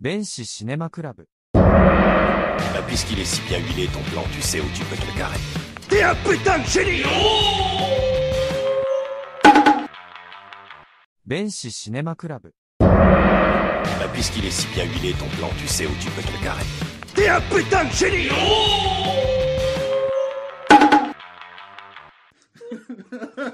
[0.00, 5.05] 弁士シネマクラブ Bah, Puisqu'il est si bien huilé ton plan, tu sais où tu peux te
[5.05, 5.37] le carrer.
[5.89, 7.03] T'es un putain de génie
[11.25, 16.31] 弁士シネマクラブ Bah, Puisqu'il est si bien huilé ton plan, tu sais où tu peux te
[16.31, 16.63] le carrer.
[17.13, 18.29] T'es un putain de génie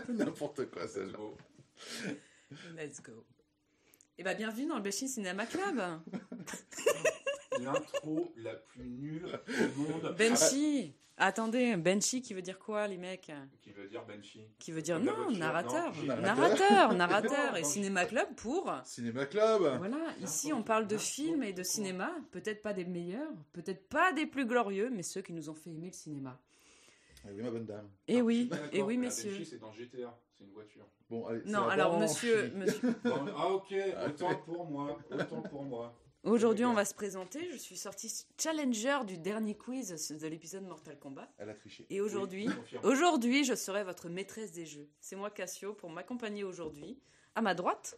[0.10, 1.00] N'importe quoi, ça.
[2.76, 3.24] Let's go.
[4.20, 5.80] Et bah bienvenue dans le Béchin Cinéma Club.
[7.62, 10.16] L'intro la plus nulle au monde.
[10.18, 10.96] Benchi.
[11.18, 13.32] Attendez, Benchi qui veut dire quoi les mecs?
[13.62, 14.48] Qui veut dire Banshee.
[14.58, 15.96] Qui veut dire non, voiture, narrateur.
[15.96, 17.58] non, narrateur, narrateur.
[17.58, 18.74] Et Cinéma Club pour...
[18.86, 23.32] Cinéma Club Voilà, ici on parle de films et de cinéma, peut-être pas des meilleurs,
[23.54, 26.42] peut-être pas des plus glorieux, mais ceux qui nous ont fait aimer le cinéma.
[27.24, 27.90] Ah oui, ma bonne dame.
[28.08, 29.44] Et oui, D'accord, et oui messieurs.
[29.44, 30.86] C'est dans GTA, c'est une voiture.
[31.10, 32.96] Bon, allez, c'est Non, alors monsieur, monsieur,
[33.38, 33.74] ah ok,
[34.08, 35.96] autant pour moi, autant pour moi.
[36.24, 37.50] aujourd'hui on va se présenter.
[37.52, 41.30] Je suis sortie challenger du dernier quiz de l'épisode Mortal Kombat.
[41.38, 41.86] Elle a triché.
[41.90, 44.88] Et aujourd'hui, Oui, aujourd'hui, je serai votre maîtresse des jeux.
[45.00, 47.00] C'est moi Cassio pour m'accompagner aujourd'hui.
[47.36, 47.98] À ma droite,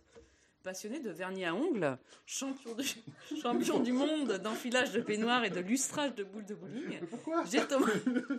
[0.63, 2.85] passionné de vernis à ongles, champion du,
[3.41, 6.99] champion du monde d'enfilage de peignoir et de lustrage de boules de bowling.
[7.09, 7.91] Pourquoi J'ai Thomas,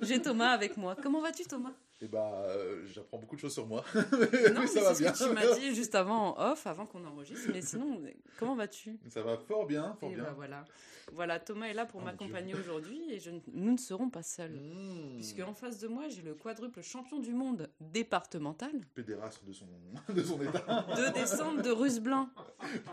[0.02, 0.94] j'ai Thomas avec moi.
[1.02, 1.72] Comment vas-tu Thomas?
[2.02, 3.84] Eh bah, euh, j'apprends beaucoup de choses sur moi.
[3.94, 5.12] Non, mais ça va bien.
[5.14, 7.50] ce que tu m'as dit juste avant en off, avant qu'on enregistre.
[7.52, 8.00] Mais sinon,
[8.38, 8.98] comment vas-tu?
[9.10, 10.24] Ça va fort bien, fort Et bien.
[10.24, 10.64] bah voilà.
[11.12, 14.52] Voilà, Thomas est là pour Oh, m'accompagner aujourd'hui et je, nous ne serons pas seuls.
[14.52, 15.16] Mmh.
[15.16, 19.66] Puisque en face de moi, j'ai le quadruple champion du monde départemental, Pédérastre de son,
[20.08, 20.86] de son état.
[20.96, 22.30] de descente de Russe blanc.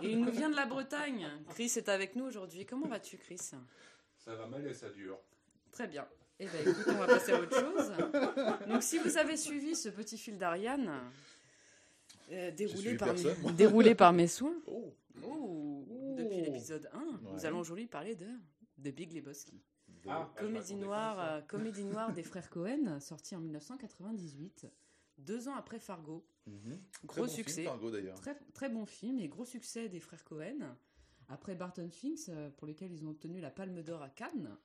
[0.02, 1.28] Et il nous vient de la Bretagne.
[1.50, 2.66] Chris est avec nous aujourd'hui.
[2.66, 3.38] Comment vas-tu, Chris?
[3.38, 5.18] Ça va mal et ça dure.
[5.72, 6.06] Très bien.
[6.40, 7.92] Eh bien, écoute, on va passer à autre chose.
[8.68, 10.92] Donc, si vous avez suivi ce petit fil d'Ariane,
[12.32, 13.52] euh, déroulé, par moi.
[13.58, 14.94] déroulé par mes soins, Oh.
[15.24, 15.86] oh,
[16.18, 18.28] depuis l'épisode 1, nous allons aujourd'hui parler de
[18.84, 19.60] The Big Lebowski.
[20.08, 21.34] Ah, Comédie noire, ça.
[21.38, 24.68] euh, comédie noire des frères Cohen, sortie en 1998,
[25.18, 26.24] deux ans après Fargo.
[26.46, 26.80] Mhm.
[27.06, 27.62] Gros bon succès.
[27.62, 28.16] Film, Fargo, d'ailleurs.
[28.22, 30.76] Très, très bon film et gros succès des frères Cohen.
[31.30, 34.56] Après Barton Finks, euh, pour lesquels ils ont obtenu la Palme d'Or à Cannes.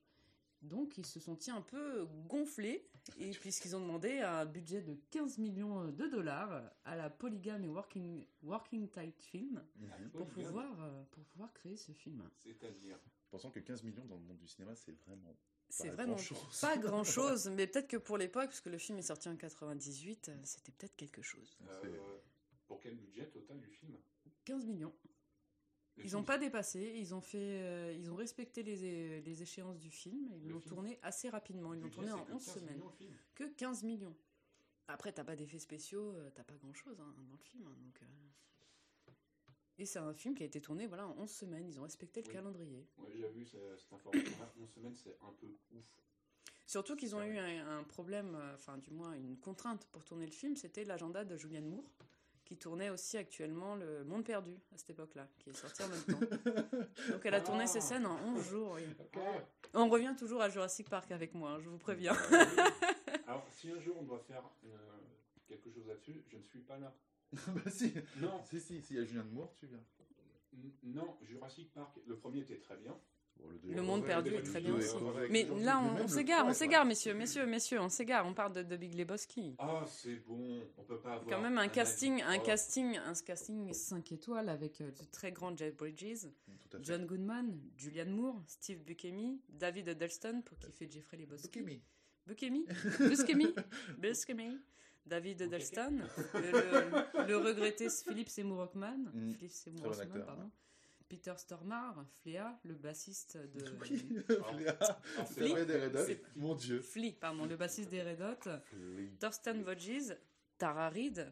[0.63, 5.39] Donc ils se sont un peu gonflés, et puisqu'ils ont demandé un budget de 15
[5.39, 10.11] millions de dollars à la Polygame et Working, Working Tight Film Mhm.
[10.11, 10.53] pour Polygame.
[10.53, 12.23] pouvoir, euh, pour pouvoir créer ce film.
[12.45, 12.99] C'est-à-dire.
[13.31, 15.37] Pensant que 15 millions dans le monde du cinéma, c'est vraiment.
[15.69, 16.61] C'est Pas vraiment grand-chose.
[16.61, 20.29] pas grand chose, mais peut-être que pour l'époque, puisque le film est sorti en 98,
[20.29, 21.57] euh, c'était peut-être quelque chose.
[21.67, 22.19] Euh,
[22.67, 23.97] pour quel budget total du film?
[24.45, 24.93] 15 millions.
[26.05, 29.91] Ils n'ont pas dépassé, ils ont fait, euh, ils ont respecté les, les échéances du
[29.91, 31.75] film, et ils l'ont tourné assez rapidement.
[31.75, 32.75] Ils l'ont tourné en c'est que 11 15 semaines.
[32.77, 32.93] millions.
[33.35, 34.17] Que 15 millions.
[34.89, 37.67] Après, t'as pas d'effets spéciaux, euh, t'as pas grand chose dans le film.
[37.67, 38.07] hein, donc, euh.
[39.79, 41.67] Et c'est un film qui a été tourné voilà, en 11 semaines.
[41.67, 42.33] Ils ont respecté le Oui.
[42.33, 42.87] calendrier.
[42.99, 44.53] Ouais, j'ai vu ce- cette information-là.
[44.61, 45.85] 11 semaines, c'est un peu ouf.
[46.67, 50.33] Surtout qu'ils ont eu un, un problème, enfin du moins une contrainte pour tourner le
[50.33, 51.85] film, c'était l'agenda de Julianne Moore,
[52.45, 56.03] qui tournait aussi actuellement Le Monde Perdu à cette époque-là, qui est sorti en même
[56.03, 56.21] temps.
[57.11, 57.83] Donc elle a tourné ses Ah.
[57.83, 58.73] scènes en 11 jours.
[58.75, 58.83] oui.
[59.17, 59.21] Ah,
[59.75, 62.15] On revient toujours à Jurassic Park avec moi, hein, je vous préviens.
[63.27, 64.77] Alors, si un jour on doit faire euh,
[65.49, 66.95] quelque chose là-dessus, je ne suis pas là.
[67.33, 67.95] bah si.
[68.17, 69.83] Non, Si, si, s'il y a Julien de Moore, tu viens.
[70.53, 72.95] n- non, Jurassic Park, le premier était très bien.
[73.43, 74.95] Bon, Le monde perdu est très bien aussi.
[75.31, 78.27] Mais là, on, s'égare, on s'égare, messieurs, messieurs, messieurs, on s'égare.
[78.27, 79.55] On parle de, de Big Lebowski.
[79.59, 81.27] Ah, c'est bon, on peut pas avoir.
[81.29, 85.31] Quand même un casting, un Oh, casting, un casting 5 étoiles avec euh, de très
[85.33, 86.27] grands Jeff Bridges.
[86.81, 91.61] John Goodman, Julianne Moore, Steve Buscemi, David Huddleston pour qui fait Jeffrey Lebowski.
[91.61, 91.83] Bukemi.
[92.27, 92.67] Buscemi
[92.99, 93.55] Buscemi
[93.99, 94.59] Buscemi
[95.07, 95.99] David Huddleston,
[96.35, 99.33] le, le- le regretté Philippe Seymour Hoffman, Mm.
[99.33, 100.51] Philippe Seymour Hoffman, pardon.
[101.13, 104.17] Peter Stormare, Flea, le bassiste de Oui,
[105.51, 106.05] vrai des Red Hot.
[106.07, 106.81] C'est- Mon dieu.
[106.81, 109.11] Flea, pardon, le bassiste des Red Hot, Flea.
[109.21, 110.17] Thurston Vodges,
[110.57, 111.31] Tara Reid,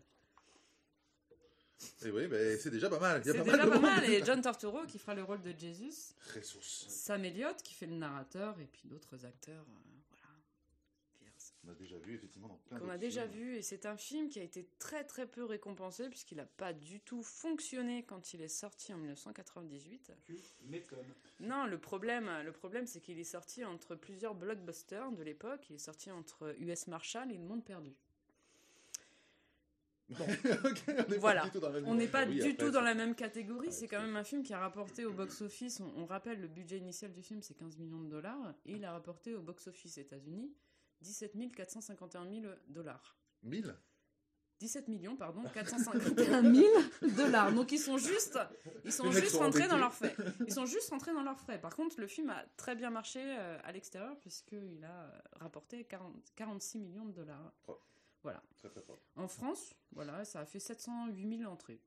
[2.05, 3.23] Et oui, mais c'est déjà pas mal.
[3.25, 3.85] Il y a c'est pas déjà mal de pas monde.
[3.87, 6.87] mal, et John Turturro qui fera le rôle de Jesus, Ressources.
[6.91, 10.00] Sam Elliott qui fait le narrateur, et puis d'autres acteurs, euh.
[11.67, 13.35] On a déjà vu, effectivement, dans plein Qu'on a déjà films.
[13.35, 16.73] vu, et c'est un film qui a été très très peu récompensé, puisqu'il n'a pas
[16.73, 20.13] du tout fonctionné quand il est sorti en 1998.
[20.27, 20.35] Tu
[20.69, 20.99] m'étonnes.
[21.41, 25.77] Non, le problème, le problème c'est qu'il est sorti entre plusieurs blockbusters de l'époque, il
[25.77, 27.93] est sorti entre US Marshall et Le Monde Perdu.
[30.11, 31.43] Ok, on n'est Voilà.
[31.43, 33.71] pas du tout dans la même On n'est pas du tout dans la même catégorie,
[33.71, 36.79] c'est quand même un film qui a rapporté au box-office, on, on rappelle le budget
[36.79, 40.53] initial du film c'est 15 millions de dollars, et il a rapporté au box-office États-Unis
[41.03, 43.17] 17 451 000 dollars.
[43.43, 43.75] 1000
[44.61, 46.69] 17 millions, pardon, 451 000
[47.17, 47.53] dollars.
[47.53, 48.39] Donc ils sont juste,
[48.85, 50.15] ils sont juste sont rentrés dans leurs frais.
[50.47, 51.59] Ils sont juste rentrés dans leurs frais.
[51.59, 55.85] Par contre, le film a très bien marché euh, à l'extérieur puisqu'il a euh, rapporté
[55.85, 57.53] 40 46 millions de dollars.
[58.23, 58.43] Voilà.
[58.59, 59.01] Très très fort.
[59.17, 61.81] En France, voilà, ça a fait 708 000 entrées.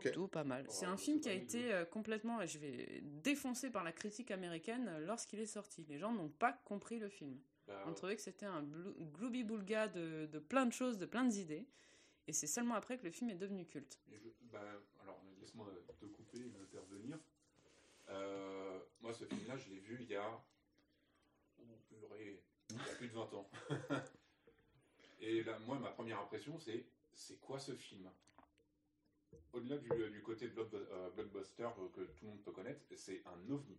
[0.00, 0.64] Plutôt pas mal.
[0.66, 4.30] Oh, c'est un film qui a été euh, complètement, je vais défoncé par la critique
[4.30, 5.84] américaine lorsqu'il est sorti.
[5.88, 7.38] Les gens n'ont pas compris le film.
[7.66, 11.24] Bah, On trouvait que c'était un blou- gloubi-boulga de, de plein de choses, de plein
[11.24, 11.66] d'idées.
[12.26, 14.00] Et c'est seulement après que le film est devenu culte.
[14.10, 14.60] Et je- bah,
[15.02, 15.66] alors, laisse-moi
[16.00, 17.18] te couper et intervenir.
[18.08, 20.44] Euh, moi, ce film-là, je l'ai vu il y a.
[21.58, 23.50] Oh, purée, il y a plus de 20 ans.
[25.20, 28.10] et là, moi, ma première impression, c'est c'est quoi ce film?
[29.52, 33.50] Au-delà du, du côté euh, blockbuster euh, que tout le monde peut connaître, c'est un
[33.50, 33.78] ovni.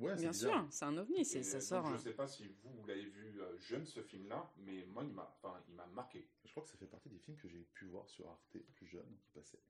[0.00, 0.62] Ouais, Bien bizarre.
[0.62, 1.84] sûr, c'est un ovni, c'est, ça donc, sort.
[1.84, 1.92] Je hein.
[1.94, 5.12] ne sais pas si vous, vous l'avez vu euh, jeune, ce film-là, mais moi, il
[5.12, 6.26] m'a enfin, il m'a marqué.
[6.44, 8.86] Je crois que ça fait partie des films que j'ai pu voir sur Arte plus
[8.86, 9.60] jeune, qui passaient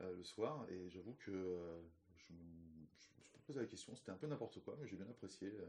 [0.00, 1.80] euh, le soir, et j'avoue que euh,
[2.16, 2.86] je, me-
[3.22, 5.48] je me posé la question, c'était un peu n'importe quoi, mais j'ai bien apprécié.
[5.48, 5.66] euh,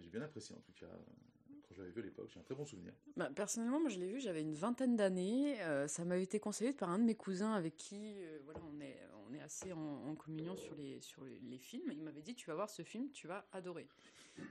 [0.00, 2.42] j'ai bien apprécié en tout cas, euh, quand je l'avais vu à l'époque, j'ai un
[2.42, 2.92] très bon souvenir.
[3.16, 5.62] Bah, personnellement, moi je l'ai vu, j'avais une vingtaine d'années.
[5.62, 8.78] euh, ça m'avait été conseillé par un de mes cousins avec qui euh, voilà, on,
[8.80, 11.90] est, on est assez en, en communion sur les, sur les, films.
[11.92, 13.88] Il m'avait dit Tu vas voir ce film, tu vas adorer.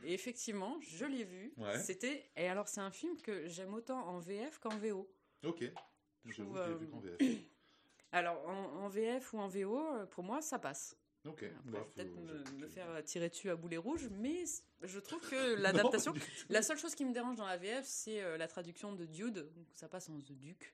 [0.04, 1.54] Et effectivement, je l'ai vu.
[1.58, 1.78] Ouais.
[1.80, 2.30] C'était.
[2.36, 5.10] Et alors, c'est un film que j'aime autant en VF qu'en VO.
[5.44, 5.64] Ok,
[6.26, 7.18] Je l'ai euh, vu qu'en VF.
[8.12, 10.96] Alors, en, en VF ou en VO, euh, pour moi, ça passe.
[11.26, 14.46] Ok, bah, faut- peut-être me, faire tirer dessus à boulet rouge, mais
[14.82, 16.14] je trouve que l'adaptation.
[16.50, 19.52] La seule chose qui me dérange dans la VF, c'est euh, la traduction de Dude.
[19.54, 20.74] Donc, ça passe en The Duke.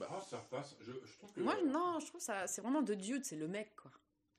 [0.00, 0.76] Ah, ça passe.
[0.80, 1.40] Je, je trouve que.
[1.40, 3.90] Moi, non, je trouve ça, c'est vraiment de Dude, c'est le mec, quoi.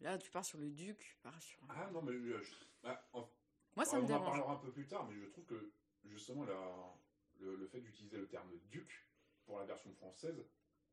[0.02, 1.60] Là, tu pars sur le duc, tu pars sur.
[1.70, 3.30] Ah non, mais je- je- bah, en-
[3.76, 4.26] Moi, ça on me en dérange.
[4.30, 5.72] parlera un peu plus tard, mais je trouve que
[6.06, 6.94] justement la-
[7.42, 9.08] le, le fait d'utiliser le terme duc
[9.46, 10.42] pour la version française,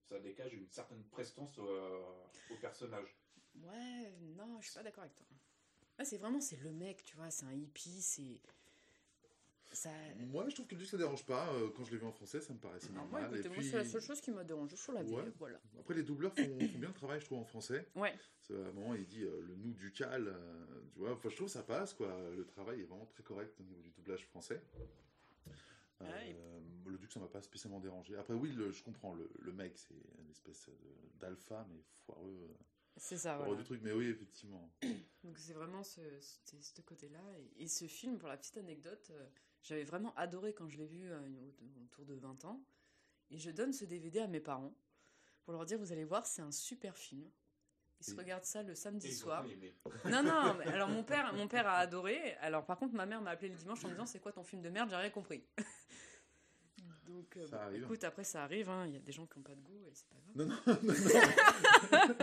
[0.08, 2.02] ça dégage une certaine prestance euh,
[2.50, 3.16] au personnage.
[3.62, 5.26] Ouais, non, je suis pas d'accord avec toi.
[5.98, 8.40] Là, c'est vraiment, c'est le mec, tu vois, c'est un hippie, c'est.
[9.76, 9.90] Ça.
[10.32, 11.52] Moi, je trouve que du coup, ça dérange pas.
[11.52, 13.34] euh, Quand je l'ai vu en français, ça me paraissait Non, moi, normal.
[13.34, 15.60] écoutez, et moi, puis, c'est la seule chose qui m'a dérangé sur la voilà.
[15.78, 17.86] après, les doubleurs font, font bien le travail, je trouve, en français.
[17.94, 18.14] Ouais,
[18.50, 20.64] à un moment, il dit euh, le nous ducal, euh,
[20.94, 21.12] tu vois.
[21.12, 22.08] Enfin, je trouve que ça passe, quoi.
[22.34, 24.62] Le travail est vraiment très correct au niveau du doublage français.
[26.00, 28.16] Euh, Ouais, et Le duc, ça m'a pas spécialement dérangé.
[28.16, 29.14] Après, oui, le- je comprends.
[29.14, 30.68] Le, le mec, c'est une espèce
[31.20, 32.54] d'alpha, mais foireux, euh,
[32.96, 33.54] c'est ça, voilà.
[33.56, 33.80] du truc.
[33.82, 34.70] Mais oui, effectivement.
[35.24, 37.20] Donc, c'est vraiment ce, ce, ce côté-là.
[37.58, 39.26] Et, et ce film, pour la petite anecdote, euh,
[39.66, 41.18] j'avais vraiment adoré quand je l'ai vu euh,
[41.60, 42.62] au- autour de 20 ans.
[43.30, 44.74] Et je donne ce DVD à mes parents
[45.44, 47.28] pour leur dire vous allez voir, c'est un super film.
[48.00, 49.44] Ils se Et- regardent ça le samedi soir.
[50.04, 52.34] Non, non, mais alors mon père, mon père a adoré.
[52.40, 54.44] Alors par contre, ma mère m'a appelé le dimanche en me disant c'est quoi ton
[54.44, 55.42] film de merde, j'ai rien compris.
[57.06, 57.84] Donc, euh, Ça bon, arrive.
[57.84, 59.86] écoute, après ça arrive, hein, il y a des gens qui n'ont pas de goût
[59.86, 60.36] et c'est pas grave.
[60.36, 62.16] Non, non, non, non.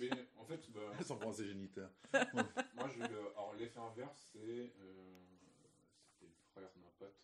[0.00, 1.90] Mais en fait, bah, sont vraiment assez géniteurs.
[2.32, 4.38] moi, je, alors l'effet inverse, c'est
[4.80, 5.20] euh,
[6.08, 7.14] c'était le frère de ma pote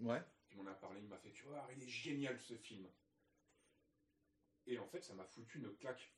[0.00, 0.22] Ouais.
[0.46, 1.00] qui m'en a parlé.
[1.00, 2.88] Il m'a fait, tu vois, il est génial ce film.
[4.66, 6.12] Et en fait, ça m'a foutu une claque.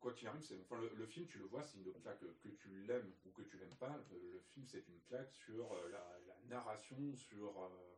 [0.00, 2.48] Quoi qu'il arrive, c'est enfin, le, le film, tu le vois, c'est une claque que
[2.48, 3.96] tu l'aimes ou que tu l'aimes pas.
[4.10, 7.96] Le, le film, c'est une claque sur euh, la, la narration, sur euh,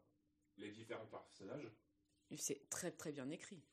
[0.59, 1.67] les différents personnages.
[2.31, 3.65] Et C'est très très bien écrit.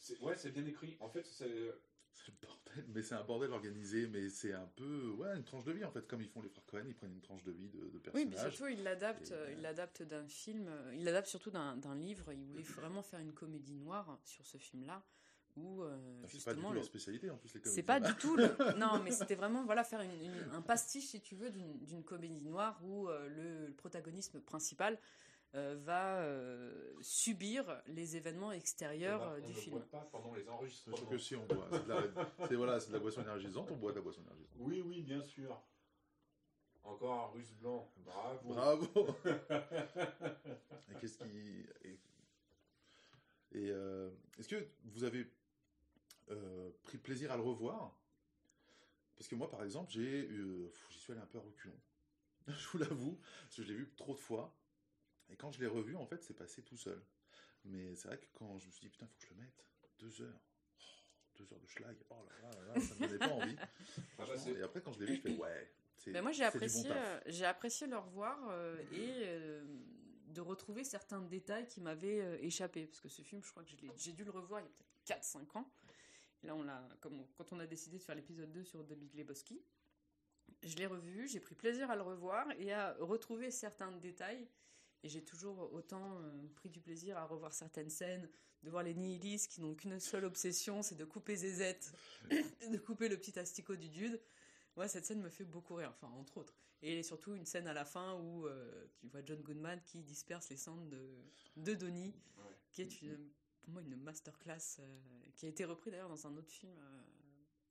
[0.00, 0.96] C'est- Ouais, c'est bien écrit.
[1.00, 1.72] En fait, c'est
[2.18, 5.64] C'est le bordel, mais c'est un bordel organisé, mais c'est un peu, ouais, une tranche
[5.64, 7.52] de vie en fait, comme ils font les frères Cohen, ils prennent une tranche de
[7.52, 8.28] vie de, de Oui, personnages.
[8.30, 11.50] puis surtout, il l'adapte, Et, euh, euh, il l'adapte d'un film, euh, il l'adapte surtout
[11.50, 12.32] d'un d'un livre.
[12.32, 15.02] Il voulait vraiment faire une comédie noire sur ce film-là,
[15.56, 17.74] où euh, Ah, c'est pas du tout le- leur spécialité en plus les comédies.
[17.74, 18.46] C'est pas du tout le...
[18.78, 22.02] Non, mais c'était vraiment voilà, faire une- une- un pastiche, si tu veux, d'une d'une
[22.02, 24.98] comédie noire où euh, le, le protagonisme principal
[25.54, 29.80] euh, va euh, subir les événements extérieurs on euh, ne du boit film.
[29.86, 30.96] pas pendant les Je enregistrements.
[30.96, 32.02] trouve que si on boit, c'est de la,
[32.48, 34.56] c'est, voilà, c'est de la boisson énergisante, on boit de la boisson énergisante.
[34.58, 35.58] Oui, oui, bien sûr.
[36.84, 37.90] Encore un russe blanc.
[37.98, 38.48] Bravo.
[38.48, 39.16] Bravo
[40.90, 41.66] Et qu'est-ce qui.
[41.82, 41.98] Et,
[43.52, 45.26] et, euh, est-ce que vous avez
[46.30, 47.96] euh, pris plaisir à le revoir?
[49.16, 51.80] Parce que moi, par exemple, j'ai, euh, j'y suis allé un peu à reculons.
[52.46, 54.54] je vous l'avoue, parce que je l'ai vu trop de fois.
[55.30, 57.02] Et quand je l'ai revu, en fait, c'est passé tout seul.
[57.64, 59.40] Mais c'est vrai que quand je me suis dit, putain, il faut que je le
[59.40, 59.66] mette,
[59.98, 60.40] deux heures.
[60.40, 61.96] Oh, deux heures de schlag.
[62.10, 63.56] Oh là là, là, là, ça me donnait pas envie.
[64.18, 65.72] Ah bah, et après, quand je l'ai vu, je fais, ouais.
[66.22, 66.96] moi, j'ai bon apprécié, taf.
[66.98, 69.64] euh, j'ai apprécié le revoir euh, et euh,
[70.28, 72.86] de retrouver certains détails qui m'avaient euh, échappé.
[72.86, 75.22] Parce que ce film, je crois que j'ai dû le revoir il y a peut-être
[75.22, 75.70] 4-5 ans.
[76.42, 78.86] Et là, on l'a, comme on- quand on a décidé de faire l'épisode 2 sur
[78.86, 79.60] The Big Lebowski,
[80.62, 84.46] je l'ai revu, j'ai pris plaisir à le revoir et à retrouver certains détails
[85.02, 88.28] Et j'ai toujours autant euh, pris du plaisir à revoir certaines scènes,
[88.62, 91.92] de voir les nihilistes qui n'ont qu'une seule obsession, c'est de couper Zezette,
[92.30, 94.20] de couper le petit asticot du dude.
[94.76, 96.54] Moi, cette scène me fait beaucoup rire, enfin, entre autres.
[96.82, 100.50] Et surtout une scène à la fin où euh, tu vois John Goodman qui disperse
[100.50, 101.24] les cendres de,
[101.56, 102.54] de Donnie, Ouais.
[102.72, 103.30] qui est une,
[103.62, 104.98] pour moi une masterclass, euh,
[105.36, 106.72] qui a été repris d'ailleurs dans un autre film,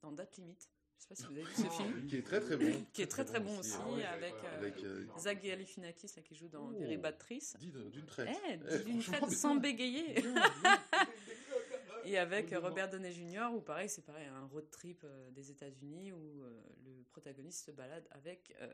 [0.02, 0.68] dans Date Limite.
[0.98, 2.06] Je sais pas si vous avez vu ce film.
[2.06, 2.86] Qui est très très bon.
[2.92, 5.06] Qui est très, très bon aussi, Ah ouais, avec, ouais, euh, avec, euh.
[5.18, 6.78] Zach Galifianakis là, qui joue dans Oh.
[6.78, 7.52] Very Bad Tris.
[7.58, 8.28] Dit d'une traite.
[8.48, 10.14] Eh, Eh, d'une traite sans bégayer.
[12.04, 12.60] Et avec euh.
[12.60, 13.48] Robert Downey Jr.
[13.52, 17.70] où pareil, c'est pareil, un road trip euh, des États-Unis où euh, le protagoniste se
[17.72, 18.72] balade avec euh,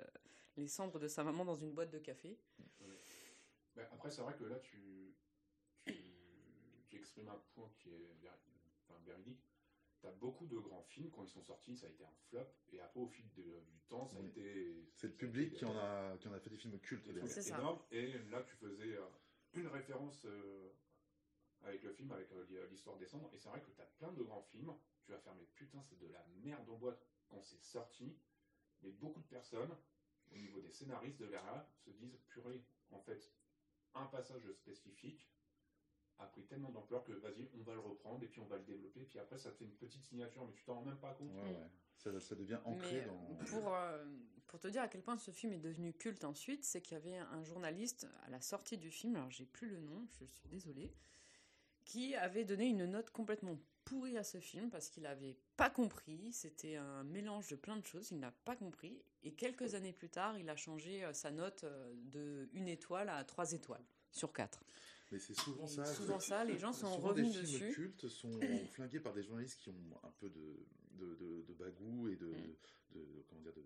[0.59, 2.38] les cendres de sa maman dans une boîte de café.
[3.75, 5.14] Ben, après, c'est vrai que là, tu,
[5.87, 5.95] tu,
[6.91, 8.11] tu exprimes un point qui est
[9.07, 9.51] véridique.
[10.02, 12.44] Tu as beaucoup de grands films, quand ils sont sortis, ça a été un flop.
[12.73, 14.26] Et après, au fil de- du temps, ça a Oui.
[14.26, 14.90] été.
[14.97, 17.09] C'est le public qui en a, qui en a fait des films cultes.
[17.09, 17.78] des trucs ça.
[17.92, 19.06] Et là, tu faisais euh,
[19.52, 20.73] une référence euh,
[21.61, 23.30] avec le film, avec euh, l'histoire des cendres.
[23.32, 24.75] Et c'est vrai que tu as plein de grands films.
[25.04, 28.18] Tu vas faire, mais putain, c'est de la merde en boîte quand c'est sorti.
[28.80, 29.76] Mais beaucoup de personnes,
[30.32, 33.32] au niveau des scénaristes de l'ERA, se disent purée, en fait,
[33.94, 35.30] un passage spécifique
[36.23, 38.64] a pris tellement d'ampleur que vas-y, on va le reprendre et puis on va le
[38.64, 39.00] développer.
[39.00, 41.33] Puis après, ça te fait une petite signature, mais tu t'en rends même pas compte.
[41.33, 41.71] Ouais, ouais.
[41.97, 43.45] Ça, ça devient ancré Mais dans.
[43.45, 44.05] pour, euh,
[44.47, 47.00] pour te dire à quel point ce film est devenu culte ensuite, c'est qu'il y
[47.00, 50.49] avait un journaliste à la sortie du film, alors j'ai plus le nom, je suis
[50.49, 50.93] désolée,
[51.85, 56.33] qui avait donné une note complètement pourrie à ce film parce qu'il n'avait pas compris.
[56.33, 59.02] C'était un mélange de plein de choses, il n'a pas compris.
[59.23, 63.09] Et quelques années plus tard, il a changé euh, sa note euh, de une étoile
[63.09, 64.64] à trois étoiles sur quatre.
[65.12, 65.85] Mais c'est souvent ça.
[65.85, 67.75] souvent ça, les gens sont revenus des films dessus.
[67.75, 68.31] cultes sont
[68.73, 70.57] flingués par des journalistes qui ont un peu de,
[70.92, 72.54] de, de, de bagou et de, Mm.
[72.95, 73.62] de, comment dire, de,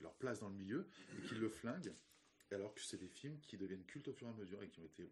[0.00, 0.86] leur place dans le milieu
[1.18, 1.92] et qui le flinguent,
[2.52, 4.78] alors que c'est des films qui deviennent cultes au fur et à mesure et qui
[4.80, 5.10] ont été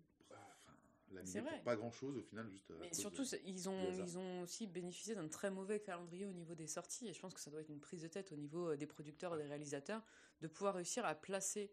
[1.25, 1.63] C'est vrai.
[1.65, 2.71] pas grand chose au final, juste.
[2.81, 6.55] Mais surtout, de- ils ont, ils ont aussi bénéficié d'un très mauvais calendrier au niveau
[6.55, 7.09] des sorties.
[7.09, 8.87] Et je pense que ça doit être une prise de tête au niveau euh, des
[8.87, 10.03] producteurs et des réalisateurs
[10.41, 11.73] de pouvoir réussir à placer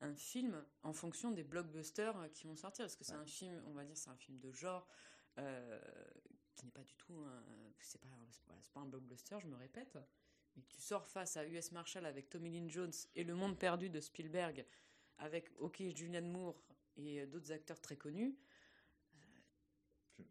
[0.00, 2.84] un film en fonction des blockbusters euh, qui vont sortir.
[2.84, 3.18] Parce que c'est Ouais.
[3.20, 4.86] un film, on va dire, c'est un film de genre
[5.38, 5.80] euh,
[6.54, 7.44] qui n'est pas du tout un.
[7.80, 9.96] C'est pas, un blockbuster, je me répète.
[10.56, 13.88] Mais tu sors face à US Marshall avec Tommy Lynn Jones et Le Monde Perdu
[13.90, 14.66] de Spielberg
[15.18, 16.62] avec, ok, Julianne Moore
[16.96, 18.36] et euh, d'autres acteurs très connus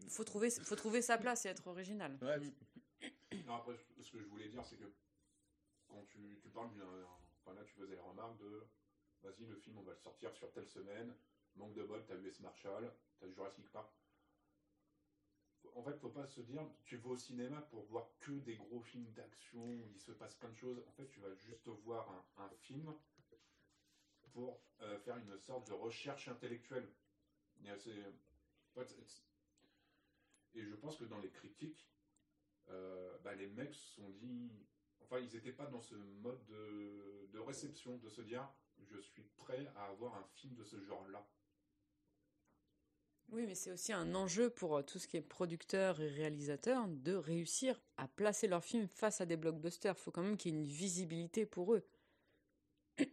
[0.09, 2.17] faut trouver, faut trouver sa place et être original.
[2.21, 3.45] Ouais, Mm.
[3.45, 4.91] Non, après, ce que je voulais dire, c'est que
[5.87, 7.05] quand tu, tu parles d'un.
[7.45, 8.67] Enfin, là, tu faisais la remarque de.
[9.27, 11.13] Vas-y, le film, on va le sortir sur telle semaine.
[11.55, 13.91] Manque de bol, t'as US Marshall, t'as Jurassic Park.
[15.75, 18.79] En fait, faut pas se dire, tu vas au cinéma pour voir que des gros
[18.79, 20.81] films d'action où il se passe plein de choses.
[20.87, 22.93] En fait, tu vas juste voir un, film
[24.31, 26.87] pour euh, faire une sorte de recherche intellectuelle.
[27.65, 27.69] Et,
[30.53, 31.91] et je pense que dans les critiques,
[32.69, 34.53] euh, bah, les mecs se sont dit.
[35.01, 38.49] Enfin, ils n'étaient pas dans ce mode de, de réception, de se dire
[38.91, 41.25] je suis prêt à avoir un film de ce genre-là.
[43.29, 46.87] Oui, mais c'est aussi un enjeu pour euh, tout ce qui est producteur et réalisateur
[46.87, 49.95] de réussir à placer leur film face à des blockbusters.
[49.97, 51.85] Il faut quand même qu'il y ait une visibilité pour eux.
[52.99, 53.07] Ouais.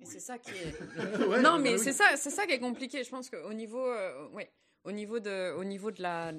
[0.00, 0.06] Et Oui.
[0.06, 0.74] c'est ça qui est.
[1.28, 1.78] Ouais, non, bah mais oui.
[1.78, 3.04] c'est ça, c'est ça qui est compliqué.
[3.04, 4.50] Je pense qu'au niveau, euh, ouais,
[4.84, 6.32] au niveau de, au niveau de la,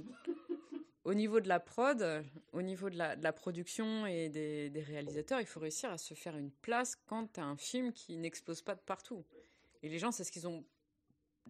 [1.03, 4.81] au niveau de la prod, au niveau de la, de la production et des, des
[4.81, 8.17] réalisateurs, il faut réussir à se faire une place quand tu as un film qui
[8.17, 9.23] n'explose pas de partout.
[9.83, 10.63] Et les gens, c'est ce qu'ils ont,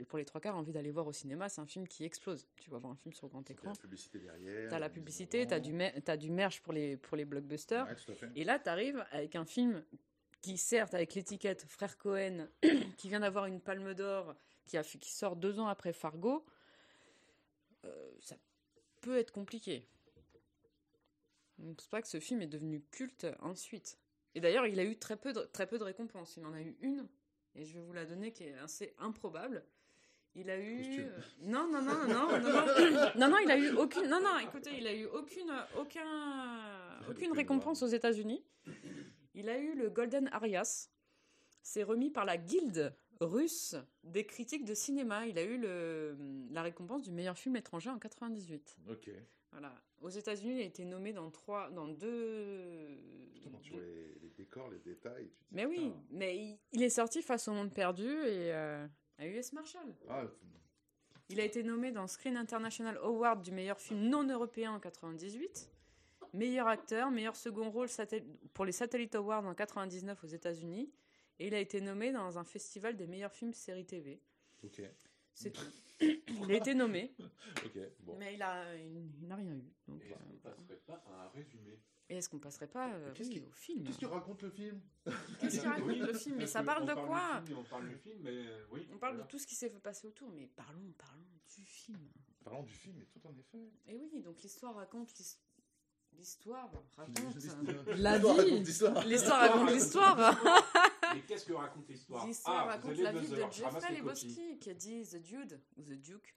[0.07, 1.49] pour les trois quarts, envie d'aller voir au cinéma.
[1.49, 2.47] C'est un film qui explose.
[2.55, 3.69] Tu vas voir un film sur grand écran.
[3.69, 4.69] la publicité derrière.
[4.69, 6.01] T'as la mise en publicité, avant.
[6.05, 7.85] t'as du, merch pour les, pour les blockbusters.
[7.85, 8.29] Ouais.
[8.35, 9.83] Et là, tu arrives avec un film
[10.39, 12.47] qui, certes, avec l'étiquette Frère Cohen,
[12.97, 14.33] qui vient d'avoir une palme d'or,
[14.65, 16.45] qui, a, qui sort deux ans après Fargo,
[17.83, 18.35] euh, ça
[19.01, 19.87] peut être compliqué.
[21.59, 23.99] Je ne pense pas que ce film est devenu culte ensuite.
[24.33, 26.37] Et d'ailleurs, il a eu très peu, de, très peu de récompenses.
[26.37, 27.07] Il en a eu une,
[27.55, 29.63] et je vais vous la donner, qui est assez improbable.
[30.33, 31.05] Il a eu.
[31.41, 34.07] Non, non, non, non, non, non, non, non, il a eu aucune.
[34.07, 38.43] Non, non, écoutez, il a eu aucune, aucun, Aucune récompense aux États-Unis.
[39.33, 40.89] Il a eu le Golden Arias.
[41.61, 45.27] C'est remis par la Guilde russe des critiques de cinéma.
[45.27, 46.17] Il a eu le,
[46.51, 48.77] la récompense du meilleur film étranger en 98.
[48.89, 49.09] Ok.
[49.51, 49.73] Voilà.
[50.01, 52.97] Aux États-Unis, il a été nommé dans trois, dans deux.
[53.33, 56.59] Putain, tu vois les, les décors, les détails, tu te dis, Mais oui, mais il,
[56.71, 58.87] il est sorti face au monde perdu et euh,
[59.17, 59.93] à US Marshall.
[60.09, 60.23] Ah,
[61.29, 65.69] Il a été nommé dans Screen International Award du meilleur film non européen en 98,
[66.33, 67.89] meilleur acteur, meilleur second rôle
[68.53, 70.89] pour les Satellite Awards en 99 aux États-Unis
[71.41, 74.21] Et il a été nommé dans un festival des meilleurs films séries TV.
[74.63, 74.79] Ok.
[75.33, 75.65] C'est tout.
[75.99, 77.15] il a été nommé,
[77.65, 77.79] Ok.
[78.01, 78.15] Bon.
[78.19, 79.73] mais il a, il, il n'a rien eu.
[79.87, 81.79] Donc, Et est-ce euh, qu'on passerait pas à un résumé?
[82.09, 83.85] Et est-ce qu'on passerait pas euh, oui, qui- au film?
[83.85, 84.81] Qu'est-ce qu'il raconte le film?
[85.39, 86.35] Qu'est-ce qu'il raconte le film?
[86.37, 87.41] Mais ça parle on de quoi?
[87.43, 88.87] film On parle du film, mais euh, oui.
[88.93, 89.23] On parle voilà.
[89.23, 91.25] de tout ce qui s'est passé autour, mais parlons, parlons
[91.57, 92.07] du film.
[92.43, 93.71] Parlons du film et tout en effet.
[93.87, 95.09] Et oui, donc l'histoire raconte
[96.17, 99.05] l'histoire raconte L'histoire la l'histoire.
[99.05, 100.61] L'histoire raconte l'histoire.
[101.13, 102.25] Mais qu'est-ce que raconte l'histoire?
[102.25, 103.95] L'histoire Ah, raconte la vie de Jeffrey.
[103.95, 106.35] Lebowski qui a dit The Dude ou The Duke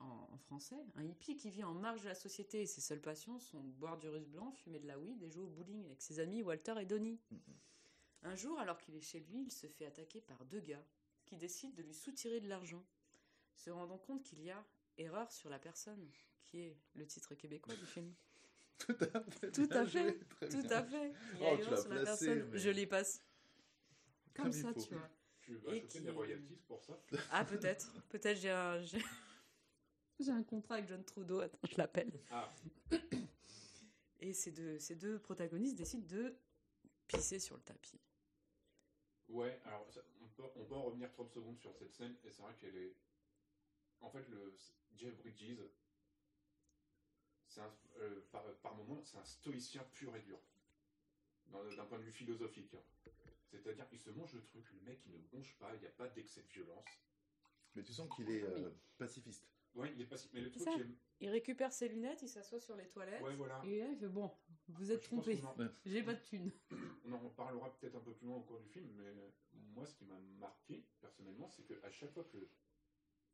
[0.00, 3.00] en, en français, un hippie qui vit en marge de la société et ses seules
[3.00, 6.02] passions sont boire du russe blanc, fumer de la weed et jouer au bowling avec
[6.02, 7.20] ses amis Walter et Donnie.
[8.22, 10.84] Un jour, alors qu'il est chez lui, il se fait attaquer par deux gars
[11.24, 12.84] qui décident de lui soutirer de l'argent,
[13.54, 14.64] se rendant compte qu'il y a
[14.98, 16.10] erreur sur la personne,
[16.44, 18.12] qui est le titre québécois du film.
[18.78, 19.52] Tout à fait.
[19.52, 20.18] Tout à fait, joué,
[20.50, 21.12] Tout à fait.
[21.34, 22.50] Il y a Oh, sur la placé, personne.
[22.50, 23.22] mais- Je les passe.
[24.34, 24.80] Comme, ça, faut.
[24.80, 25.08] tu vois.
[25.40, 26.98] Tu vas qui- des royalties pour ça
[27.32, 27.92] Ah, peut-être.
[28.08, 28.80] Peut-être j'ai un.
[30.20, 31.40] J'ai un contrat avec John Trudeau.
[31.40, 32.12] Attends, je l'appelle.
[32.30, 32.52] Ah,
[34.20, 36.34] Et ces deux, ces deux protagonistes décident de
[37.08, 37.98] pisser sur le tapis.
[39.28, 42.30] ouais, alors ça- on, peut, on peut en revenir 30 secondes sur cette scène, et
[42.30, 42.94] c'est vrai qu'elle est.
[44.00, 44.54] En fait, le
[44.96, 45.58] Jeff Bridges,
[47.60, 50.38] un, euh, par, par moment, c'est un stoïcien pur et dur,
[51.76, 52.74] d'un point de vue philosophique.
[52.74, 53.10] hein.
[53.50, 55.90] C'est-à-dire, il se mange le truc, le mec, il ne bronche pas, il n'y a
[55.90, 56.86] pas d'excès de violence.
[57.74, 59.46] Mais tu sens qu'il est euh, pacifiste.
[59.74, 60.74] Ouais, il est si- Mais le truc, ça.
[60.76, 60.86] est-
[61.20, 63.22] Il récupère ses lunettes, il s'assoit sur les toilettes.
[63.22, 63.60] Ouais, voilà.
[63.64, 64.30] Et là, il fait Bon,
[64.68, 65.40] vous êtes trompé.
[65.44, 65.54] en-
[65.86, 66.50] J'ai pas de thune.
[67.06, 69.14] On en parlera peut-être un peu plus loin au cours du film, mais
[69.74, 72.38] moi, ce qui m'a marqué, personnellement, c'est qu'à chaque fois que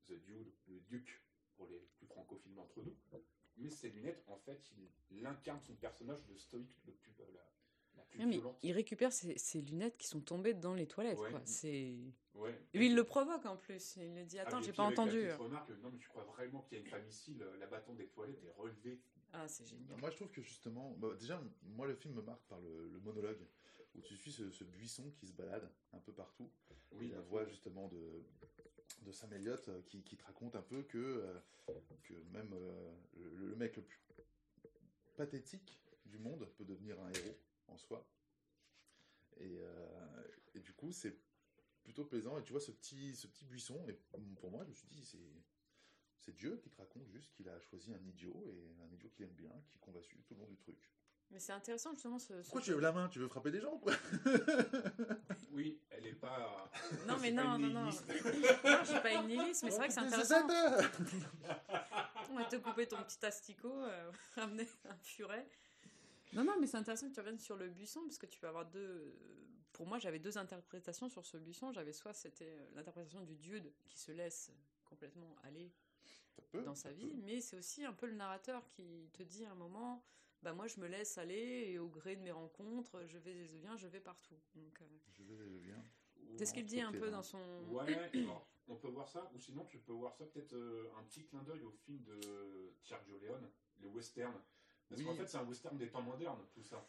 [0.06, 1.22] The Dude, le Duc,
[1.56, 2.96] pour les plus francophiles d'entre nous,
[3.60, 7.24] met ses lunettes, en fait, il, il incarne son personnage de stoïque le plus, la,
[7.96, 8.58] la plus Non, mais violente.
[8.62, 11.18] il récupère ses, ses lunettes qui sont tombées dans les toilettes.
[11.18, 11.30] Ouais.
[11.30, 11.40] quoi.
[11.44, 11.96] C'est.
[12.34, 12.58] Ouais.
[12.74, 13.96] Et il le provoque en plus.
[13.96, 15.30] Il lui dit Ah, Attends, et j'ai pas la entendu.
[15.32, 17.94] remarque, non, mais tu crois vraiment qu'il y a une femme ici, le- la bâton
[17.94, 19.00] des toilettes est relevée.
[19.32, 19.98] Ah, c'est génial.
[20.00, 22.98] Moi, je trouve que justement, bah, déjà, moi, le film me marque par le, le
[23.00, 23.44] monologue
[23.94, 26.50] où tu suis ce, ce buisson qui se balade un peu partout.
[26.92, 28.22] Oui, et la voix justement de,
[29.02, 31.40] de Sam Elliott euh, qui, qui te raconte un peu que, euh,
[32.02, 34.00] que même euh, le, le mec le plus
[35.16, 38.08] pathétique du monde peut devenir un héros en soi.
[39.38, 40.22] Et, euh,
[40.54, 41.16] et du coup, c'est
[41.84, 42.38] plutôt plaisant.
[42.38, 43.98] Et tu vois ce petit, ce petit buisson, et
[44.40, 45.18] pour moi, je me suis dit, c'est.
[46.20, 49.24] C'est Dieu qui te raconte juste qu'il a choisi un idiot et un idiot qu'il
[49.24, 50.76] aime bien, qui qu'on va suivre tout le long du truc.
[51.30, 52.28] Mais c'est intéressant justement ce.
[52.28, 53.08] ce- Pourquoi tu lèves la main?
[53.08, 53.92] Tu veux frapper des gens quoi
[55.52, 56.70] Oui, elle est pas.
[57.06, 57.84] Non, mais non, une non, non.
[57.84, 60.46] non, je suis pas une nihiliste, mais c'est vrai que c'est intéressant.
[62.30, 65.46] On va te couper ton petit asticot, euh, ramener un furet.
[66.32, 68.48] Non, non, mais c'est intéressant que tu reviennes sur le buisson, parce que tu peux
[68.48, 69.14] avoir deux.
[69.72, 71.72] Pour moi, j'avais deux interprétations sur ce buisson.
[71.72, 74.50] J'avais soit c'était euh, l'interprétation du dieu qui se laisse
[74.84, 75.72] complètement aller
[76.50, 76.94] peut, dans sa peut.
[76.96, 80.04] vie, mais c'est aussi un peu le narrateur qui te dit à un moment.
[80.42, 83.44] Bah moi je me laisse aller et au gré de mes rencontres, je vais et
[83.44, 84.38] je viens, je vais partout.
[84.54, 85.82] Donc euh, Je vais, je viens.
[86.36, 87.38] c'est ce qu'il dit un peu dans son.
[87.70, 91.02] Ouais, alors, on peut voir ça, ou sinon tu peux voir ça peut-être euh, un
[91.04, 94.34] petit clin d'œil au film de Sergio Leone, le western.
[94.88, 95.06] Parce Oui.
[95.06, 96.88] qu'en fait, c'est un western des temps modernes, tout ça.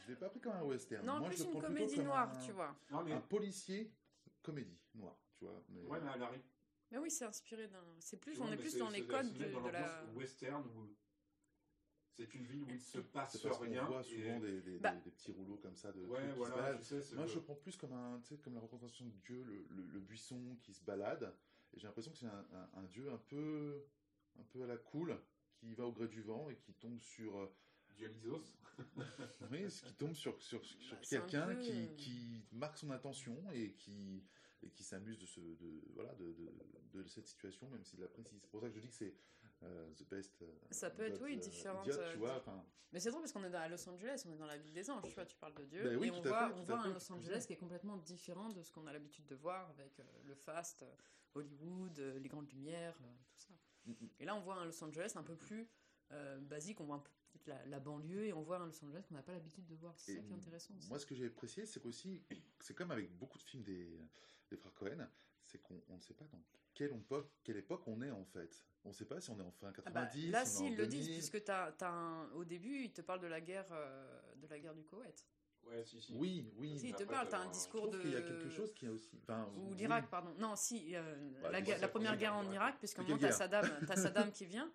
[0.00, 1.06] Je l'ai pas pris comme un western.
[1.06, 2.74] Non, Moi, plus je une comédie noire, un, tu vois.
[2.90, 3.92] Non, mais, Un policier
[4.42, 5.62] comédie noire, tu vois.
[5.68, 5.84] Mais...
[5.86, 6.44] ouais, mais à l'arrivée.
[6.90, 7.84] Mais oui, c'est inspiré d'un.
[8.00, 10.04] C'est plus, on est plus dans les codes de, dans de la.
[10.14, 10.88] western où
[12.18, 13.84] c'est une ville où il se passe parce rien.
[13.84, 14.92] voit et- souvent des, des, Bah.
[14.94, 16.78] des- des petits rouleaux comme ça de Ouais, trucs qui se voilà, baladent.
[16.80, 19.12] tu sais, c'est Moi, que- je le prends plus comme, un, comme la représentation de
[19.24, 21.32] Dieu, le, le- le buisson qui se balade.
[21.74, 23.84] Et j'ai l'impression que c'est un, un- un Dieu un peu,
[24.38, 25.16] un peu à la cool,
[25.54, 27.46] qui va au gré du vent et qui tombe sur, euh,
[27.94, 28.58] Dionysos.
[29.50, 33.72] oui, qui tombe sur, sur, sur Bah, quelqu'un peu, qui, qui marque son intention et
[33.74, 34.22] qui,
[34.62, 38.08] et qui s'amuse de, ce, de, voilà, de, de, de cette situation, même s'il la
[38.08, 38.40] précise.
[38.42, 39.14] C'est pour ça que je dis que c'est
[39.62, 40.42] euh, the best.
[40.42, 42.36] euh, Ça peut être, oui, euh, différentes, idiot, tu vois.
[42.36, 44.56] Enfin, Mais c'est drôle parce qu'on est dans- à Los Angeles, on est dans la
[44.56, 45.82] ville des anges, tu vois, tu parles de Dieu.
[45.82, 48.62] Ben oui, et on voit, fait, on un Los Angeles qui est complètement différent de
[48.62, 50.84] ce qu'on a l'habitude de voir avec le fast,
[51.34, 52.96] Hollywood, les grandes lumières,
[53.30, 53.54] tout ça.
[53.86, 53.92] Mm.
[54.20, 55.68] Et là, on voit un Los Angeles un peu plus
[56.40, 57.10] basique, on voit un peu
[57.46, 59.94] la, la banlieue et on voit un Los Angeles qu'on n'a pas l'habitude de voir.
[59.98, 60.88] C'est ça qui est intéressant aussi.
[60.88, 62.22] Moi, ce que j'ai apprécié, c'est qu'aussi,
[62.60, 64.00] c'est comme avec beaucoup de films des,
[64.50, 65.06] des frères Cohen,
[65.48, 66.42] c'est qu'on on ne sait pas dans
[66.74, 68.64] quelle époque, quelle époque on est en fait.
[68.84, 70.76] On ne sait pas si on est en fin Ah bah, 90, là, si ils
[70.76, 71.18] le disent, 2000.
[71.18, 74.58] puisque t'as, t'as un- au début, ils te parlent de la guerre, euh, de la
[74.60, 75.26] guerre du Koweït.
[75.64, 76.14] Ouais, si, si.
[76.14, 76.78] Oui, oui.
[76.78, 77.98] Si, il te parle, t'as t'as un discours de.
[77.98, 79.18] qu'il y a quelque chose qui a aussi.
[79.22, 79.76] Enfin, Ou oui.
[79.76, 80.32] l'Irak, pardon.
[80.38, 83.96] Non, si, euh, Bah, la, première guerre en Irak, puisqu'à un moment, t'as Saddam, t'as
[84.30, 84.70] Saddam qui vient.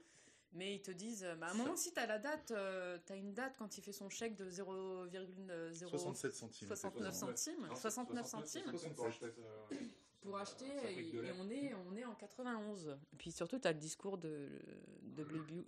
[0.55, 3.13] Mais ils te disent, bah, à un moment, si tu as la date, euh, tu
[3.13, 6.67] as une date quand il fait son chèque de 0,0 67 centimes.
[6.67, 7.35] 69 effectivement.
[7.35, 9.89] centimes, Non, 69 69 centimes centimes
[10.23, 12.97] pour acheter, euh, acheter, et, on, est, on est en 91.
[13.13, 14.49] Et puis surtout, tu as le discours de,
[15.01, 15.25] de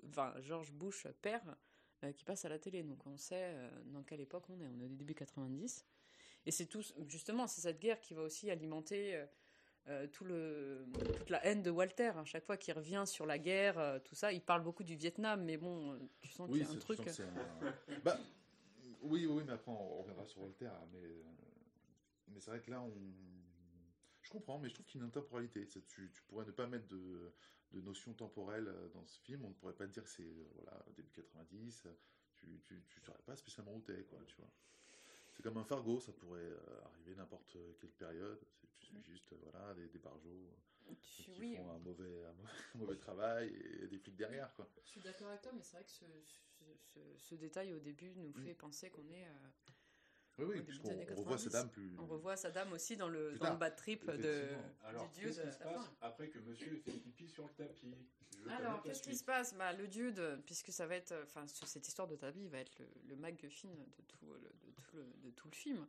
[0.10, 1.56] enfin, George Bush, père,
[2.04, 2.84] euh, qui passe à la télé.
[2.84, 4.68] Donc on sait euh, dans quelle époque on est.
[4.68, 5.86] On est au début 90.
[6.46, 9.26] Et c'est tout, justement, c'est cette guerre qui va aussi alimenter
[9.88, 10.86] euh, tout le,
[11.18, 12.12] toute la haine de Walter.
[12.16, 15.44] À chaque fois qu'il revient sur la guerre, tout ça, il parle beaucoup du Vietnam,
[15.44, 17.00] mais bon, tu sens qu'il Oui, y a un truc.
[17.08, 18.20] un- bah,
[19.02, 20.74] oui, oui, mais après on reviendra sur Voltaire.
[20.94, 21.24] Mais, euh,
[22.28, 22.92] mais c'est vrai que là, on...
[24.26, 25.66] je comprends, mais je trouve qu'il y a une intemporalité.
[25.66, 27.34] C'est- Tu, tu pourrais ne pas mettre de,
[27.72, 29.46] de notion temporelle euh, dans ce film.
[29.46, 31.86] On ne pourrait pas te dire que c'est euh, voilà, début 90.
[31.86, 31.92] euh,
[32.36, 34.52] Tu ne tu, tu saurais pas spécialement où t'es, quoi, tu vois.
[35.34, 36.52] C'est comme un Fargo, ça pourrait
[36.86, 38.40] arriver n'importe quelle période.
[38.52, 40.50] C'est- Tu suis juste voilà, des, des barjots
[41.02, 44.70] qui oui, font un mauvais, un mauvais, un mauvais travail et des flics derrière, quoi.
[44.84, 47.80] Je suis d'accord avec toi, mais c'est vrai que ce, ce- ce- ce détail au
[47.80, 49.28] début nous fait penser qu'on est.
[49.28, 49.50] euh,
[50.38, 51.44] Oui, puisqu'on revoit 90.
[51.44, 51.96] Saddam plus.
[51.98, 54.50] on revoit Saddam aussi dans le, dans le bad trip de.
[54.84, 55.28] Alors, du dude.
[55.36, 57.96] qu'est-ce qui se passe après que monsieur fait pipi sur le tapis?
[58.44, 59.54] Je Alors, qu'est-ce qui se passe?
[59.56, 61.14] Bah, Le dude, puisque ça va être.
[61.24, 64.72] Enfin, ce- cette histoire de tapis va être le, le MacGuffin de tout le, de
[64.76, 65.88] tout le, de tout le film.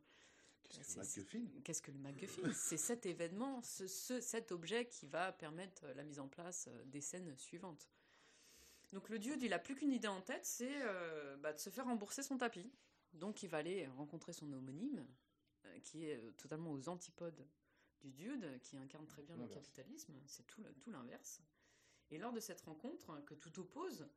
[0.68, 1.60] Qu'est-ce que C'est- MacGuffin?
[1.64, 2.52] Qu'est-ce que le MacGuffin?
[2.52, 6.84] C'est cet événement, ce, ce- cet objet qui va permettre la mise en place euh,
[6.86, 7.88] des scènes suivantes.
[8.92, 11.70] Donc le dude, il a plus qu'une idée en tête, c'est euh, bah, de se
[11.70, 12.70] faire rembourser son tapis.
[13.16, 15.06] Donc il va aller rencontrer son homonyme,
[15.64, 17.46] euh, qui est euh, totalement aux antipodes
[18.00, 20.14] du dude, qui incarne très bien le capitalisme.
[20.26, 21.40] C'est tout, l'inverse.
[22.10, 24.08] Et lors de cette rencontre, hein, que tout oppose,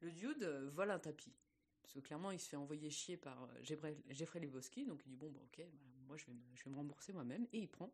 [0.00, 1.34] le dude euh, vole un tapis.
[1.82, 5.30] Parce que clairement, il se fait envoyer chier par Jeffrey, Lebowski, donc il dit bon,
[5.30, 7.92] bah, ok, bah, moi je vais, me, je vais me rembourser moi-même, et il prend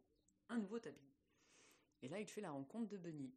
[0.48, 1.14] un nouveau tapis.
[2.02, 3.32] Et là, il fait la rencontre de Bunny.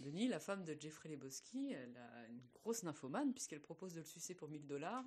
[0.00, 4.04] Bunny, la femme de Jeffrey Lebowski, elle a une grosse nymphomane, puisqu'elle propose de le
[4.04, 5.04] sucer pour 1000 dollars.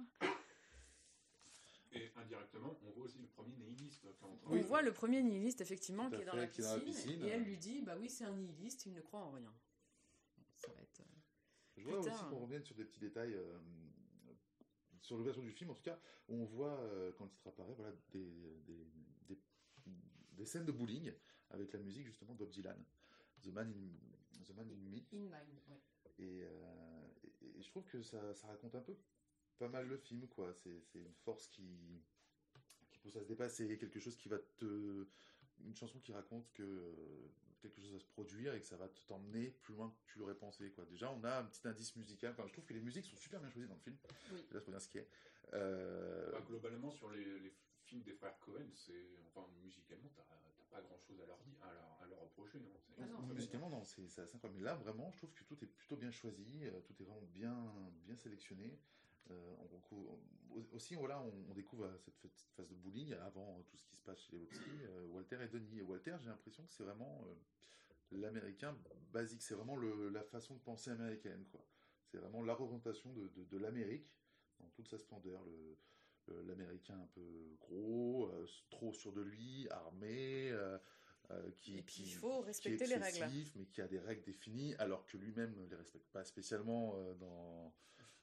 [1.94, 4.06] Et indirectement, on voit aussi le premier nihiliste.
[4.20, 6.76] Quand On voit le premier nihiliste, effectivement, qui est, dans fait, la qui est dans
[6.76, 9.32] la piscine, et elle lui dit bah oui, c'est un nihiliste, il ne croit en
[9.32, 9.54] rien.
[10.58, 11.00] Ça va être.
[11.02, 11.04] euh,
[11.78, 13.58] Je voudrais aussi qu'on revienne sur des petits détails, euh,
[15.02, 17.74] sur l'ouverture du film en tout cas, où on voit, euh, quand le titre apparaît,
[17.74, 18.86] voilà, des, des,
[19.28, 19.40] des,
[20.34, 21.12] des scènes de bowling
[21.50, 22.78] avec la musique justement de Bob Dylan,
[23.42, 25.00] The Man in, The Man in Me.
[25.14, 25.82] In mind, ouais.
[26.20, 27.08] Et, euh,
[27.42, 28.96] et- et je trouve que ça, ça raconte un peu
[29.60, 30.54] pas mal le film, quoi.
[30.54, 32.02] C'est c'est une force qui,
[32.92, 35.08] qui pousse à se dépasser, quelque chose qui va te.
[35.66, 36.96] Une chanson qui raconte que
[37.60, 40.18] quelque chose va se produire et que ça va te t'emmener plus loin que tu
[40.20, 40.86] l'aurais pensé, quoi.
[40.86, 42.32] Déjà, on a un petit indice musical.
[42.32, 43.98] Enfin, je trouve que les musiques sont super bien choisies dans le film.
[44.32, 44.40] Oui.
[44.52, 45.08] Là, faut dire ce qui est.
[45.54, 50.24] Euh, Bah, globalement, sur les, les films des frères Cohen, c'est enfin musicalement, t'as
[50.72, 52.60] pas grand chose à leur dire, à leur, à leur reprocher.
[52.60, 53.28] Non C'est- Ah non.
[53.28, 54.60] c'est- Musicalement, non, c'est c'est assez incroyable.
[54.60, 57.28] Mais là, vraiment, je trouve que tout est plutôt bien choisi, euh, tout est vraiment
[57.34, 57.74] bien,
[58.06, 58.80] bien sélectionné.
[59.32, 60.20] Euh, on recou-
[60.52, 63.78] on- aussi, voilà, on, on découvre euh, cette, cette phase de bowling avant euh, tout
[63.78, 65.80] ce qui se passe chez les euh, Walter et Denis.
[65.80, 67.34] Et Walter, j'ai l'impression que c'est vraiment euh,
[68.12, 68.76] l'américain
[69.12, 71.64] basique, c'est vraiment le- la façon de penser américaine, quoi.
[72.06, 74.10] C'est vraiment la représentation de, de- de l'Amérique
[74.60, 75.44] dans toute sa splendeur.
[75.46, 75.78] Le,
[76.28, 78.32] le- l'américain un peu gros,
[78.72, 80.50] trop sûr de lui, armé.
[80.52, 80.78] euh,
[81.60, 83.18] qui, Et puis, qui- il faut qui est respecter les règles.
[83.18, 86.94] excessif, mais qui a des règles définies, alors que lui-même ne les respecte pas spécialement
[86.96, 87.72] euh, dans,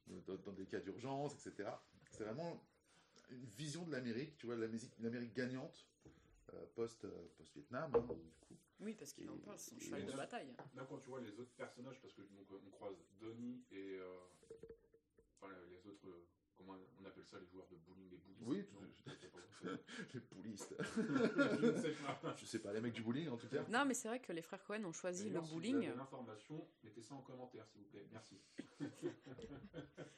[0.07, 1.71] dans, dans des cas d'urgence, etc.
[2.11, 2.62] C'est vraiment
[3.31, 5.87] une vision de l'Amérique, tu vois, l'Amérique l'Amérique gagnante
[6.55, 8.57] euh, post, euh, post-Vietnam, hein, du coup.
[8.79, 10.55] Oui, parce qu'il en parle, son cheval de bataille.
[10.75, 13.97] Là, quand tu vois les autres personnages, parce que donc, on croise Donnie et.
[13.99, 14.19] euh,
[15.40, 16.07] enfin, les autres.
[16.57, 19.38] Comment on appelle ça, les joueurs de bowling, les boulistes Oui, non, je sais pas.
[20.14, 20.77] Les poulistes.
[20.97, 22.37] Je ne sais pas.
[22.37, 23.64] Je sais pas, les mecs du bowling, en tout cas.
[23.69, 25.77] Non, mais c'est vrai que les frères Cohen ont choisi le D'ailleurs, si vous bowling.
[25.88, 28.07] avez l'information, mettez ça en commentaire, s'il vous plaît.
[28.12, 28.38] Merci.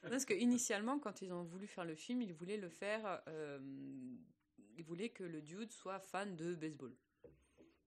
[0.02, 3.22] Parce que initialement, quand ils ont voulu faire le film, ils voulaient le faire.
[3.28, 3.58] euh,
[4.76, 6.94] ils voulaient que le dude soit fan de baseball.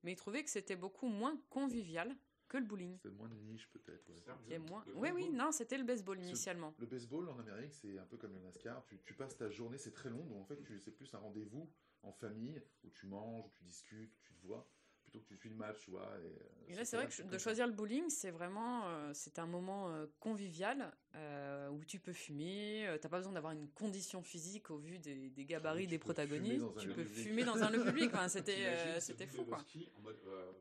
[0.03, 2.15] Mais ils trouvaient que c'était beaucoup moins convivial
[2.51, 2.97] que le bowling.
[3.01, 4.09] C'est moins de niche, peut-être.
[4.09, 4.59] ouais.
[4.59, 4.83] Moins...
[4.95, 6.73] Oui, oui, baseball non, c'était le baseball initialement.
[6.79, 8.83] Le baseball en Amérique, c'est un peu comme le NASCAR.
[8.85, 11.19] Tu, tu passes ta journée, c'est très long, donc en fait, tu- c'est plus un
[11.19, 11.71] rendez-vous
[12.03, 14.67] en famille où tu manges, où tu discutes, où tu te vois,
[15.01, 16.09] plutôt que tu suis le match, tu vois.
[16.19, 19.39] Et, euh, Et là, c'est vrai que de choisir le bowling, c'est vraiment euh, c'est
[19.39, 22.85] un moment euh, convivial euh, où tu peux fumer.
[22.87, 25.99] euh, T'as pas besoin d'avoir une condition physique au vu des, des gabarits Tu des
[25.99, 26.65] protagonistes.
[26.79, 27.23] Tu peux public.
[27.27, 28.09] fumer dans un lieu public.
[28.13, 29.57] Enfin, c'était euh, c'était fou, quoi.
[29.57, 30.19] Lebowski en mode.
[30.27, 30.51] euh,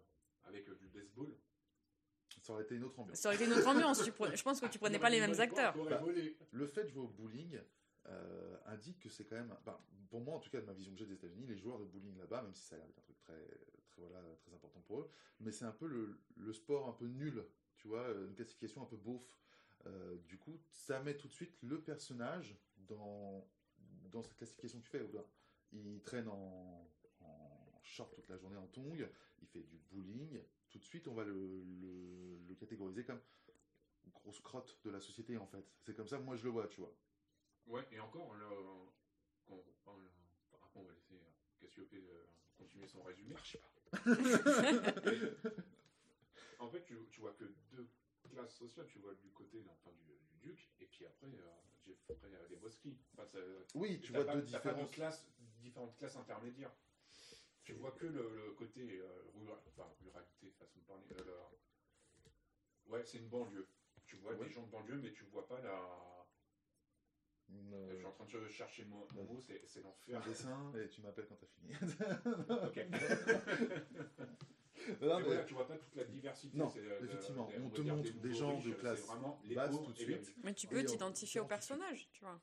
[0.44, 1.32] avec euh, du baseball?
[2.50, 3.18] Ça aurait été une autre ambiance.
[3.18, 4.02] Ça aurait été une autre ambiance.
[4.02, 5.72] Tu prenais- je pense que tu prenais pas les mêmes acteurs.
[5.90, 5.98] Bah.
[6.50, 7.60] Le fait de jouer au bowling
[8.08, 9.54] euh, indique que c'est quand même,
[10.08, 11.84] pour moi en tout cas de ma vision que j'ai des États-Unis, les joueurs de
[11.84, 13.34] bowling là-bas, même si ça a l'air d'être un truc très,
[13.90, 15.08] très, voilà, très important pour eux,
[15.38, 17.44] mais c'est un peu le, le sport un peu nul,
[17.76, 19.22] tu vois, une classification un peu beauf.
[19.86, 22.56] Euh, du coup, ça met tout de suite le personnage
[22.88, 23.46] dans,
[24.10, 25.06] dans cette classification que tu fais.
[25.72, 28.96] Il traîne en, en short toute la journée, en tongs,
[29.40, 30.40] il fait du bowling.
[30.70, 33.20] Tout de suite, on va le, le- le catégoriser comme
[34.14, 35.64] grosse crotte de la société, en fait.
[35.80, 36.94] C'est comme ça que moi je le vois, tu vois.
[37.66, 38.48] Ouais, et encore, là,
[39.46, 40.00] quand on parle,
[40.48, 41.30] enfin, après on va laisser euh,
[41.60, 42.24] Cassiopée euh,
[42.56, 43.34] continuer son résumé.
[43.44, 43.70] Je sais pas.
[46.58, 47.88] En fait, tu, tu vois que deux
[48.30, 48.86] classes sociales.
[48.86, 52.16] Tu vois du côté enfin, du, du duc, et puis après, euh, Jeffrey
[52.50, 52.96] Lebowski.
[53.14, 53.38] Enfin, ça-
[53.74, 54.90] Oui, tu vois pas- deux t'as pas de différentes.
[54.92, 55.26] classes,
[55.60, 56.72] différentes classes intermédiaires.
[57.70, 61.04] Tu vois que le, le côté euh, rural, enfin, ruralité, façon de parler.
[61.20, 63.68] euh, la- Ouais, c'est une banlieue.
[64.06, 64.46] Tu vois Ouais.
[64.48, 65.78] des gens de banlieue, mais tu vois pas la.
[67.52, 70.20] Euh, Je suis en train de chercher le mot, mon mot, c'est c'est un l'enfer.
[70.24, 71.72] dessin et tu m'appelles quand t'as fini.
[72.66, 72.86] Ok.
[75.02, 76.56] Non, Et mais- voilà, tu vois pas toute la diversité.
[76.56, 79.54] Non, c'est, euh, de- effectivement, on te montre des gens riches, de classe vraiment les
[79.54, 80.34] basse tout de suite.
[80.42, 82.40] Mais tu peux on- t'identifier au personnage, tu vois.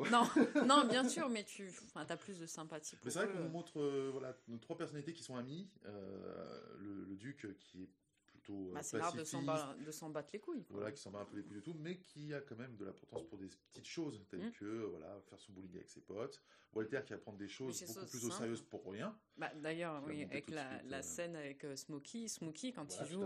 [0.00, 0.10] Ouais.
[0.10, 0.22] Non,
[0.66, 3.40] non, bien sûr, mais tu enfin, as plus de sympathie pour Mais c'est vrai qu'on
[3.44, 5.68] nous montre euh, voilà, nos trois personnalités qui sont amies.
[5.86, 7.88] Euh, le, le duc qui est
[8.26, 9.76] plutôt euh, Bah, c'est marre de s'en ba-
[10.12, 10.64] battre les couilles.
[10.64, 10.76] quoi.
[10.76, 12.76] voilà, qui s'en bat un peu les couilles de tout, mais qui a quand même
[12.76, 14.52] de l'importance pour des petites choses, telles Mm.
[14.52, 16.42] que voilà, faire son bowling avec ses potes.
[16.72, 19.16] Walter qui va prendre des choses beaucoup plus au sérieux pour rien.
[19.36, 23.12] Bah, D'ailleurs, oui, avec la, suite, la euh, scène avec Smokey, Smokey, quand Voilà, il
[23.12, 23.24] joue,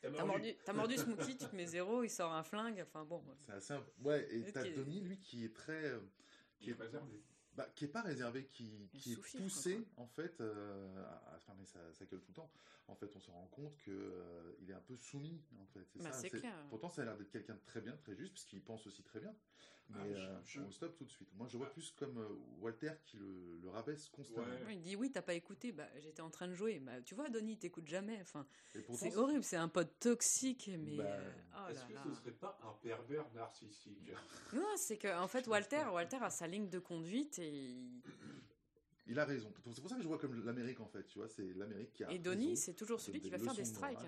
[0.00, 0.26] T'as mordu.
[0.26, 3.22] mordu, t'as mordu Smokey, tu te mets zéro, il sort un flingue, enfin bon.
[3.36, 5.84] C'est assez Ouais, et t'as Donnie, lui, qui est très.
[5.84, 6.00] euh,
[6.58, 7.22] Qui est réservé.
[7.54, 10.04] bah, qui est pas réservé, qui, est souffle, poussé quoi.
[10.04, 12.50] en fait euh, à, à fermer sa, sa gueule tout le temps.
[12.88, 15.84] En fait, on se rend compte que euh, il est un peu soumis en fait.
[15.92, 16.18] C'est Bah, ça.
[16.18, 16.54] c'est clair.
[16.70, 19.02] Pourtant, ça a l'air d'être quelqu'un de très bien, très juste, parce qu'il pense aussi
[19.02, 19.34] très bien.
[19.92, 21.28] Mais Ah, je- euh, je- on le stoppe tout de suite.
[21.36, 21.72] Moi, je vois Ah.
[21.72, 22.28] plus comme euh,
[22.60, 24.46] Walter qui le, le rabaisse constamment.
[24.46, 24.74] Ouais.
[24.74, 26.78] Il dit oui, t'as pas écouté, bah j'étais en train de jouer.
[26.78, 28.18] Bah tu vois, Donnie, t'écoutes jamais.
[28.20, 28.46] Enfin,
[28.94, 32.02] c'est horrible, c'est un pote toxique, mais Bah, euh, oh Est-ce que là.
[32.08, 34.12] ce serait pas un pervers narcissique?
[34.52, 37.74] Non, c'est que en fait Walter, Walter a sa ligne de conduite et
[39.06, 39.52] il a raison.
[39.74, 41.04] C'est pour ça que je vois comme l'Amérique en fait.
[41.08, 42.12] Tu vois, c'est l'Amérique qui a.
[42.12, 43.98] et Donnie, raison, c'est toujours celui qui va faire des strikes.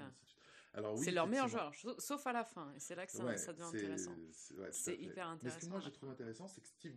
[0.75, 2.73] Alors oui, c'est leur meilleur joueur, sauf- à la fin.
[2.75, 4.17] Et c'est là que ça, Ouais, ça devient c'est- intéressant.
[4.31, 4.55] c'est
[4.93, 6.95] ouais, hyper Mais ce que intéressant, moi j'ai trouvé intéressant, c'est que Steve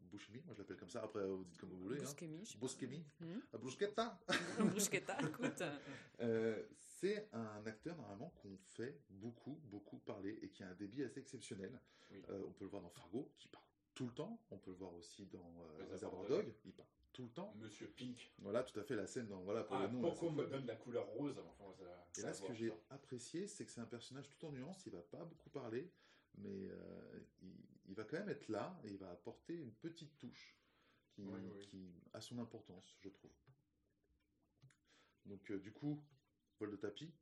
[0.00, 2.04] Buscemi, moi je l'appelle comme ça, après vous dites comme vous voulez, hein.
[2.04, 2.58] Buscemi, pas.
[2.58, 3.40] Buscemi, Hmm.
[3.52, 4.20] Ah, Bruschetta.
[4.58, 5.62] Bruschetta, écoute.
[6.20, 11.04] Euh, c'est un acteur normalement qu'on fait beaucoup, beaucoup parler et qui a un débit
[11.04, 11.80] assez exceptionnel.
[12.10, 12.20] Oui.
[12.30, 14.40] Euh, on peut le voir dans Fargo, qui parle tout le temps.
[14.50, 16.44] On peut le voir aussi dans euh, Reservoir Dog.
[16.46, 17.52] Dog, il parle tout le temps.
[17.56, 18.30] Monsieur Pink.
[18.38, 20.00] Voilà, tout à fait la scène dans voilà pour Ah, le nom.
[20.02, 23.48] pourquoi on me donne la couleur rose enfin, ça- Et là, ce que j'ai apprécié,
[23.48, 24.86] c'est que c'est un personnage tout en nuance.
[24.86, 25.90] Il va pas beaucoup parler,
[26.36, 30.16] mais euh, il, il va quand même être là et il va apporter une petite
[30.18, 30.56] touche
[31.10, 31.66] qui, Oui, oui.
[31.66, 33.32] qui a son importance, je trouve.
[35.26, 36.00] Donc, euh, du coup,
[36.60, 37.12] vol de tapis,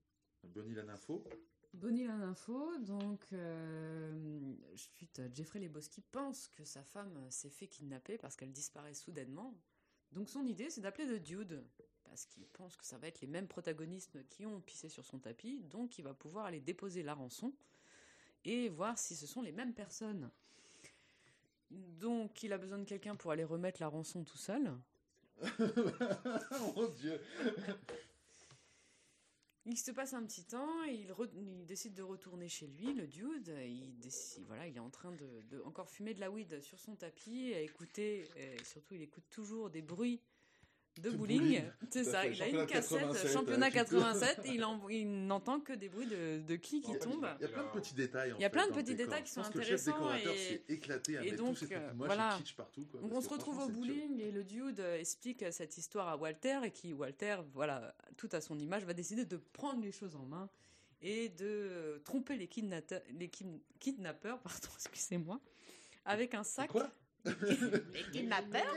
[0.45, 1.25] Bonnie la nympho.
[1.73, 8.17] Bonnie la info, donc euh, suite, Jeffrey Lebowski pense que sa femme s'est fait kidnapper
[8.19, 9.55] parce qu'elle disparaît soudainement.
[10.17, 11.63] Donc son idée c'est d'appeler le dude
[12.05, 15.19] parce qu'il pense que ça va être les mêmes protagonistes qui ont pissé sur son
[15.19, 17.53] tapis, donc il va pouvoir aller déposer la rançon
[18.47, 20.31] et voir si ce sont les mêmes personnes.
[21.71, 24.73] Donc il a besoin de quelqu'un pour aller remettre la rançon tout seul.
[26.75, 27.21] Mon Dieu
[29.69, 33.53] Il se passe un petit temps et il, décide de retourner chez lui, le dude.
[33.65, 36.79] Il, décide, voilà, il est en train de, de encore fumer de la weed sur
[36.79, 40.21] son tapis, à écouter, et surtout il écoute toujours des bruits
[41.01, 41.63] de bowling.
[41.91, 45.27] C'est ça, il a une cassette, 87, championnat euh, qui 87, et il, en- il
[45.27, 47.29] n'entend que des bruits de, de qui qui tombent.
[47.39, 48.33] Il y a plein de petits détails.
[48.33, 50.33] en Il y a plein de petits détails qui sont que le chef intéressants décorateur
[50.35, 52.35] et- s'est éclaté à et mettre donc, tous ces euh, voilà.
[52.39, 52.85] et kitsch partout.
[52.87, 56.09] Quoi, Donc on se retrouve au bowling et le dude euh, explique euh, cette histoire
[56.09, 59.93] à Walter et qui, Walter, voilà, tout à son image, va décider de prendre les
[59.93, 60.49] choses en main
[61.03, 65.41] et de euh, tromper les, kidnata- les kid- kidnappeurs, pardon, excusez-moi,
[66.07, 66.71] avec un sac.
[66.71, 66.91] Quoi?
[67.27, 68.75] Les kidnappeurs?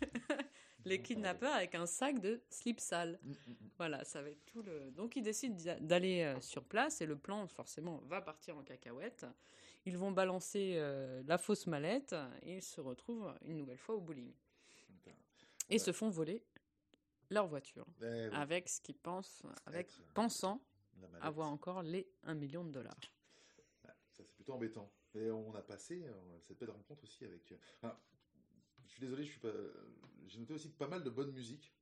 [0.84, 3.18] Les kidnappeurs avec un sac de slip sale.
[3.22, 3.56] Mm, mm, mm.
[3.78, 4.90] Voilà, ça va être tout le.
[4.90, 8.62] Donc ils décident d'a- d'aller euh, sur place et le plan forcément va partir en
[8.62, 9.26] cacahuète.
[9.86, 14.00] Ils vont balancer euh, la fausse mallette et ils se retrouvent une nouvelle fois au
[14.00, 14.32] bowling
[15.70, 15.78] et Ouais.
[15.78, 16.42] se font voler
[17.30, 20.60] leur voiture Eh oui, avec ce qu'ils pensent, avec Être, euh, pensant
[21.22, 22.94] avoir encore les 1 million de dollars.
[23.58, 24.90] Ouais, Ça, c'est plutôt embêtant.
[25.14, 27.50] Et on a passé euh, cette belle rencontre aussi avec.
[27.52, 27.98] euh, enfin,
[28.86, 29.52] je suis désolé, je suis pas.
[30.26, 31.72] J'ai noté aussi pas mal de bonne musique.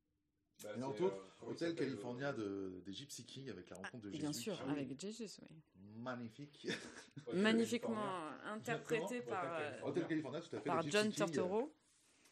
[0.63, 4.05] Bah, Et entre autres, euh, Hôtel California euh, de, des Gypsy King avec la rencontre
[4.05, 4.23] de Jésus.
[4.23, 4.81] Bien sûr, Ah oui.
[4.81, 5.57] avec Jesus, oui.
[5.97, 6.67] Magnifique.
[7.33, 9.87] Magnifiquement interprété par, Hôtel California.
[9.87, 10.65] Hôtel California, tout à fait.
[10.67, 11.75] par les John King, euh, Turturro.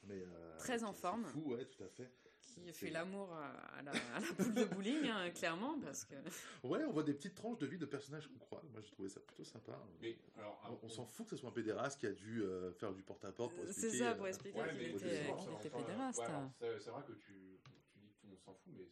[0.04, 1.24] mais, euh, très en forme.
[1.24, 2.10] Fou, ouais, tout à fait.
[2.50, 6.14] Qui C'est- fait l'amour à, la, à la poule de bowling, hein, clairement, parce que
[6.64, 8.62] Ouais, on voit des petites tranches de vie de personnages qu'on croit.
[8.72, 9.78] Moi, j'ai trouvé ça plutôt sympa.
[10.00, 12.42] Mais alors, On, on, on s'en fout que ce soit un pédéraste qui a dû
[12.42, 13.98] euh, faire du porte-à-porte pour c'est expliquer.
[13.98, 15.32] ça euh, pour expliquer Ouais, qu'il était, ça, était
[15.74, 16.18] enfin, pédéraste.
[16.20, 16.26] ouais,
[16.58, 17.60] c'est c'est vrai que tu,
[17.92, 18.88] tu dis que tout le monde s'en fout, mais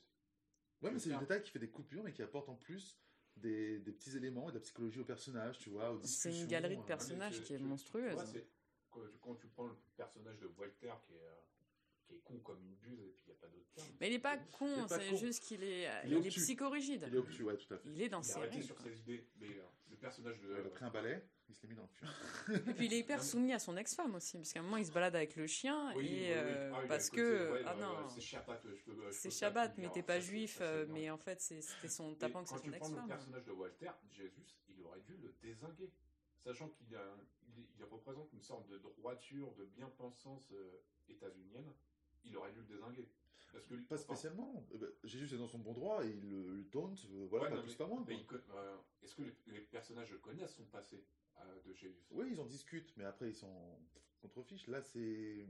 [0.81, 2.97] Ouais, mais c'est le Faire- détail qui fait des coupures, mais qui apporte en plus
[3.37, 6.77] des, des petits éléments et de la psychologie au personnage, tu vois, C'est une galerie
[6.77, 7.41] de euh, personnages.
[7.43, 8.11] qui est monstrueuse.
[8.11, 8.47] tu vois, c'est-
[8.91, 11.35] quand, tu, quand tu prends le personnage de Walter qui est, euh,
[12.09, 13.87] qui est con comme une buse, et puis il n'y a pas d'autre terme.
[14.01, 17.05] Mais il est pas con, c'est juste qu'il est, Il il est psychorigide.
[17.09, 17.89] Il est obtus, ouais, tout à fait.
[17.91, 18.63] Il est dans Il ses règles.
[18.63, 20.49] sur ses idées, mais euh, le personnage de.
[20.61, 22.71] Il a pris un balai, il se l'est mis dans le cul.
[22.71, 24.87] Et puis il est hyper soumis à son ex-femme aussi, parce qu'à un moment il
[24.87, 26.31] se balade avec le chien Oui, et oui, oui.
[26.33, 29.11] euh, Ah parce que ah euh, non, C'est Shabbat, je peux.
[29.13, 32.43] c'est Shabbat, mais t'es pas juif, euh, mais en fait c'est- c'était son Et tapant
[32.43, 33.09] que c'est son prends le ex-femme.
[33.09, 35.93] personnage de Walter, Jésus, il aurait dû le désinguer.
[36.39, 37.17] Sachant qu'il a,
[37.57, 41.73] il, il représente une sorte de droiture, de bien-pensance euh, états-unienne,
[42.29, 43.09] il aurait dû le désinguer.
[43.53, 44.67] Parce que, Pas spécialement.
[44.75, 47.45] Euh, bah, Jésus est dans son bon droit et il le le taunt, euh, voilà,
[47.47, 48.05] Ouais, pas non, plus mais- pas moins.
[48.09, 51.03] euh, Est-ce que les, les personnages connaissent son passé
[51.39, 53.79] euh, de Jésus Oui, ils en discutent, mais après ils sont
[54.21, 54.67] contrefiches.
[54.67, 55.47] Là, c'est.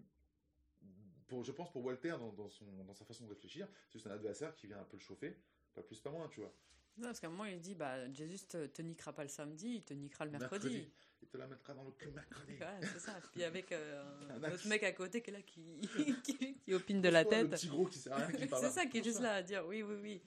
[1.26, 4.06] Pour, je pense pour Walter, dans, dans son, dans sa façon de réfléchir, c'est juste
[4.06, 5.36] un adversaire qui vient un peu le chauffer,
[5.74, 6.52] pas plus pas moins, tu vois.
[6.96, 9.74] Non, parce qu'à un moment il dit bah Jésus te, te niquera pas le samedi,
[9.76, 10.88] il te niquera le mercredi.
[11.28, 12.52] Te la mettra dans le cul mercredi.
[12.52, 13.20] Ouais, c'est ça.
[13.32, 15.62] Puis avec euh, Un autre mec à côté qui est là qui,
[16.24, 17.60] qui, qui opine de la Toi, Le tête.
[17.60, 18.64] petit gros qui sert à rien, qui parle.
[18.64, 20.22] C'est ça qui est juste là à dire oui, oui, oui.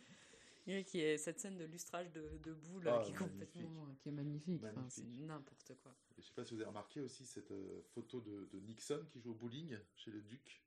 [0.67, 3.99] Et qui est cette scène de lustrage de, de boule Ah, qui est complètement, magnifique.
[4.03, 4.61] qui est magnifique.
[4.63, 4.91] Enfin, Magnifique.
[5.17, 5.95] c'est n'importe quoi.
[6.17, 9.19] Je sais pas si vous avez remarqué aussi cette euh, photo de, de Nixon qui
[9.19, 10.61] joue au bowling chez le Duc.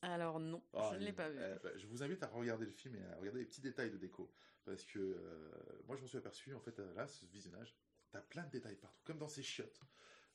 [0.00, 1.36] Alors non, Ah, je ne l'ai pas vu.
[1.40, 3.90] euh, bah, je vous invite à regarder le film et à regarder les petits détails
[3.90, 4.32] de déco.
[4.64, 5.50] Parce que euh,
[5.86, 7.74] moi, je m'en suis aperçu, en fait, euh, là, ce visionnage,
[8.18, 9.80] t'as plein de détails partout, comme dans ces chiottes.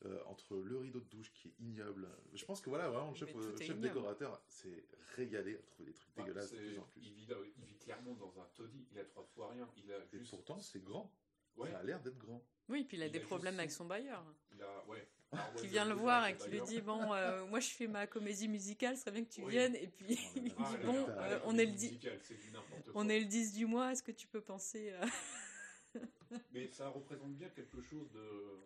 [0.05, 2.09] Euh, entre le rideau de douche qui est ignoble.
[2.33, 4.83] Je pense que voilà, vraiment, le chef, euh, chef décorateur s'est
[5.15, 7.01] régalé à trouver des trucs Bah, dégueulasses de plus en plus.
[7.03, 9.69] Il vit, dans- il vit clairement dans un taudis, il a trois fois rien.
[9.77, 11.09] Il a Et pourtant, c'est grand.
[11.55, 12.43] Ouais, Ça a l'air d'être grand.
[12.67, 14.25] Oui, puis il a il des a problèmes juste avec son- bailleur.
[14.53, 14.85] il a.
[14.87, 15.07] Ouais.
[15.31, 17.87] Alors, ouais, Qui vient le voir et qui lui dit Bon, euh, moi je fais
[17.87, 19.51] ma comédie musicale, ce serait bien que tu Oui.
[19.51, 19.75] viennes.
[19.77, 20.53] Et puis Oh il.
[20.57, 23.19] Ah, dit Bon, la on, est le comédie 10, musicale, c'est du n'importe on est
[23.21, 24.93] le 10 du mois, est-ce que tu peux penser.
[26.53, 28.59] Mais ça représente bien quelque chose de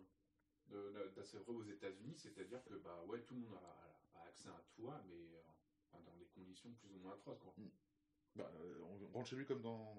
[1.16, 4.52] d'assez vrai aux États-Unis, c'est-à-dire que bah ouais, tout le monde a, a accès à
[4.52, 7.40] un toit, mais euh, dans des conditions plus ou moins atroces.
[7.40, 7.54] Quoi.
[8.36, 9.96] Bah, euh, on rentre chez lui comme dans,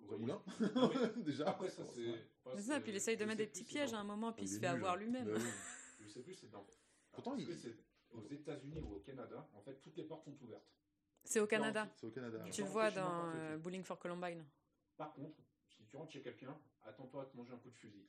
[0.00, 0.42] moulin.
[0.60, 0.66] Oui.
[1.24, 1.48] Déjà.
[1.48, 2.28] Après ça c'est.
[2.56, 4.44] C'est ça, puis il essaye de mettre des petits pièges dans- à un moment, puis
[4.44, 4.76] il se fait nul.
[4.76, 5.24] avoir lui-même.
[5.26, 5.50] Bah oui.
[6.02, 6.66] Je sais plus c'est dans.
[7.12, 7.74] Pourtant, Parce il- que c'est
[8.10, 10.68] aux États-Unis ou au Canada, en fait, toutes les portes sont ouvertes.
[11.24, 11.90] C'est au Canada.
[11.96, 12.44] C'est au Canada.
[12.52, 14.44] Tu le vois dans euh, Bowling for Columbine.
[14.98, 15.38] Par contre,
[15.94, 18.04] tu rentres chez quelqu'un, attends-toi à te manger un coup de fusil.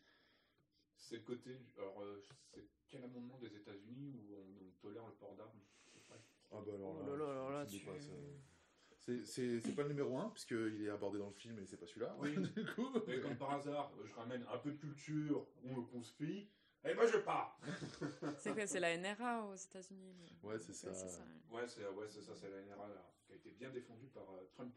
[0.97, 1.55] C'est le côté.
[1.77, 2.19] Alors, euh,
[2.51, 5.59] c'est quel amendement des États-Unis où on, on tolère le port d'armes?
[6.09, 6.15] Pas-
[6.51, 6.73] Ah bah
[7.13, 7.85] alors Oh là tu-
[9.23, 12.15] C'est- pas le numéro 1, puisqu'il est abordé dans le film et c'est pas celui-là.
[12.19, 12.33] Oui.
[12.55, 12.87] du coup.
[13.07, 16.49] Mais comme par hasard, je ramène un peu de culture, on me confie,
[16.83, 17.59] et ben je pars
[18.39, 20.91] C'est quoi C'est la NRA aux États-Unis Ouais, c'est ça.
[21.51, 24.27] Ouais, c'est ouais, c'est ça, c'est la NRA là, qui a été bien défendue par
[24.31, 24.73] euh, Trump.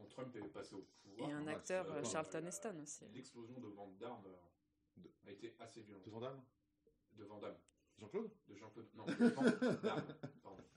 [0.00, 2.02] Quand Trump est passé au pouvoir, Et un Ouais, acteur, euh.
[2.04, 3.04] Charlton Heston aussi.
[3.12, 4.36] L'explosion de vente d'armes euh,
[4.96, 6.04] De- a été assez violente.
[6.04, 6.42] De Vandame
[7.12, 7.56] De Vandame.
[7.98, 8.30] Jean-Claude?
[8.48, 8.88] De Jean-Claude.
[8.94, 10.06] Non, de vente d'armes.
[10.42, 10.62] Pardon.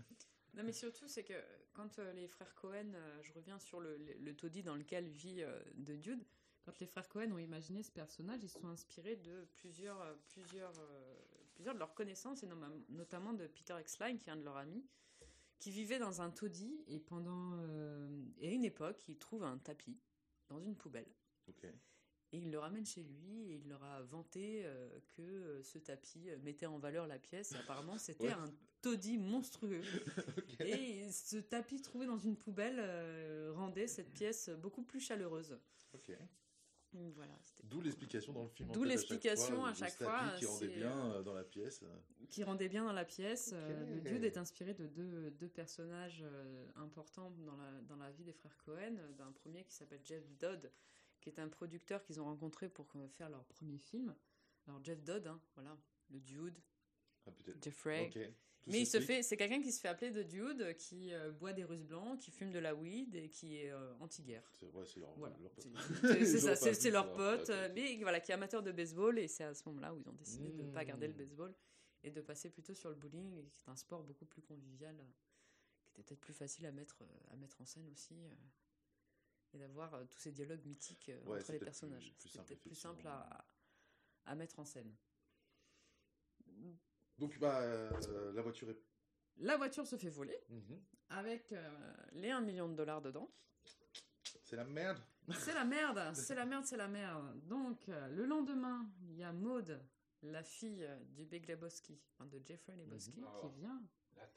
[0.56, 1.34] Non, mais surtout, c'est que
[1.74, 5.08] quand euh, les frères Cohen, euh, je reviens sur le, le, le taudis dans lequel
[5.08, 6.24] vit euh, de Dude,
[6.64, 10.78] quand les frères Cohen ont imaginé ce personnage, ils se sont inspirés de plusieurs, plusieurs,
[10.80, 11.16] euh,
[11.56, 12.50] plusieurs de leurs connaissances, et
[12.90, 14.86] notamment de Peter Exline, qui est un de leurs amis,
[15.64, 17.54] qui vivait dans un taudis, et pendant.
[17.60, 19.98] euh, et à une époque, il trouve un tapis
[20.50, 21.08] dans une poubelle.
[22.34, 25.78] Et il le ramène chez lui et il leur a vanté euh, que euh, ce
[25.78, 27.54] tapis mettait en valeur la pièce.
[27.54, 28.34] Et apparemment, c'était Ouais.
[28.34, 29.82] un taudis monstrueux.
[30.60, 35.58] Et ce tapis trouvé dans une poubelle euh, rendait cette pièce beaucoup plus chaleureuse.
[36.94, 38.72] Donc Voilà, c'était D'où l'explication dans le film.
[38.72, 41.44] D'où fait, à chaque l'explication fois, à chaque fois, qui rendait bien euh, dans la
[41.44, 41.84] pièce.
[42.30, 43.52] qui rendait bien dans la pièce.
[43.54, 43.96] Euh.
[43.96, 48.24] Le Dude est inspiré de deux, deux personnages euh, importants dans la, dans la vie
[48.24, 48.98] des frères Cohen.
[49.00, 50.72] euh, D'un premier qui s'appelle Jeff Dodd,
[51.22, 54.16] qui est un producteur qu'ils ont rencontré pour euh, faire leur premier film.
[54.68, 55.76] Alors Jeff Dodd, hein, voilà,
[56.10, 56.60] le Dude,
[57.26, 57.32] Ah.
[57.62, 58.10] Jeffrey.
[58.66, 61.52] Mais il se fait, c'est quelqu'un qui se fait appeler de Dude, qui euh, boit
[61.52, 64.50] des Russes blancs, qui fume de la weed et qui est euh, anti-guerre.
[64.58, 65.68] C'est ouais, leur, Voilà, leur pote.
[66.02, 69.44] c'est ça, c'est leur pote, euh, mais voilà, qui est amateur de baseball et c'est
[69.44, 71.18] à ce moment-là où ils ont décidé de ne pas garder le Mmh.
[71.18, 71.54] baseball
[72.04, 75.04] et de passer plutôt sur le bowling, qui est un sport beaucoup plus convivial, euh,
[75.82, 78.16] qui était peut-être plus facile à mettre, à mettre en scène aussi,
[79.54, 82.14] et d'avoir tous ces dialogues mythiques Ouais, entre les personnages.
[82.18, 83.08] C'était simple, peut-être plus simple
[84.26, 84.96] à mettre en scène.
[87.18, 88.80] Donc, bah, euh, la voiture est
[89.38, 90.82] La voiture se fait voler Mhm.
[91.10, 93.32] avec euh, les 1 million de dollars dedans.
[94.44, 95.00] C'est la merde.
[95.40, 97.40] C'est la merde, c'est la merde, c'est la merde.
[97.48, 99.80] Donc, euh, le lendemain, il y a Maude,
[100.22, 103.26] la fille euh, du Big Lebowski, enfin de Jeffrey Lebowski, Mhm.
[103.26, 103.48] qui Ah.
[103.56, 103.84] vient.
[104.16, 104.28] La.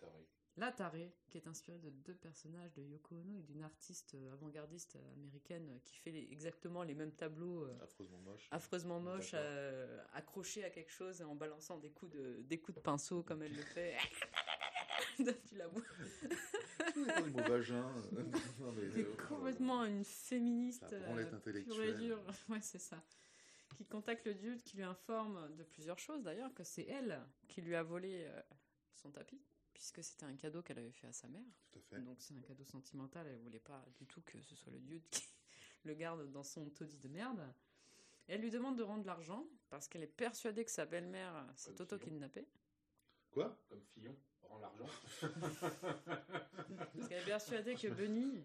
[0.59, 4.33] La tarée, qui est inspirée de deux personnages de Yoko Ono et d'une artiste euh,
[4.33, 8.49] avant-gardiste euh, américaine euh, qui fait les- exactement les mêmes tableaux euh, Affreusement moche.
[8.51, 9.47] affreusement moches, D'accord.
[9.51, 13.23] euh, accrochés à quelque chose et en balançant des coups de, des coups de pinceau
[13.23, 13.97] comme elle le fait.
[15.19, 15.69] Depuis la
[17.49, 17.87] vagin.
[18.95, 21.99] C'est complètement une féministe intellectuelle.
[21.99, 22.23] dure.
[22.49, 23.03] Ouais, c'est ça.
[23.77, 27.61] Qui contacte le dude, qui lui informe de plusieurs choses d'ailleurs, que c'est elle qui
[27.61, 28.41] lui a volé euh,
[28.95, 29.41] son tapis,
[29.77, 31.45] puisque c'était un cadeau qu'elle avait fait à sa mère.
[31.70, 32.01] Tout à fait.
[32.01, 35.07] Donc c'est un cadeau sentimental, elle voulait pas du tout que ce soit le dude
[35.11, 35.22] qui
[35.85, 37.47] le garde dans son taudis de merde.
[38.27, 41.79] Et elle lui demande de rendre l'argent, parce qu'elle est persuadée que sa belle-mère s'est
[41.79, 42.49] auto-kidnappée.
[43.31, 43.55] Quoi?
[43.68, 44.89] Comme Fillon, rend l'argent.
[45.20, 48.43] Parce qu'elle est persuadée que Bunny,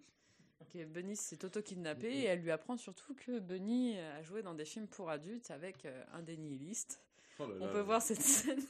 [0.69, 4.65] que Bunny s'est auto-kidnappé et elle lui apprend surtout que Bunny a joué dans des
[4.65, 7.01] films pour adultes avec euh, un des nihilistes.
[7.39, 7.71] Oh là On là.
[7.71, 8.61] peut voir cette scène,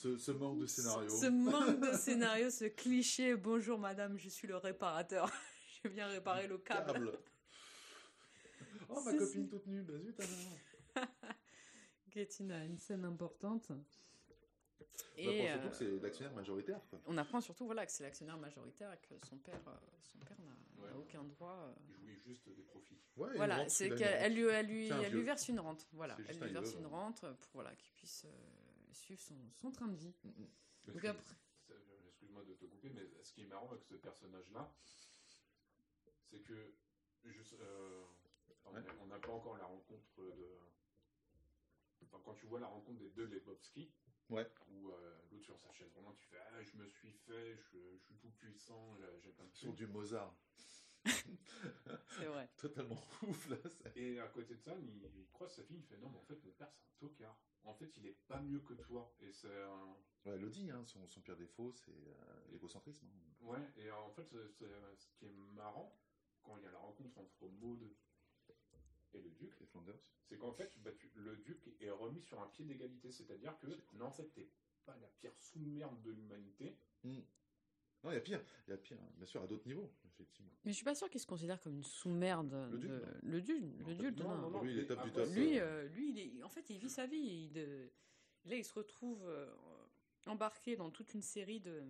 [0.00, 1.10] Ce, ce manque de scénario.
[1.10, 3.36] ce manque de scénario, ce cliché.
[3.36, 5.30] Bonjour madame, je suis le réparateur.
[5.84, 6.92] je viens réparer le câble.
[6.92, 7.18] Câble.
[8.88, 9.82] Oh, ma copine toute nue.
[9.82, 11.06] Bah zut, alors.
[12.10, 13.70] Kétine a une scène importante.
[13.70, 16.80] On apprend Et surtout euh, que c'est l'actionnaire majoritaire.
[16.88, 17.00] Quoi.
[17.06, 19.72] on apprend surtout voilà, que c'est l'actionnaire majoritaire et que son père, euh,
[20.02, 20.92] son père n'a Ouais.
[20.96, 21.56] aucun droit.
[21.68, 22.98] euh, Il jouit juste des profits.
[23.16, 25.86] Ouais, Voilà, c'est qu'elle elle lui, elle lui, elle verse une rente.
[25.92, 28.59] Voilà, elle lui un verse une rente pour voilà, qu'il puisse euh,
[28.92, 30.14] suivre son, son train de vie.
[30.24, 30.48] Mm, mm.
[30.92, 31.34] Donc après,
[32.06, 34.70] Excuse-moi de te couper, mais ce qui est marrant avec ce personnage-là,
[36.28, 36.74] c'est que
[37.24, 38.04] juste, euh,
[38.64, 38.80] on Ouais.
[38.86, 40.58] a- on n'a pas encore la rencontre de.
[42.02, 43.92] Enfin, quand tu vois la rencontre des deux Lebowski,
[44.28, 44.46] Ouais.
[44.68, 47.78] où euh, l'autre sur sa chaise vraiment, tu fais Ah, je me suis fait, je,
[47.96, 49.76] je suis tout puissant, j'ai- j'ai plein de Sur trucs.
[49.76, 50.34] du Mozart.
[52.18, 52.48] c'est vrai.
[52.56, 53.56] Totalement ouf, là.
[53.96, 56.24] Et à côté de ça, il, il croise sa fille, il fait Non, mais en
[56.24, 57.36] fait, mon père, c'est un tocard.
[57.64, 59.14] En fait, il est pas mieux que toi.
[59.20, 59.96] Et c'est un.
[60.26, 63.06] Ouais, elle le dit, hein, son, son pire défaut, c'est euh, l'égocentrisme.
[63.06, 63.44] hein.
[63.46, 65.96] Ouais, et en fait, c'est- c'est- ce qui est marrant,
[66.42, 67.82] quand il y a la rencontre entre Maud
[69.14, 69.98] et le duc, Les Flanders.
[70.26, 73.10] c'est qu'en fait, bah, tu- le duc est remis sur un pied d'égalité.
[73.10, 74.48] C'est-à-dire que, non, en fait, t'es
[74.84, 76.78] pas la pire sous-merde de l'humanité.
[78.02, 78.40] Non, il y a pire.
[78.66, 79.10] Il y a pire, hein.
[79.16, 80.50] bien sûr, à d'autres niveaux, effectivement.
[80.64, 82.52] Mais je suis pas sûre qu'il se considère comme une sous-merde.
[82.72, 83.06] Le duc, de- non.
[83.22, 84.22] Le Non, le pas duc, du tout.
[84.22, 84.36] non.
[84.38, 85.28] Non, non, Lui, il est top du top.
[85.30, 87.18] Lui, euh, euh, lui, il est, en fait, il vit sa vie.
[87.18, 87.90] Il de...
[88.46, 89.52] Là, il se retrouve euh,
[90.26, 91.82] embarqué dans toute une série de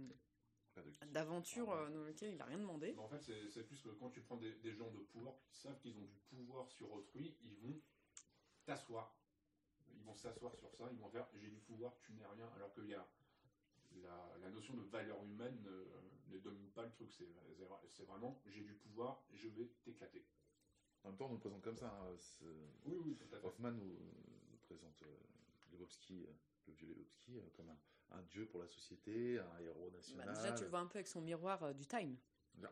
[1.09, 2.93] d'aventures euh, dans lesquelles il a rien demandé.
[2.97, 5.35] Mais en fait, c'est c'est plus que quand tu prends des, des gens de pouvoir
[5.43, 7.79] qui savent qu'ils ont du pouvoir sur autrui, ils vont
[8.65, 9.17] t'asseoir.
[9.95, 12.49] Ils vont s'asseoir sur ça, ils vont faire j'ai du pouvoir, tu n'es rien.
[12.57, 13.07] Alors qu'il y a
[14.03, 15.85] la, la notion de valeur humaine euh,
[16.29, 17.11] ne domine pas le truc.
[17.89, 20.25] C'est vraiment j'ai du pouvoir, je vais t'éclater.
[21.03, 21.89] En même temps, on nous le présente comme ça.
[22.03, 22.17] hein,
[22.85, 23.47] Oui, oui, tout à fait.
[23.47, 23.99] Hoffman nous,
[24.51, 25.17] nous présente euh,
[25.73, 26.33] Lebowski, euh,
[26.67, 27.79] le vieux Lebowski, euh, comme un,
[28.19, 30.35] un dieu pour la société, un héros Bah, national.
[30.37, 32.17] déjà, tu le vois un peu avec son miroir euh, du Time.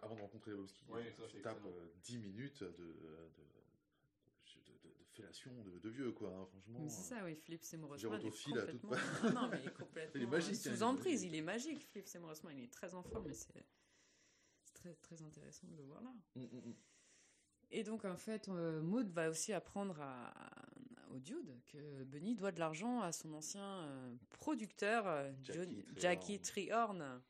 [0.02, 1.74] Avant de rencontrer Lebowski, Ouais, ça, tu tapes excellent.
[1.74, 2.96] euh, 10 minutes de
[5.22, 6.88] fellation de, de vieux, quoi, hein, franchement.
[6.88, 10.12] C'est ça, oui, Philippe Seymour J'ai Hoffman autophile à toute non, mais il est complètement
[10.14, 11.22] Il est magique, hein, sous emprise.
[11.24, 12.50] Il est magique, Philippe Seymour Hoffman.
[12.50, 13.52] Il est très en forme, mais c'est
[14.74, 16.12] très, très intéressant de le voir là.
[16.36, 16.74] Mm, mm, mm.
[17.70, 20.68] Et donc, en fait, euh, Maud va aussi apprendre à, à-
[21.10, 25.98] au dude que Bunny doit de l'argent à son ancien euh, producteur, euh, Jackie Treehorn.
[26.00, 27.22] Jackie Treehorn.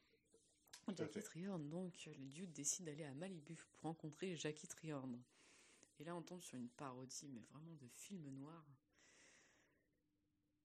[0.96, 1.22] Jackie.
[1.22, 5.20] Treehorn, donc, le dude décide d'aller à Malibu pour rencontrer Jackie Treehorn.
[6.00, 8.64] Et là, on tombe sur une parodie, mais vraiment de film noir.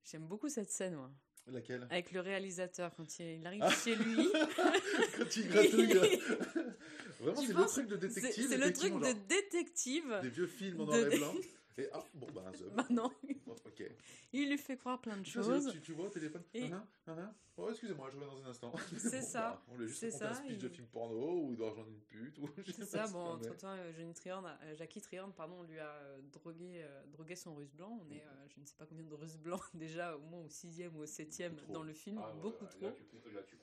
[0.03, 1.11] J'aime beaucoup cette scène, moi.
[1.47, 1.87] Laquelle?
[1.89, 3.71] Avec le réalisateur, quand il arrive Ah.
[3.71, 4.27] chez lui.
[5.17, 5.93] Quand il gratouille.
[7.19, 8.47] Vraiment, c'est le truc de détective.
[8.49, 10.19] c'est le truc de détective.
[10.21, 11.33] Des vieux films en de- noir et blanc.
[11.77, 12.73] Et ah, bon, bah, un zob.
[12.75, 13.11] Bah non.
[14.33, 15.71] Il lui fait croire plein de choses.
[15.71, 18.49] tu, tu vois au téléphone Et- Ah, ah, ah, Oh, excusez-moi, je reviens dans un
[18.49, 18.73] instant.
[18.97, 21.43] C'est Bon, ça, bah, on lui a juste raconté un speech de il- film porno
[21.43, 22.39] où il doit rejoindre une pute.
[22.39, 23.45] Ou C'est ça, bon, est.
[23.47, 27.99] entre-temps, euh, euh, Jackie Triorn, pardon, lui a euh, drogué, euh, drogué son russe blanc.
[28.03, 30.49] On est, euh, je ne sais pas combien de russes blancs, déjà au moins au
[30.49, 32.79] sixième ou au septième dans le film, Ah, beaucoup là, trop.
[32.79, 33.55] tu là, tu.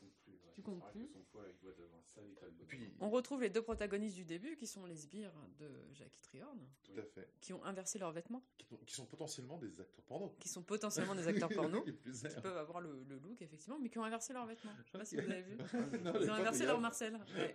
[0.63, 1.07] Tu C'est comptes vrai plus.
[1.07, 2.67] que Son foie, il doit être un sale état de bonheur.
[2.69, 6.59] Puis, On retrouve les deux protagonistes du début, qui sont les sbires de Jackie Triorn,
[6.85, 7.29] tout à fait.
[7.41, 10.35] qui ont inversé leurs vêtements, Qui, qui sont potentiellement des acteurs porno.
[10.39, 13.99] qui sont potentiellement des acteurs porno, qui peuvent avoir le, le look, effectivement, mais qui
[13.99, 14.73] ont inversé leurs vêtements.
[14.87, 15.57] Je sais pas si vous avez vu.
[16.05, 17.19] Non, Ils ont inversé leur Marcel.
[17.35, 17.55] Ouais.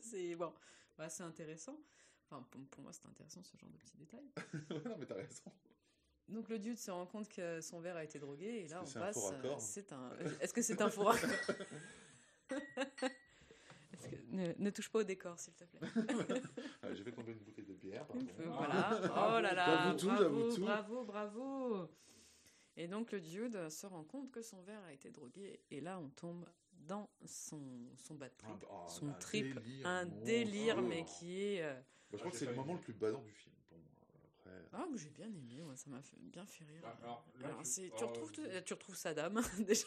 [0.00, 0.52] C'est bon.
[0.98, 1.78] Bah, c'est intéressant.
[2.26, 4.30] Enfin, pour, pour moi, c'est intéressant ce genre de petits détails.
[4.84, 5.42] non, mais t'as raison.
[6.30, 8.82] Donc le dude se rend compte que son verre a été drogué et là Est-ce
[8.82, 9.14] on que c'est un passe.
[9.14, 10.10] faux euh, C'est un.
[10.40, 11.30] Est-ce que c'est un faux raccord?
[14.32, 15.80] Ne, ne touche pas au décor, s'il te plaît.
[16.82, 18.24] Ah, J'ai fait tomber une bouteille de bière, pardon.
[18.38, 19.00] Voilà.
[19.36, 19.94] Oh là là.
[19.98, 20.60] Tout, bravo, tout.
[20.62, 21.88] bravo, bravo.
[22.76, 25.60] Et donc le dude se rend compte que son verre a été drogué.
[25.70, 27.60] Et là, on tombe dans son,
[27.96, 28.50] son bad trip.
[28.54, 29.54] Ah, bah, ah, son un trip.
[29.60, 31.62] délire, un délire, mais qui est.
[31.62, 33.54] euh, Bah, je crois Ah, que c'est le moment le plus badant du film.
[34.72, 36.80] Ah, j'ai bien aimé, ouais, ça m'a fait- bien fait rire.
[36.82, 39.34] Bah, alors, là, Alors, je- c'est- oh, tu, retrouves, tout- je- tu retrouves Saddam,
[39.66, 39.86] déjà.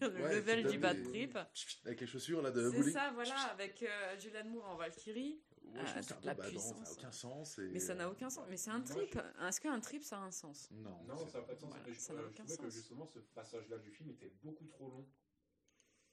[0.00, 1.36] Le Ouais, level du bad trip.
[1.84, 2.92] Avec les chaussures là de C'est bowling.
[2.92, 5.42] ça, voilà, avec euh, Julianne Moore en Valkyrie.
[5.64, 7.58] Ouais, je peu la badant, ça n'a aucun sens.
[7.58, 8.46] et- Mais ça n'a aucun sens.
[8.48, 9.18] Mais c'est un Moi, trip.
[9.42, 10.70] Est-ce qu'un trip, ça a un sens?
[10.70, 11.70] Non, Non, ça n'a pas de sens.
[11.74, 12.74] Voilà, ça n'a euh, aucun trouvais que sens.
[12.74, 15.08] justement ce passage-là du film était beaucoup trop long.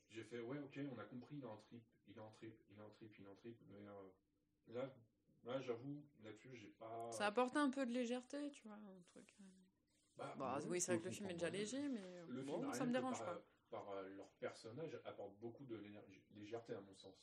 [0.09, 2.59] J'ai fait, ouais, ok, on a compris, il est en trip, il est en trip,
[2.71, 3.57] il est en trip, il est en trip.
[3.69, 4.95] Mais euh, là,
[5.45, 7.09] là j'avoue, là-dessus, j'ai pas.
[7.11, 9.33] Ça apporte un peu de légèreté, tu vois, un truc.
[9.39, 9.43] euh.
[10.17, 12.43] Bah, Bah, ouais, oui, c'est vrai que le film est déjà léger, mais euh, Le
[12.43, 13.45] bon, film, ça me dérange par, pas.
[13.69, 15.75] Par euh, leur personnage, apporte beaucoup de
[16.35, 17.15] légèreté à mon sens.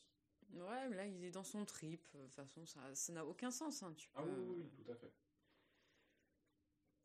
[0.52, 2.06] Ouais, mais là, il est dans son trip.
[2.14, 3.82] De toute façon, ça ça n'a aucun sens.
[3.82, 3.94] Hein.
[3.96, 5.12] Tu Ah peux- oui, oui, oui, tout à fait.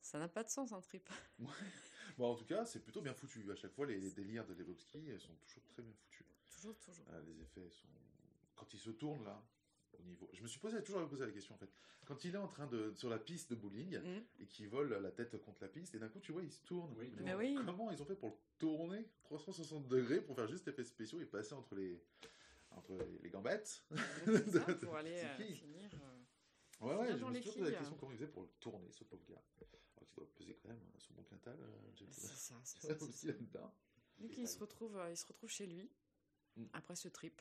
[0.01, 1.09] Ça n'a pas de sens, un trip.
[2.18, 3.49] Bon, en tout cas, c'est plutôt bien foutu.
[3.51, 6.26] À chaque fois, les, les délires de Lebowski sont toujours très bien foutus.
[6.49, 7.05] Toujours, toujours.
[7.11, 7.88] Ah, les effets sont.
[8.55, 9.39] Quand il se tourne là,
[9.98, 10.30] au niveau.
[10.34, 11.70] Je me suis posé, toujours posé la question en fait.
[12.06, 12.94] Quand il est en train de.
[12.96, 14.24] sur la piste de bowling Mhm.
[14.40, 16.62] et qu'il vole la tête contre la piste, et d'un coup, tu vois, il se
[16.64, 16.94] tourne.
[16.98, 17.58] Oui, Mais oui.
[17.66, 21.26] Comment ils ont fait pour le tourner 360 degrés pour faire juste effets spéciaux et
[21.26, 22.02] passer entre les.
[22.72, 23.84] entre les, les gambettes
[24.52, 25.90] ça, pour aller euh, finir.
[25.94, 26.24] euh,
[26.80, 28.92] Ouais, ouais, je me suis toujours posé la question comment il faisait pour le tourner,
[28.92, 29.42] ce pauvre gars.
[29.96, 31.58] Alors qu'il doit peser quand même son bon quintal.
[31.60, 32.88] euh, C'est ça, c'est Bond.
[32.90, 32.96] ça.
[33.00, 33.34] c'est aussi ça.
[33.34, 33.74] là-dedans.
[34.20, 35.90] Donc il se retrouve, euh, il se retrouve chez lui
[36.56, 36.66] Mm.
[36.74, 37.40] après ce trip.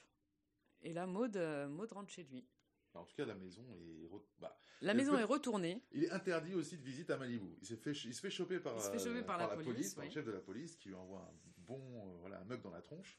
[0.87, 2.47] Et là, Maud, euh, Maud rentre chez lui.
[2.95, 4.07] En tout cas, la maison est.
[4.07, 5.83] re- bah, La maison peut- est retournée.
[5.93, 7.59] Il est interdit aussi de visite à Malibu.
[7.61, 10.05] Il, fait, il se fait choper par, fait choper euh, par la police, oui.
[10.07, 12.71] le chef de la police qui lui envoie un bon, euh, voilà, un mug dans
[12.71, 13.19] la tronche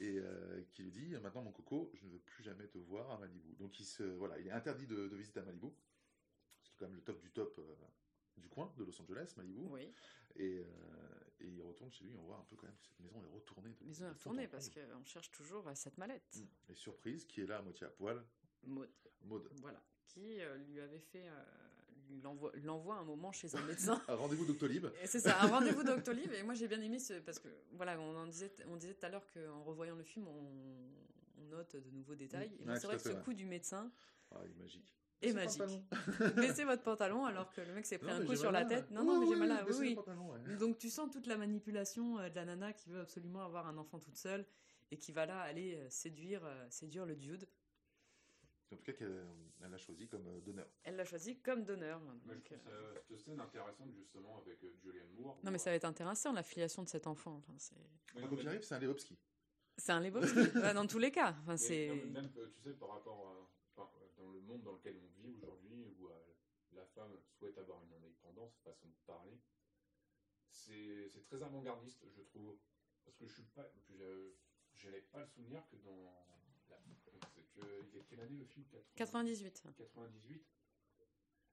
[0.00, 3.12] et euh, qui lui dit maintenant mon coco, je ne veux plus jamais te voir
[3.12, 3.54] à Malibu.
[3.54, 5.68] Donc il se, voilà, il est interdit de, de visite à Malibu,
[6.60, 7.74] ce qui est quand même le top du top euh,
[8.36, 9.60] du coin de Los Angeles, Malibu.
[9.70, 9.90] Oui,
[10.36, 10.66] Et,
[11.40, 12.14] et il retourne chez lui.
[12.16, 13.70] On voit un peu quand même que cette maison est retournée.
[13.80, 14.86] de- maison est retournée parce comble.
[14.88, 16.36] qu'on cherche toujours cette mallette.
[16.36, 16.72] Mm.
[16.72, 18.24] Et surprise, qui est là à moitié à poil,
[18.64, 18.88] Maud,
[19.22, 19.48] Maud.
[19.60, 19.82] voilà.
[20.06, 21.28] Qui euh, lui avait fait.
[21.28, 21.42] euh,
[22.62, 24.00] l'envoie un moment chez un médecin.
[24.08, 24.86] Un rendez-vous Doctolib.
[25.06, 26.32] C'est ça, un rendez-vous d'Octolive.
[26.34, 29.06] Et moi, j'ai bien aimé ce, parce que, voilà, on en disait, on disait tout
[29.06, 32.50] à l'heure qu'en revoyant le film, on, on note de nouveaux détails.
[32.50, 32.62] Mm.
[32.62, 33.22] Et Ouais, c'est vrai que ce ouais.
[33.22, 33.90] coup du médecin
[34.30, 34.94] Ah, il est magique.
[35.28, 35.62] Le magique.
[36.36, 38.90] Baissez votre pantalon alors que le mec s'est pris Non, un coup sur la tête.
[38.90, 39.64] Non, non, mais j'ai mal là.
[39.68, 40.56] Oui, oui.
[40.58, 43.76] Donc tu sens toute la manipulation euh, de la nana qui veut absolument avoir un
[43.78, 44.44] enfant toute seule
[44.90, 47.46] et qui va là aller euh, séduire, euh, séduire le dude.
[48.72, 49.24] En tout cas, qu'elle
[49.62, 50.66] elle l'a choisi comme donneur.
[50.82, 52.00] Elle l'a choisi comme donneur.
[52.26, 55.38] Mais je donc, trouve euh, ça- cette scène intéressante justement avec Julianne Moore.
[55.44, 57.36] Non mais ça va être intéressant la filiation de cet enfant.
[57.36, 57.76] Enfin, c'est
[58.14, 59.16] Mais Quoi non, mais- arrive, c'est un Lebowski.
[59.76, 61.36] c'est un Lebowski Ouais, dans tous les cas.
[61.42, 63.28] Enfin, c'est même, euh, tu sais, par rapport
[63.76, 66.10] à, enfin, dans le monde dans lequel on vit aujourd'hui, où euh,
[66.72, 69.38] la femme souhaite avoir une indépendance, façon de parler,
[70.50, 72.56] c'est très avant-gardiste, je trouve.
[73.04, 76.26] Parce que je suis pas, je n'avais pas le souvenir que dans la,
[77.54, 78.64] que, est quelle année le film?
[78.96, 79.62] 98.
[79.76, 80.46] 98,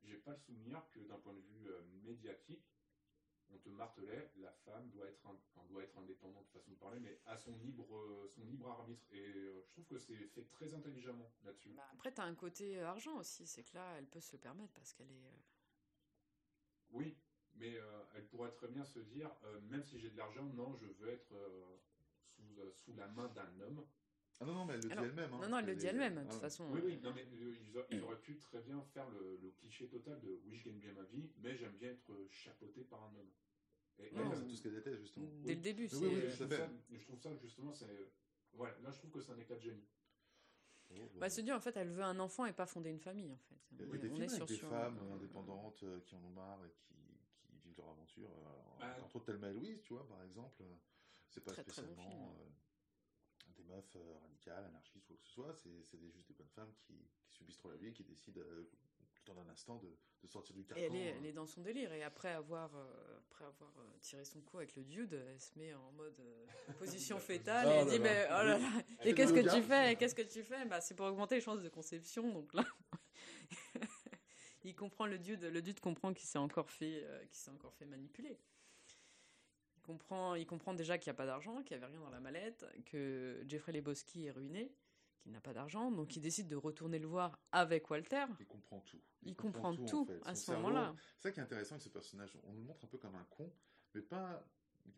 [0.04, 2.66] j'ai pas le souvenir que d'un point de vue euh, médiatique,
[3.54, 7.00] on te martelait la femme doit être, in- enfin, doit être indépendante, façon de parler,
[7.00, 9.04] mais à son libre, euh, son libre arbitre.
[9.12, 11.70] Et euh, je trouve que c'est fait très intelligemment là-dessus.
[11.76, 13.46] Bah, après, t'as un côté euh, argent aussi.
[13.48, 15.26] C'est que là, elle peut se le permettre parce qu'elle est.
[15.26, 15.40] euh,
[16.92, 17.18] Oui,
[17.56, 19.30] mais euh, elle pourrait très bien se dire,
[19.70, 21.34] même si j'ai de l'argent, non, je veux être
[22.36, 23.86] sous, sous la main d'un homme.
[24.42, 25.34] Ah non, non, mais elle le Alors, dit elle-même.
[25.34, 25.40] hein.
[25.44, 26.16] Non, non, elle le dit elle-même.
[26.16, 26.66] De ah toute façon.
[26.72, 27.56] Oui, euh, oui, non, mais euh,
[27.92, 30.94] ils, auraient pu très bien faire le, le cliché total de oui, je gagne bien
[30.94, 33.30] ma vie, mais j'aime bien être chapeauté par un homme.
[34.00, 34.34] Et Ouais, Non.
[34.34, 35.28] c'est tout ce qu'elle déteste, justement.
[35.44, 35.98] Dès le début, Oui, c'est.
[36.08, 36.50] oui, tout
[36.90, 38.12] je, je trouve ça justement, c'est.
[38.54, 39.86] Voilà, là je trouve que c'est un éclat de génie.
[40.90, 41.30] Oh, Bah, bah.
[41.30, 43.56] se dit en fait, elle veut un enfant et pas fonder une famille en fait.
[43.72, 45.84] Il y a des est- on films est avec sur des sur- femmes euh, indépendantes
[45.84, 46.96] euh, qui en ont marre et qui,
[47.38, 48.30] qui vivent leur aventure.
[48.30, 50.64] euh, Bah, entre autres, Thelma et Louise, tu vois, par exemple.
[50.64, 50.76] euh,
[51.30, 52.50] C'est pas Très, très bon spécialement euh,
[53.62, 55.54] des meufs euh, radicales, anarchistes ou quoi que ce soit.
[55.54, 56.94] C'est c'est des- juste des bonnes femmes qui,
[57.28, 58.70] qui subissent trop la vie et qui décident, euh,
[59.24, 60.84] temps d'un instant, de, de sortir du Et carcan.
[60.84, 61.16] elle est, euh.
[61.18, 61.94] elle est dans son délire.
[61.94, 65.58] Et après avoir, euh, après avoir euh, tiré son coup avec le dude, elle se
[65.60, 66.46] met en mode euh,
[66.80, 68.70] position fétale Oh et elle dit mais, oh là là,
[69.04, 69.96] Et qu'est-ce que tu fais?
[69.96, 70.66] Qu'est-ce que tu fais?
[70.66, 72.32] Bah, C'est pour augmenter les chances de conception.
[72.34, 72.64] Donc là,
[74.64, 75.44] il comprend le dude.
[75.44, 78.40] Le dude comprend qu'il s'est encore fait, euh, qu'il s'est encore fait manipuler.
[79.92, 82.10] Il comprend, il comprend déjà qu'il n'y a pas d'argent, qu'il n'y avait rien dans
[82.10, 84.72] la mallette, que Jeffrey Lebowski est ruiné,
[85.20, 85.92] qu'il n'a pas d'argent.
[85.92, 88.26] Donc il décide de retourner le voir avec Walter.
[88.40, 89.02] Il comprend tout.
[89.24, 90.22] Il comprend tout, en fait.
[90.26, 90.96] à Son ce moment-là.
[91.18, 92.38] C'est ça qui est intéressant avec ce personnage.
[92.44, 93.52] On le montre un peu comme un con,
[93.94, 94.44] mais pas,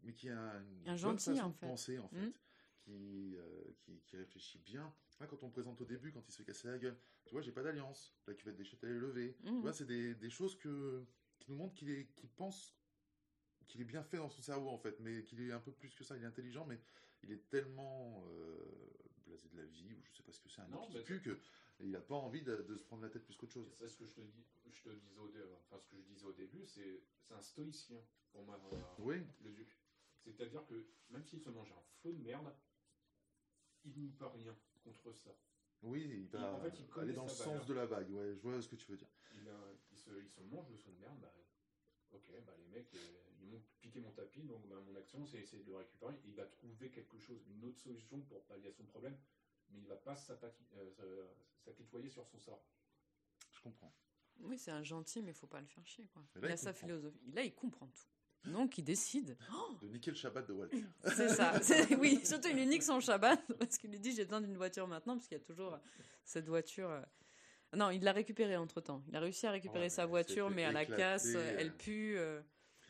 [0.04, 1.66] mais qui a une Un gentil, façon en de fait.
[1.68, 2.34] penser en fait,
[2.82, 4.94] qui, euh, qui, qui réfléchit bien.
[5.20, 7.34] Là, quand on me présente au début, quand il se fait casser la gueule, tu
[7.34, 8.14] vois, j'ai pas d'alliance.
[8.28, 9.38] La cuvette des chiottes, elle est levée.
[9.46, 11.04] Tu vois, c'est des, des choses que,
[11.40, 12.76] qui nous montrent qu'il pense
[13.68, 15.94] qu'il est bien fait dans son cerveau, en fait, mais qu'il est un peu plus
[15.96, 16.16] que ça.
[16.18, 16.80] Il est intelligent, mais
[17.24, 18.58] il est tellement euh,
[19.26, 21.22] blasé de la vie, ou je sais pas ce que c'est, un Non, qui pue,
[21.22, 21.38] que
[21.80, 23.68] il a pas envie de, de se prendre la tête plus qu'autre chose.
[23.74, 26.04] C'est ce que je te dis, je te disais au, dé- enfin ce que je
[26.04, 27.02] disais au début, c'est
[27.32, 28.00] un stoïcien
[28.32, 28.60] pour moi,
[29.00, 29.78] Oui, le duc.
[30.24, 32.54] C'est-à-dire que même s'il se mange un flot de merde,
[33.86, 35.32] il n'y peut rien contre ça.
[35.82, 37.66] oui, il va en fait, il aller dans le sens valeur.
[37.66, 38.10] de la vague.
[38.12, 39.10] Ouais, je vois ce que tu veux dire.
[39.36, 41.34] Il, a- il se, il se mange le flot de merde, bah,
[42.14, 43.00] ok, bah, les mecs, euh,
[43.42, 46.14] ils m'ont piqué mon tapis, donc bah, mon action c'est essayer de le récupérer.
[46.26, 49.18] Il va trouver quelque chose, une autre solution pour pallier à son problème,
[49.70, 51.28] mais il va pas euh,
[51.64, 52.64] s'apitoyer sur son sort.
[53.52, 53.94] Je comprends.
[54.40, 56.08] Oui, c'est un gentil, mais il faut pas le faire chier.
[56.08, 56.24] Quoi.
[56.36, 56.88] Là, il a il sa comprend.
[56.88, 57.32] philosophie.
[57.34, 58.50] Là, il comprend tout.
[58.52, 59.38] Donc, il décide.
[59.54, 60.84] Oh, De niquer le Shabbat de Walter.
[61.16, 61.54] c'est ça.
[61.98, 64.86] Oui, surtout, il lui nique son Shabbat parce qu'il lui dit J'ai besoin d'une voiture
[64.88, 65.80] maintenant, parce qu'il y a toujours
[66.26, 67.06] cette voiture.
[67.74, 69.04] Euh, Non, il l'a récupérée entre temps.
[69.08, 71.56] Il a réussi à récupérer Ouais, sa voiture, mais à la casse, euh.
[71.58, 72.18] elle pue.
[72.18, 72.42] euh,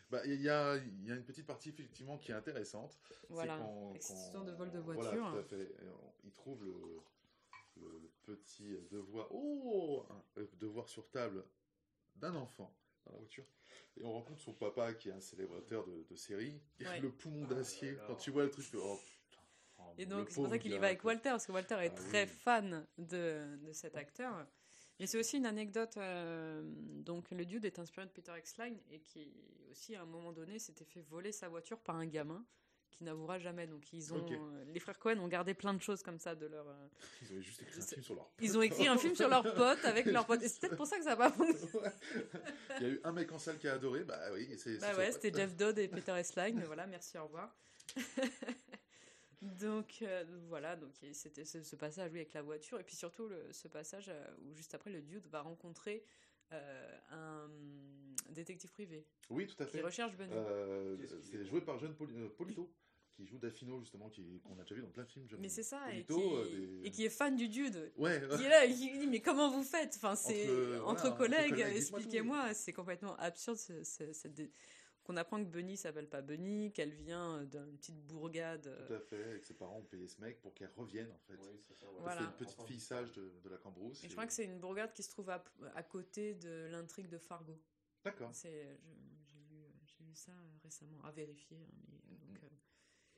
[0.10, 3.00] Bah, il y, a, il y a une petite partie effectivement qui est intéressante.
[3.30, 3.58] Voilà.
[4.00, 5.32] cette histoire de vol de Voilà, voiture.
[5.32, 5.64] tout à fait.
[5.64, 6.72] Et on- il trouve le,
[8.26, 11.44] petit devoir, oh, un euh, devoir sur table
[12.16, 12.74] d'un enfant
[13.06, 13.44] dans la voiture.
[13.98, 16.62] Et on rencontre son papa qui est un célèbre auteur de, de série.
[16.80, 17.00] Ouais.
[17.02, 17.98] Le poumon Ah d'acier.
[18.08, 19.42] Quand tu vois le truc, oh putain.
[19.80, 21.04] oh, Et donc, c'est pour ça qu'il y va avec.
[21.04, 22.30] Walter, parce que Walter est Ah très oui.
[22.30, 24.46] fan de, de cet acteur.
[25.04, 25.98] Et c'est aussi une anecdote.
[25.98, 26.62] euh,
[27.04, 29.34] donc, le dude est inspiré de Peter Exline et qui,
[29.70, 32.42] aussi, à un moment donné, s'était fait voler sa voiture par un gamin
[32.90, 33.68] qui n'avouera jamais.
[33.68, 36.46] Donc, ils ont, euh, les frères Cohen ont gardé plein de choses comme ça de
[36.46, 36.66] leur.
[36.70, 36.88] euh,
[37.24, 38.32] Ils avaient juste écrit un film sur leur.
[38.40, 40.42] Ils ont écrit un film sur leurs potes avec leurs potes.
[40.42, 41.90] Et c'est peut-être pour ça que ça n'a pas fonctionné.
[42.80, 44.78] Il y a eu un mec en salle qui a adoré, bah oui, c'est.
[44.78, 45.40] Bah ouais, c'était pote.
[45.42, 46.64] Jeff Dodd et Peter Esline.
[46.66, 47.54] Voilà, merci, au revoir.
[49.44, 53.28] donc euh, voilà, donc c'était ce, ce passage oui, avec la voiture et puis surtout
[53.28, 56.04] le- ce passage euh, où juste après le dude va rencontrer
[56.52, 57.50] euh, un
[58.30, 59.82] détective privé Oui, tout à qui fait.
[59.82, 60.34] recherche Bunny.
[60.34, 62.72] Euh, c'est est joué par John Poli- euh, Polito,
[63.10, 65.28] qui joue Daffino, justement, qui- qu'on a déjà vu dans plein de films.
[65.40, 66.50] Mais c'est ça, et qui, Polito, euh,
[66.82, 67.92] des- et qui est fan du dude.
[67.98, 69.94] Ouais, Qui est là, et qui dit mais comment vous faites?
[69.98, 72.54] Enfin c'est Entre, entre, voilà, entre collègues, expliquez-moi.
[72.54, 74.52] C'est complètement absurde ce- ce- cette dé-
[75.04, 78.68] qu'on apprend que Bunny s'appelle pas Bunny, qu'elle vient d'une petite bourgade.
[78.68, 81.12] euh, tout à fait, et que ses parents ont payé ce mec pour qu'elle revienne,
[81.12, 81.36] en fait.
[81.40, 81.86] Oui, c'est ça.
[81.88, 81.98] ouais.
[82.00, 82.22] Voilà.
[82.22, 84.04] C'est une petite Enfin, fille sage de, de la Cambrousse.
[84.04, 85.44] Et je crois que c'est une bourgade qui se trouve à,
[85.76, 87.60] à côté de l'intrigue de Fargo.
[88.06, 88.30] D'accord.
[88.34, 91.58] C'est, je- j'ai lu, j'ai lu ça euh, récemment, à vérifier.
[91.58, 92.50] hein, mais, euh, euh,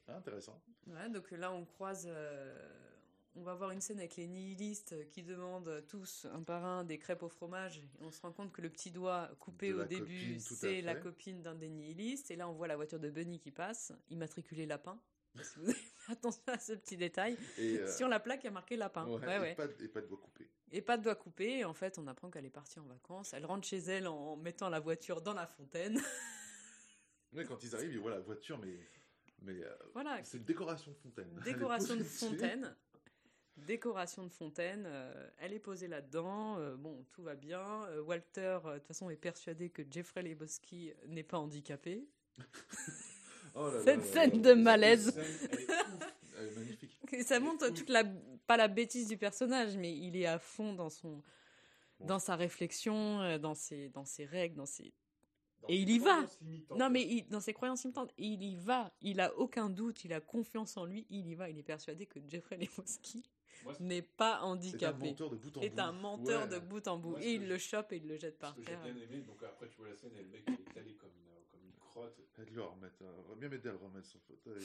[0.07, 0.61] Ah, intéressant.
[0.87, 2.05] voilà, donc là, on croise.
[2.07, 2.91] euh,
[3.35, 6.97] on va voir une scène avec les nihilistes qui demandent tous un par un des
[6.97, 7.77] crêpes au fromage.
[7.79, 10.95] Et on se rend compte que le petit doigt coupé De au début, c'est la
[10.95, 12.31] copine d'un des nihilistes.
[12.31, 14.99] Et là, on voit la voiture de Bunny qui passe, immatriculé lapin.
[15.43, 17.37] Si vous avez fait attention à ce petit détail.
[17.57, 19.05] Et, euh, Sur la plaque, il y a marqué lapin.
[19.05, 19.55] ouais, Ouais, et ouais.
[19.55, 20.49] Pas, de- et pas de doigt coupé.
[20.71, 21.57] Et pas de doigt coupé.
[21.59, 23.33] Et en fait, on apprend qu'elle est partie en vacances.
[23.33, 25.99] Elle rentre chez elle en mettant la voiture dans la fontaine.
[27.33, 28.79] Ouais, quand ils arrivent, ils voient la voiture, mais,
[29.41, 30.23] mais euh, voilà.
[30.23, 31.37] c'est une décoration de fontaine.
[31.43, 32.73] Décoration de fontaine.
[33.57, 34.83] Décoration de fontaine.
[34.85, 36.57] euh, elle est posée là-dedans.
[36.59, 37.83] euh, bon, tout va bien.
[37.85, 42.05] Euh, Walter, de toute façon, est persuadé que Jeffrey Lebowski n'est pas handicapé.
[43.55, 44.49] Oh là Cette là scène là.
[44.49, 45.13] de malaise.
[45.13, 46.15] Scène, elle est ouf.
[46.37, 46.99] Elle est magnifique.
[47.13, 48.03] Et ça montre toute la,
[48.45, 51.23] pas la bêtise du personnage, mais il est à fond dans son,
[51.99, 52.07] Bon.
[52.07, 54.91] dans sa réflexion, dans ses, dans ses règles, dans ses,
[55.69, 56.25] Et il y va.
[56.75, 58.91] Non, mais il- dans ses croyances limitantes, il y va.
[59.01, 61.49] Il a aucun doute, il a confiance en lui, il y va.
[61.49, 63.23] Il est persuadé que Jeffrey Lebowski
[63.79, 65.05] n'est pas C'est un handicapé.
[65.09, 65.65] menteur de bout en bout.
[65.65, 66.47] Est un menteur Ouais.
[66.49, 67.09] de bout en bout.
[67.11, 68.81] Moi, et il je- le chope et il le jette ce par que j'ai terre.
[68.83, 71.27] bien aimé, donc après tu vois la scène et le mec il est comme une,
[71.29, 72.19] euh, comme une crotte.
[72.37, 74.61] Aide-le à remettre, euh, va bien m'aider à le remettre son fauteuil.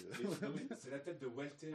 [0.79, 1.73] C'est la tête de Walter,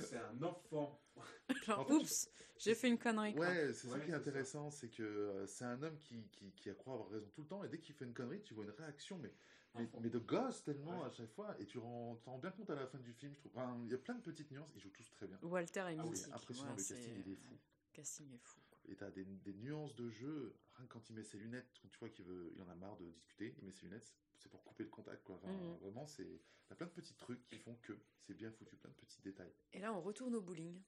[0.00, 1.00] c'est un enfant.
[1.66, 3.34] Genre, En fait, oups, j'ai fait une connerie.
[3.34, 3.46] quoi.
[3.46, 4.16] Ouais, c'est ça Ouais, qui est ça.
[4.18, 7.40] intéressant, c'est que euh, c'est un homme qui, qui, qui a croit avoir raison tout
[7.42, 9.32] le temps, et dès qu'il fait une connerie, tu vois une réaction, mais,
[9.74, 11.06] mais, mais de gosse tellement Ouais.
[11.06, 13.32] à chaque fois, et tu rends, t'en rends bien compte à la fin du film,
[13.34, 13.52] je trouve.
[13.54, 15.38] Enfin, il y a plein de petites nuances, ils jouent tous très bien.
[15.42, 16.32] Walter est Ah oui, mythique.
[16.32, 17.52] impressionnant, Ouais, le c'est- casting, il est fou.
[17.52, 18.60] Le casting est fou.
[18.70, 18.78] quoi.
[18.88, 21.88] Et t'as des, des nuances de jeu, rien que quand il met ses lunettes, quand
[21.88, 24.48] tu vois qu'il veut, il en a marre de discuter, il met ses lunettes, c'est
[24.48, 25.36] pour couper le contact, quoi.
[25.36, 25.76] Enfin, Mhm.
[25.82, 27.92] Vraiment, c'est, t'as plein de petits trucs qui font que
[28.26, 29.52] c'est bien foutu, plein de petits détails.
[29.72, 30.80] Et là, on retourne au bowling.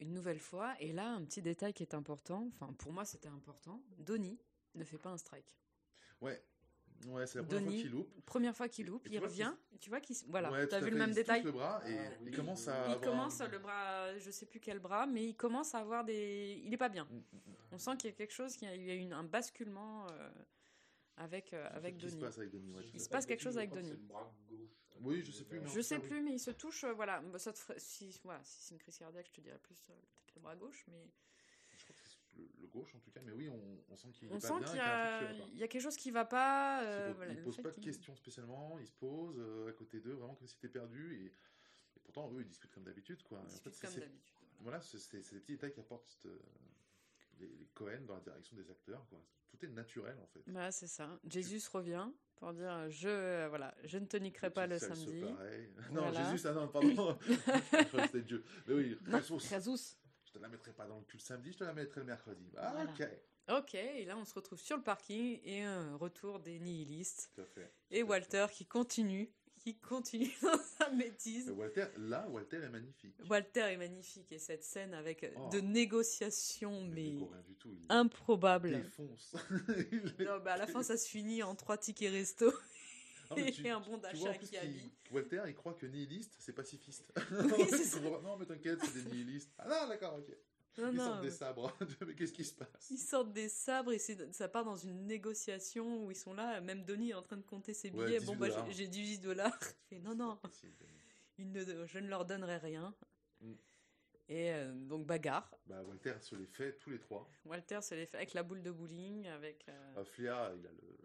[0.00, 0.74] Une nouvelle fois.
[0.80, 2.46] Et là, un petit détail qui est important.
[2.48, 3.80] Enfin, pour moi, c'était important.
[3.98, 4.40] Donnie
[4.74, 5.56] ne fait pas un strike.
[6.20, 6.44] Ouais,
[7.08, 8.24] ouais, c'est la première Denis, fois qu'il loupe.
[8.24, 9.52] Première fois qu'il loupe, et tu il vois revient.
[9.80, 10.16] Tu vois qu'il.
[10.28, 11.98] Voilà, Ouais, t'as tout à vu le même il se touche détail le bras et
[11.98, 15.06] Ah, il commence à Il avoir commence un- le bras, je sais plus quel bras,
[15.06, 16.60] mais il commence à avoir des.
[16.64, 17.06] Il est pas bien.
[17.72, 20.30] On sent qu'il y a quelque chose, qu'il y a eu une- un basculement euh,
[21.16, 22.24] avec, euh, avec Qu'est-ce qui se Donnie.
[22.26, 23.28] passe avec Denis ouais, Il se passe pas.
[23.28, 23.88] quelque chose avec Denis.
[23.88, 24.58] c'est le bras gauche.
[25.00, 27.22] Oui, je sais plus, mais Je sais plus, mais il se touche, euh, voilà.
[27.38, 29.92] Ça te ferait- si, voilà, si c'est une crise cardiaque, je te dirais plus euh,
[29.92, 31.10] peut-être le bras gauche, mais
[31.76, 33.60] Je crois que c'est le, le gauche en tout cas, mais oui, on,
[33.92, 36.80] on sent qu'il on sent y, y a y quelque chose qui va pas.
[36.82, 39.68] Il euh, pose- voilà, il le pose pas de questions spécialement, il se pose euh,
[39.68, 41.26] à côté d'eux, vraiment comme si t'étais perdu, et,
[41.96, 43.38] et pourtant eux ils discutent comme d'habitude quoi.
[43.38, 44.34] En fait, comme d'habitude.
[44.60, 44.78] voilà.
[44.78, 46.38] Voilà, c'est des petits détails qui apportent cette, euh,
[47.38, 49.20] les, les Cohen dans la direction des acteurs quoi.
[49.50, 50.40] Tout est naturel en fait.
[50.48, 51.18] Voilà, c'est ça.
[51.28, 55.20] Jésus revient pour dire je, euh, voilà, je ne te niquerai pas le samedi.
[55.22, 55.68] pareil.
[55.92, 56.30] Non, Voilà.
[56.32, 57.16] Jésus, ah non, pardon.
[58.06, 58.44] c'était Dieu.
[58.66, 58.98] Mais oui.
[59.06, 59.10] Je
[60.34, 62.50] te la mettrai pas dans le cul le samedi, je te la mettrai le mercredi.
[62.56, 62.90] Ah, Voilà.
[62.90, 63.08] ok.
[63.64, 67.30] Ok, et là on se retrouve sur le parking et un retour des nihilistes.
[67.34, 67.72] Tout à fait.
[67.90, 71.46] Et Tout Walter qui continue, qui continue dans sa bêtise.
[71.48, 73.14] Mais Walter, là, Walter est magnifique.
[73.28, 75.48] Walter est magnifique et cette scène avec Oh.
[75.52, 77.70] de négociations mais décore rien du tout.
[77.74, 78.70] Il improbables.
[78.82, 79.34] défonce.
[79.92, 82.50] Il Non, bah à la fin ça se finit en trois tickets resto
[83.30, 84.90] Non, mais et tu- un bon d'achat qui habille.
[85.10, 87.12] Walter, il croit que nihiliste, c'est pacifiste.
[87.30, 88.00] Oui, ça.
[88.00, 89.50] Non, mais t'inquiète, c'est des nihilistes.
[89.58, 90.36] Ah non, d'accord, ok.
[90.76, 91.76] Non, Ils non, sortent des sabres.
[92.06, 92.90] mais qu'est-ce qui se passe?
[92.90, 96.60] Ils sortent des sabres et ça part dans une négociation où ils sont là.
[96.60, 98.18] Même Donnie est en train de compter ses billets.
[98.18, 99.56] 18 bon, bah, j'ai j'ai 18 dollars.
[100.02, 100.74] Non, non, possible,
[101.38, 102.92] ne, je ne leur donnerai rien.
[103.40, 103.52] Mm.
[104.28, 105.48] Et euh, donc, bagarre.
[105.66, 107.30] Bah, Walter se les fait tous les trois.
[107.44, 109.26] Walter se les fait avec la boule de bowling.
[109.28, 110.98] Avec, euh, Euh, Flia, il a le.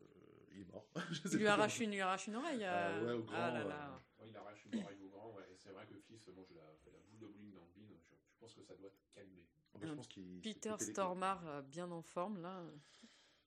[0.63, 0.85] Il est mort.
[1.31, 2.63] Il lui arrache une, il lui arrache une oreille.
[2.63, 3.05] Ah euh.
[3.05, 4.01] ouais, au grand, Ah là euh, là.
[4.19, 5.43] Ouais, il arrache une oreille au grand, ouais.
[5.51, 7.87] Et c'est vrai que Fils mange la, fait la boule de bowling dans le bin.
[8.09, 9.45] Je, je pense que ça doit te calmer.
[9.73, 12.63] Bah, je pense qu'il Peter Stormare, euh, bien en forme, là.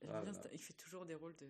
[0.09, 1.49] Ah bien Il fait toujours des rôles de, de-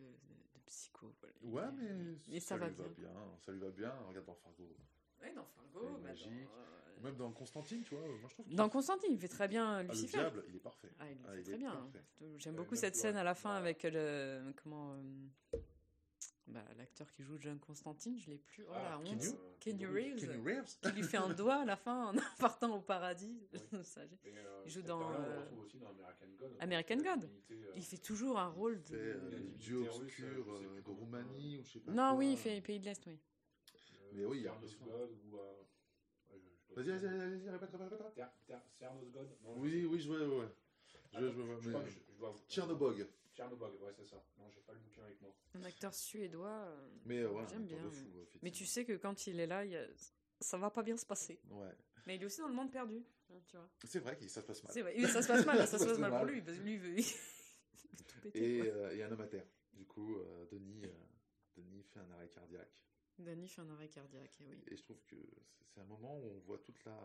[0.53, 1.15] de psycho.
[1.19, 1.35] voilà.
[1.41, 3.11] Ouais, mais, Mais ça va lui bien.
[3.45, 3.91] Ça lui va bien.
[4.07, 4.75] Regarde dans Fargo.
[5.21, 6.27] Ouais, dans Fargo, bah, magique.
[6.45, 8.07] dans, euh, Même dans Constantine, tu vois.
[8.07, 10.17] Moi, je trouve Dans Constantine, il fait très bien Ah, le Lucifer.
[10.17, 10.89] diable, il est parfait.
[10.99, 11.91] Ah, il le Ah, fait il très bien.
[12.37, 15.57] J'aime Euh, beaucoup cette scène à la fin avec le comment euh,
[16.47, 18.63] bah, l'acteur qui joue John Constantine, je l'ai plus.
[18.67, 19.05] Oh la Ah, honte.
[19.05, 19.29] Keanu
[19.59, 20.41] Kenny Reeves.
[20.43, 23.37] Reeves, qui lui fait un doigt à la fin en partant au paradis.
[23.83, 26.55] Ça, j'ai- Et, euh, Il joue dans, euh, le aussi dans American God.
[26.59, 27.29] American La God.
[27.51, 28.95] euh, il fait toujours un rôle de.
[28.95, 32.61] euh, le dieu obscur euh, de Roumanie ou je sais pas Non, oui, il fait
[32.61, 33.13] Pays de l'Est, oui.
[33.15, 34.53] euh, Mais oui, il y a
[36.75, 38.29] Vas-y, vas-y, vas-y, vas-y, répète, répète, répète.
[39.57, 40.47] Oui, oui, je vois, ouais.
[40.87, 41.85] Je, Attends, je vois, je crois mais...
[41.89, 43.07] que je- je dois- Tchernobog.
[43.35, 44.23] Tchernobog, ouais, c'est ça.
[44.37, 45.35] Non, j'ai pas le bouquin avec moi.
[45.55, 46.49] Un acteur suédois.
[46.49, 47.83] euh, Mais euh, ouais, J'aime bien.
[47.83, 48.07] de fou,
[48.41, 49.87] Mais tu sais que quand il est là, il y a-
[50.39, 51.39] ça va pas bien se passer.
[51.49, 51.71] Ouais.
[52.05, 53.03] Mais il est aussi dans le monde perdu.
[53.31, 53.69] hein, tu vois.
[53.85, 54.71] C'est vrai que ça se passe mal.
[54.73, 54.93] C'est vrai.
[54.97, 56.29] Oui, ça se passe mal, ça se Ça passe se mal pour mal.
[56.29, 56.95] lui, parce que lui, il veut,
[58.07, 58.57] tout péter.
[58.57, 58.67] Et, quoi.
[58.67, 59.45] euh, et un homme à terre.
[59.73, 60.89] Du coup, euh, Denis, euh,
[61.55, 62.83] Denis fait un arrêt cardiaque.
[63.19, 64.63] Danny fait un arrêt cardiaque, et oui.
[64.67, 65.15] Et je trouve que
[65.61, 66.97] c'est- un moment où on voit toute la,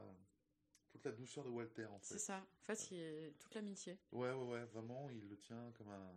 [0.91, 2.15] toute la douceur de Walter, en fait.
[2.15, 2.39] C'est ça.
[2.39, 3.99] En fait, il est toute l'amitié.
[4.13, 6.13] Ouais, ouais, ouais, vraiment, il le tient comme un.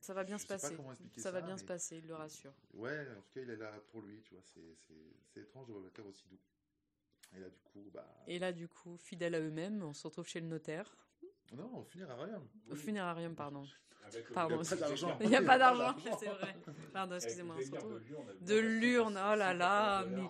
[0.00, 0.76] Ça va bien Je se passer.
[0.76, 2.54] comment expliquer Ça va ça, bien mais- se passer, il le rassure.
[2.72, 4.42] Ouais, en tout cas, il est là pour lui, tu vois.
[4.44, 4.94] C'est- C'est
[5.34, 6.38] c'est étrange de voir Walter aussi doux.
[7.34, 8.24] Et là, du coup, bah.
[8.28, 10.96] Et là, du coup, fidèles à eux-mêmes, on se retrouve chez le notaire.
[11.52, 12.48] Non, au funérarium.
[12.70, 13.66] Au funérarium, pardon.
[14.04, 14.60] Avec le- Pardon.
[14.62, 15.18] Il y a pas d'argent.
[15.20, 16.56] Il n'y a pas d'argent, c'est vrai.
[16.92, 17.56] Pardon, excusez-moi.
[17.56, 20.16] De l'urne, De l'urne, oh là là, mais.
[20.16, 20.28] mais-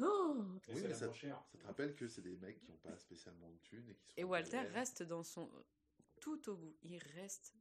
[0.00, 0.36] Oh
[0.68, 3.56] Et Oui, mais ça- te rappelle que c'est des mecs qui n'ont pas spécialement de
[3.58, 4.14] thunes et qui sont.
[4.16, 5.50] Et Walter reste dans son.
[6.20, 6.76] Tout au bout.
[6.82, 7.54] Il reste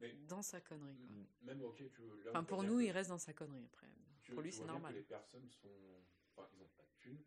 [0.00, 0.96] Mais- dans sa connerie.
[0.96, 1.16] quoi.
[1.42, 2.22] Même, ok, tu veux.
[2.24, 3.88] là, Enfin, pour nous, que il reste dans sa connerie après.
[4.22, 4.92] tu- Pour lui, c'est normal.
[4.92, 5.68] que les personnes sont.
[6.36, 7.22] Enfin, ils n'ont pas de thunes.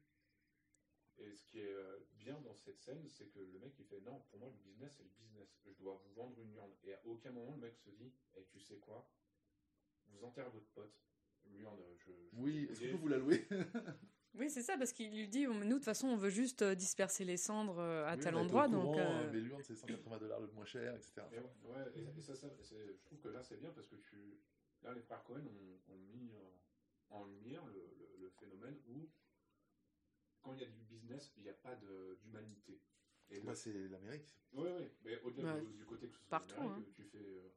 [1.17, 4.01] Et ce qui est euh, bien dans cette scène, c'est que le mec il fait
[4.01, 5.47] non, pour moi le business c'est le business.
[5.65, 6.73] Je dois vous vendre une urne.
[6.83, 9.09] Et à aucun moment le mec se dit, et tu sais quoi,
[10.07, 10.93] vous enterrez votre pote.
[11.45, 12.11] L'urne, je.
[12.11, 13.47] je Oui, vous est-ce peut vous la louer
[14.33, 16.75] Oui, c'est ça, parce qu'il lui dit nous, de toute façon, on veut juste euh,
[16.75, 18.67] disperser les cendres euh, à Oui, tel endroit.
[18.67, 21.21] Donc, courant, euh, Mais l'urne, c'est 180 dollars le moins cher, etc.
[21.31, 23.87] Et, ouais, ouais, et, et ça, ça, c'est- je trouve que là c'est bien parce
[23.87, 24.37] que tu.
[24.81, 29.07] Là, les frères Cohen ont, ont mis en, en lumière le, le- le phénomène où,
[30.45, 31.75] quand il y a du business, il n'y a pas
[32.21, 32.79] d'humanité.
[33.31, 34.37] Et Bah, c'est l'Amérique.
[34.53, 35.61] Oui, oui, mais au-delà Ouais.
[35.61, 36.83] du, du côté que ce soit Partout, hein.
[36.93, 37.49] tu fais euh,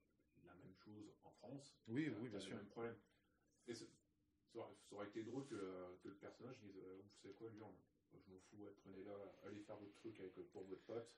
[0.47, 1.77] la même chose en France.
[1.87, 2.57] Oui, oui, bien le sûr.
[2.57, 2.97] même problème.
[3.67, 3.85] Et ce-
[4.55, 4.61] ça,
[4.93, 7.77] aurait, été drôle que, euh, que le personnage dise euh, Vous savez quoi, lui, on-
[8.17, 9.13] je m'en fous, ouais, prenez là,
[9.45, 11.13] allez faire votre truc avec, pour votre pote.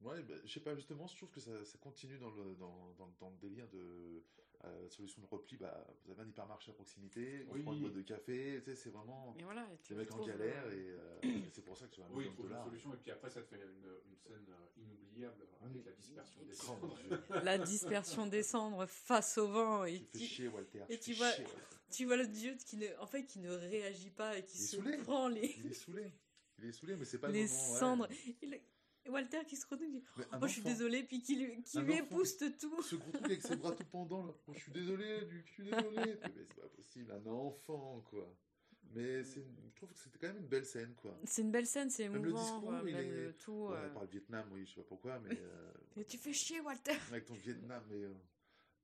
[0.00, 2.92] Ouais, bah, je sais pas, justement, je trouve que ça, ça continue dans le, dans,
[2.98, 4.22] dans, dans le délire de
[4.64, 5.56] euh, solution de repli.
[5.56, 7.62] Bah, vous avez un hypermarché à proximité, on Oui.
[7.62, 10.12] prend une boîte de café, tu sais, c'est vraiment Mais voilà, et tu des mecs
[10.12, 12.32] en retrouves, galère euh, et, euh, et c'est pour ça que sur un Oui, il
[12.34, 15.84] trouve une solution, et puis après, ça te fait une, une scène euh, inoubliable avec
[15.86, 16.98] la dispersion des Oh mon cendres.
[17.08, 19.84] Dieu, la dispersion des cendres face au vent.
[19.84, 20.82] Et tu fais tu, chier Walter.
[20.90, 21.58] et tu tu fais vois- chier, Walter.
[21.90, 24.62] tu vois le dieu qui ne, en fait, qui ne réagit pas et qui Il
[24.62, 24.96] est se saoulé.
[24.98, 26.12] prend les, Il est saoulé.
[26.58, 27.72] Il est saoulé, mais c'est pas le les moment.
[27.72, 27.78] ouais.
[27.78, 28.08] cendres.
[28.42, 28.60] Il-
[29.06, 31.78] Et Walter qui se retourne, dit Mais Oh, je suis désolé, puis qui lui, qui
[31.80, 32.82] lui épouste tout.
[32.82, 34.32] Ce gros truc avec ses bras tout pendants, là.
[34.46, 36.16] Oh, je suis désolé, Luc, je suis désolé.
[36.22, 38.26] mais c'est pas possible, un enfant, quoi.
[38.94, 41.18] Mais une- je trouve que c'était quand même une belle scène, quoi.
[41.24, 43.66] C'est une belle scène, c'est Même le émouvant, discours, il même est- le tout.
[43.68, 46.60] Ouais, euh, parle Vietnam, oui, je sais pas pourquoi, mais euh, Et tu fais chier,
[46.60, 48.14] Walter avec ton Vietnam, mais euh,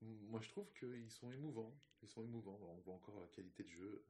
[0.03, 1.73] moi je trouve qu'ils sont émouvants.
[2.03, 2.59] Ils sont émouvants.
[2.63, 4.05] On voit encore la qualité de jeu.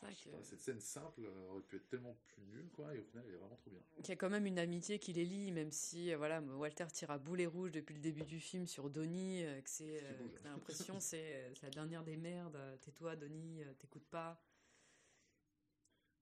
[0.00, 3.04] Que- pas, cette scène simple euh, aurait pu être tellement plus nulle, quoi, et au
[3.04, 3.80] final, elle est vraiment trop bien.
[3.96, 6.86] qu'il y a quand même une amitié qui les lie, même si euh, voilà, Walter
[6.92, 10.02] tire à boulet rouge depuis le début du film sur Donnie, euh, que c'est,
[10.42, 14.40] t'as l'impression c'est, la dernière des merdes, tais-toi Donnie, t'écoutes pas.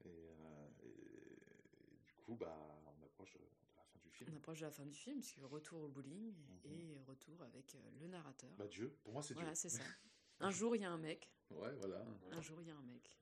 [0.04, 2.56] Et, euh, et- et du coup, bah,
[3.00, 3.38] on approche de,
[3.76, 4.30] la fin du film.
[4.32, 6.72] On approche de la fin du film, puisque retour au bowling Mhm.
[6.72, 8.50] et retour avec le narrateur.
[8.58, 9.56] Bah, Dieu, pour moi, c'est voilà, Dieu.
[9.56, 9.82] c'est ça.
[10.40, 11.30] Un jour, il y a un mec.
[11.50, 12.04] Ouais, voilà.
[12.32, 13.16] Un jour, il y a un mec.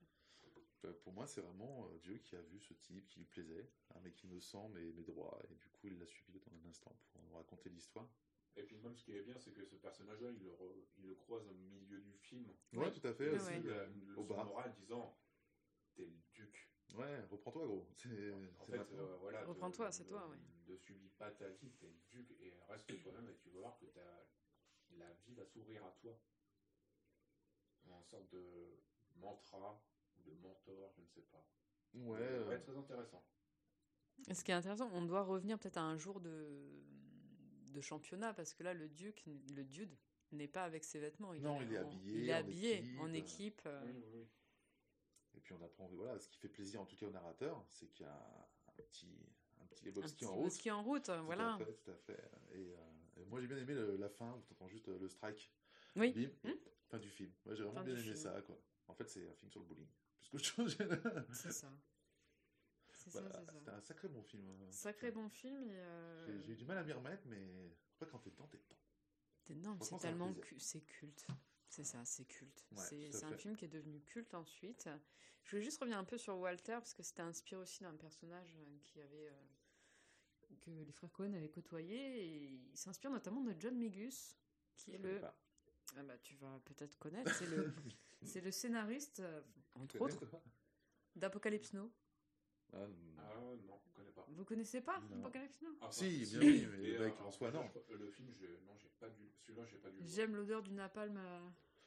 [0.85, 3.69] Euh, Pour moi, c'est vraiment euh, Dieu qui a vu ce type qui lui plaisait,
[3.95, 6.69] un mec innocent mais, mais droit, et du coup, il l'a suivi le temps d'un
[6.69, 8.07] instant pour nous raconter l'histoire.
[8.55, 11.05] Et puis même ce qui est bien, c'est que ce personnage-là, il le, re- il
[11.07, 12.47] le croise au milieu du film.
[12.73, 12.99] Ouais, Oui.
[12.99, 13.29] tout à fait.
[13.29, 13.61] Ouais, aussi, ouais.
[13.67, 14.45] Euh, une au bar.
[14.45, 15.17] morale disant
[15.95, 16.69] T'es le duc.
[16.95, 17.87] Ouais, reprends-toi, gros.
[17.95, 19.45] C'est En c'est fait, euh, voilà.
[19.45, 20.37] Reprends-toi, ne- c'est toi, ouais.
[20.67, 23.77] Ne subis pas ta vie, t'es le duc et reste toi-même et tu vas voir
[23.77, 24.25] que t'as-
[24.97, 26.19] la vie va s'ouvrir à toi.
[27.89, 28.79] En sorte de
[29.15, 29.81] mantra
[30.25, 31.45] de mentor, je ne sais pas.
[31.93, 33.23] Ouais, Ça euh, va être très intéressant.
[34.27, 36.47] Et ce qui est intéressant, on doit revenir peut-être à un jour de,
[37.73, 39.23] de championnat, parce que là, le duc,
[39.55, 39.95] le dude,
[40.31, 41.33] n'est pas avec ses vêtements.
[41.35, 42.99] Non, il est en- habillé, Il est en habillé équipe.
[43.01, 43.61] en équipe.
[43.65, 44.27] euh, Oui, oui, oui.
[45.33, 47.87] et puis on apprend, voilà, ce qui fait plaisir en tout cas au narrateur, c'est
[47.87, 49.09] qu'il y a un petit,
[49.61, 50.67] un petit un Lebowski petit en route.
[50.69, 51.55] en route, Tout voilà.
[51.55, 52.31] à fait, tout à fait.
[52.53, 55.09] Et, euh, et moi j'ai bien aimé le- la fin où tu entends juste le
[55.09, 55.51] strike.
[55.97, 56.13] Oui.
[56.13, 56.55] Bim, Hmm
[56.87, 57.31] fin du film.
[57.45, 58.15] Moi j'ai vraiment Fin bien aimé film.
[58.15, 58.57] ça, quoi.
[58.87, 59.87] En fait, c'est un film sur le bowling.
[60.21, 60.77] Plus qu'autre chose.
[61.33, 61.71] C'est ça.
[62.93, 63.75] C'est ça, c'est C'était ça.
[63.75, 64.47] un sacré bon film.
[64.49, 64.71] euh.
[64.71, 65.63] Sacré bon film.
[65.63, 68.47] et, euh, J'ai j'ai eu du mal à m'y remettre, mais après quand t'es dedans,
[68.47, 68.77] t'es dedans.
[69.43, 70.45] C'est énorme, c'est Franchement, c'est un tellement plaisir.
[70.45, 71.27] cu- c'est culte.
[71.67, 72.65] C'est ça, c'est culte.
[72.71, 73.37] Ouais, c'est tout à c'est un fait.
[73.37, 74.87] film qui est devenu culte ensuite.
[75.43, 78.55] Je voulais juste revenir un peu sur Walter parce que c'était inspiré aussi d'un personnage
[78.59, 82.35] euh, qui avait euh, que les frères Cohen avaient côtoyé et
[82.71, 84.37] il s'inspire notamment de John Migus
[84.77, 85.35] qui est Je connais le pas.
[85.97, 87.67] Ah bah tu vas peut-être connaître, c'est le
[88.23, 89.41] c'est le scénariste euh,
[89.75, 90.25] entre autres
[91.15, 91.91] d'Apocalypse Now.
[92.73, 92.77] Ah,
[93.17, 93.33] Ah
[93.65, 94.25] non, je connais pas.
[94.29, 95.17] Vous connaissez pas Non.
[95.19, 95.69] Apocalypse Now?
[95.81, 97.69] Enfin, Si, bien oui, mais le mec, euh, en soi, non.
[97.89, 99.29] Le film, je, non, j'ai pas dû.
[99.41, 99.97] Celui-là, j'ai pas dû.
[99.97, 100.15] le voir.
[100.15, 101.17] J'aime l'odeur du napalm.
[101.17, 101.39] euh,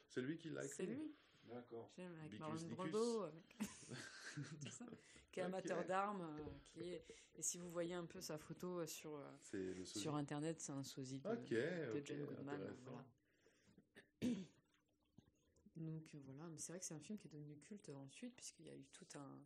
[0.09, 0.77] C'est lui qui l'a écrit.
[0.77, 1.15] C'est lui.
[1.45, 1.91] D'accord.
[1.97, 2.69] J'aime avec Bicus Marlon.
[2.75, 3.59] Brando, avec-
[4.61, 4.87] tout ça,
[5.31, 5.49] qui est Ok.
[5.49, 7.05] amateur d'armes, euh, qui est
[7.37, 10.01] et si vous voyez un peu sa photo euh, sur euh, C'est le sosie.
[10.01, 12.91] sur internet, c'est un sosie de, Ok, de ok, John Goodman, intéressant.
[12.93, 13.07] voilà.
[15.77, 18.35] Donc euh, voilà, mais c'est vrai que c'est un film qui est devenu culte ensuite
[18.37, 19.41] puisqu'il y a eu tout un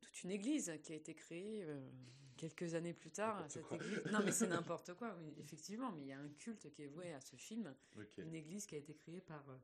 [0.00, 1.90] toute une église qui a été créée euh,
[2.36, 3.44] quelques années plus tard.
[3.50, 4.00] Cette église...
[4.12, 6.86] Non mais c'est n'importe quoi, oui, effectivement, mais il y a un culte qui est
[6.88, 8.18] voué à ce film Ok.
[8.18, 9.58] une église qui a été créée par euh,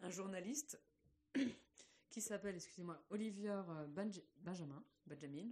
[0.00, 0.78] un journaliste
[2.10, 5.48] qui s'appelle, excusez-moi, Olivier euh, Benj- Benjamin, Benjamin.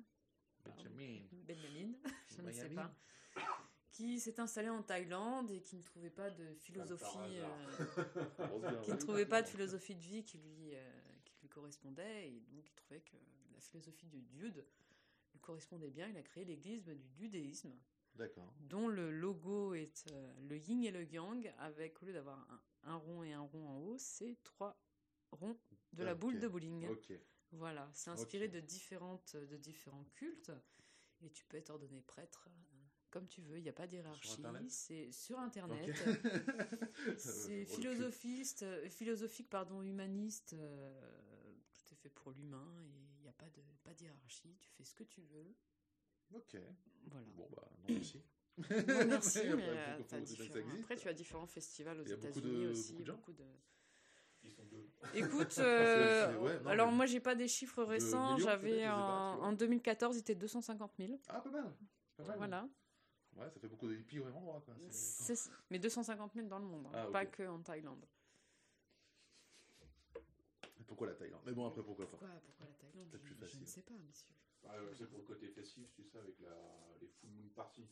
[0.65, 1.21] Benjamin.
[1.33, 1.93] Benjamin,
[2.29, 2.95] je ne sais Benjamin.
[3.35, 3.41] pas,
[3.95, 7.05] qui s'est installé en Thaïlande et qui ne trouvait pas de philosophie,
[8.37, 10.91] Comme par euh, qui ne trouvait pas de philosophie de vie qui lui, euh,
[11.25, 13.17] qui lui correspondait et donc il trouvait que
[13.55, 14.67] la philosophie du dude
[15.33, 16.09] lui correspondait bien.
[16.09, 17.73] Il a créé l'église du dudéisme
[18.63, 22.91] dont le logo est euh, le yin et le yang, avec au lieu d'avoir un,
[22.91, 24.77] un rond et un rond en haut, c'est trois
[25.31, 25.57] ronds
[25.93, 26.85] de la boule de bowling.
[27.53, 30.51] Voilà, c'est inspiré de différentes de différents cultes
[31.23, 32.49] et tu peux être ordonné prêtre
[33.15, 33.57] comme tu veux.
[33.59, 34.43] Il n'y a pas d'hierarchie.
[34.69, 35.89] C'est sur internet.
[37.17, 40.55] C'est philosophiste, euh, philosophique, pardon, humaniste.
[40.55, 40.93] euh,
[41.73, 44.57] tout est fait pour l'humain et il n'y a pas de pas d'hierarchie.
[44.61, 45.55] Tu fais ce que tu veux.
[46.35, 46.57] Ok.
[47.07, 47.27] Voilà.
[47.37, 48.21] Bon, bah, non, merci.
[48.59, 52.17] Non, merci, Après, mais euh, différents- après tu as différents festivals aux Il y a
[52.17, 52.93] beaucoup États-Unis de- aussi.
[52.95, 53.45] beaucoup de beaucoup de-
[54.45, 54.89] Ils sont deux.
[55.15, 58.37] Écoute, c'est- euh, ouais, non, alors mais- moi j'ai pas des chiffres récents.
[58.39, 58.93] J'avais en,
[59.35, 59.47] tu vois.
[59.49, 61.21] en 2014, il était 250 000.
[61.29, 61.73] Ah, pas mal.
[62.17, 62.37] Pas mal.
[62.39, 62.69] Voilà.
[63.37, 64.75] Ouais, ça fait beaucoup de hippies au même endroit, quoi.
[65.71, 68.07] Mais 250 000 dans le monde, hein, Ah, pas que en Thaïlande.
[70.81, 71.43] Et Pourquoi la Thaïlande?
[71.47, 73.09] Mais bon, après, pourquoi pas Pourquoi, pourquoi la Thaïlande?
[73.13, 73.67] Je, plus je ne facile.
[73.69, 74.29] sais pas, monsieur.
[74.63, 76.55] Bah, euh, c'est pour le côté festif, tu sais, avec la,
[77.01, 77.89] les full moon parties.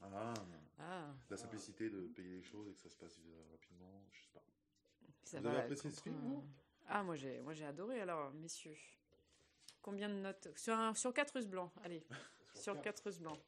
[0.00, 0.34] Ah,
[0.78, 4.20] Ah, la simplicité de payer les choses et que ça se passe euh, rapidement, je
[4.22, 4.42] sais pas.
[5.24, 6.44] ça Vous avez apprécié ce film, vous?
[6.88, 8.00] Ah, moi j'ai, moi j'ai adoré.
[8.00, 8.76] Alors, messieurs,
[9.82, 10.48] combien de notes?
[10.56, 11.72] Sur un, sur 4 Russes blancs.
[11.82, 12.04] Allez,
[12.54, 12.82] sur quatre.
[12.84, 13.40] 4 Russes blancs.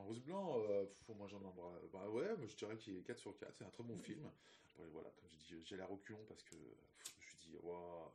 [0.00, 1.84] En rose blanc, euh, moi j'en embrasse.
[1.92, 4.30] Bah ouais, moi, je dirais qu'il est 4 sur 4, c'est un très bon film.
[4.92, 8.10] Voilà, comme j'ai dit, j'ai la reculon parce que je me suis dit, waouh,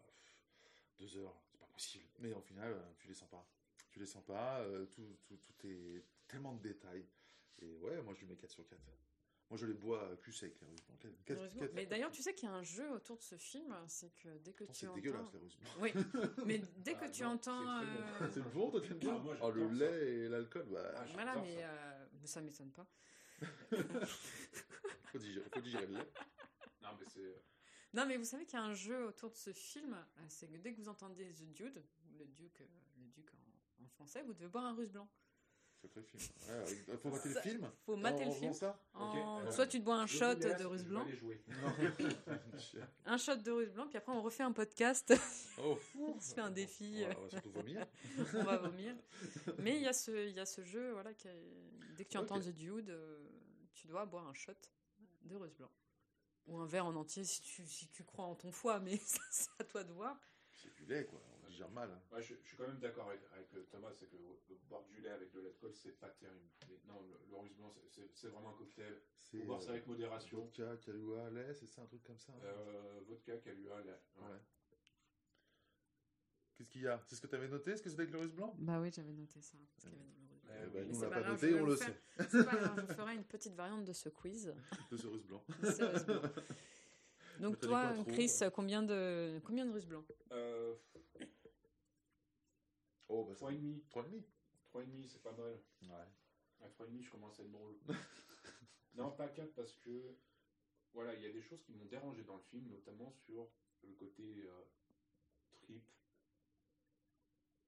[0.97, 2.05] deux heures, c'est pas possible.
[2.19, 3.45] Mais au final, euh, tu les sens pas.
[3.91, 7.05] Tu les sens pas, euh, tout, tout, tout est tellement de détails.
[7.61, 8.81] Et ouais, moi je lui mets 4 sur 4.
[9.49, 10.99] Moi je les bois euh, cul sec, les Russes blancs.
[10.99, 11.59] Quatre- quatre- Heureusement.
[11.61, 14.09] quatre- Mais d'ailleurs, tu sais qu'il y a un jeu autour de ce film, c'est
[14.15, 14.95] que dès que tu c'est entends...
[14.95, 15.57] dégueulasse, les Russes.
[15.79, 15.91] Oui,
[16.47, 17.81] mais dès que Ah, tu entends...
[17.81, 19.85] c'est euh, C'est bon, toi bien Ah, moi, Oh, le j'adore ça.
[19.97, 21.59] lait et l'alcool, bah, Ah, Voilà, mais ça.
[21.69, 22.87] euh, mais ça m'étonne pas.
[25.11, 26.11] faut digérer, faut digérer le lait.
[26.81, 27.43] Non, mais c'est.
[27.93, 30.47] Non, mais vous savez qu'il y a un jeu autour de ce film, euh, c'est
[30.47, 31.83] que dès que vous entendez The Dude,
[32.17, 32.65] le Duke, euh,
[32.97, 35.09] le Duc en, en français, vous devez boire un russe blanc.
[35.87, 36.33] Sacré film.
[36.47, 37.71] Ouais, il faut mater le film.
[37.85, 38.53] Faut mater en le film.
[38.53, 41.05] ça En- euh, Soit tu te bois un je shot de russe blanc,
[43.05, 45.13] un shot de russe blanc, puis après on refait un podcast,
[45.63, 47.87] Oh, on se fait un défi, on va, on va surtout vomir.
[48.33, 48.95] on va vomir.
[49.59, 51.51] Mais il y, a ce- il y a ce jeu, voilà, qui est-
[51.97, 52.43] dès que tu entends Ok.
[52.45, 53.23] The Dude, euh,
[53.73, 54.53] tu dois boire un shot
[55.23, 55.71] de russe blanc.
[56.47, 58.99] Ou un verre en entier si tu, si tu crois en ton foie, mais
[59.31, 60.19] c'est à toi de voir.
[60.51, 61.19] C'est du lait, quoi.
[61.55, 61.89] Digère mal.
[61.89, 62.01] hein.
[62.11, 64.83] Ouais, je, je suis quand même d'accord avec, avec euh, Thomas, c'est que euh, boire
[64.83, 66.49] du lait avec de l'alcool, c'est pas terrible.
[66.67, 67.73] Mais non, le, le russe blanc,
[68.13, 68.99] c'est- vraiment un cocktail.
[69.31, 70.39] Faut boire ça euh, avec modération.
[70.41, 73.91] vodka, Kahlua, lait, c'est ça, un truc comme ça hein Euh, vodka, Kahlua, lait.
[74.17, 74.27] Ouais.
[74.31, 74.37] Ouais.
[76.57, 77.01] Qu'est-ce qu'il y a?
[77.07, 78.53] C'est ce que tu avais noté Est-ce que c'est avec le russe blanc?
[78.59, 79.57] Bah oui, j'avais noté ça.
[79.75, 80.55] parce qu'il y avait du russe blanc.
[80.63, 82.01] Eh ben, Nous, on l'a pas noté, on le sait.
[82.29, 84.53] C'est pas grave, je ferai une petite variante de ce quiz.
[84.91, 85.43] De ce russe blanc.
[85.61, 86.21] de ce russe blanc.
[87.41, 90.05] Donc toi, Chris, combien de combien de russes blancs?
[90.31, 90.73] Euh,
[93.07, 93.81] Oh, bah, 3,5.
[93.89, 94.23] 3,5
[94.73, 95.59] 3,5, c'est pas mal.
[95.83, 96.07] Ouais.
[96.61, 97.77] À 3,5, je commence à être drôle.
[98.95, 100.15] non, pas 4 parce que
[100.93, 103.47] voilà, il y a des choses qui m'ont dérangé dans le film, notamment sur
[103.83, 104.63] le côté euh,
[105.61, 105.83] trip.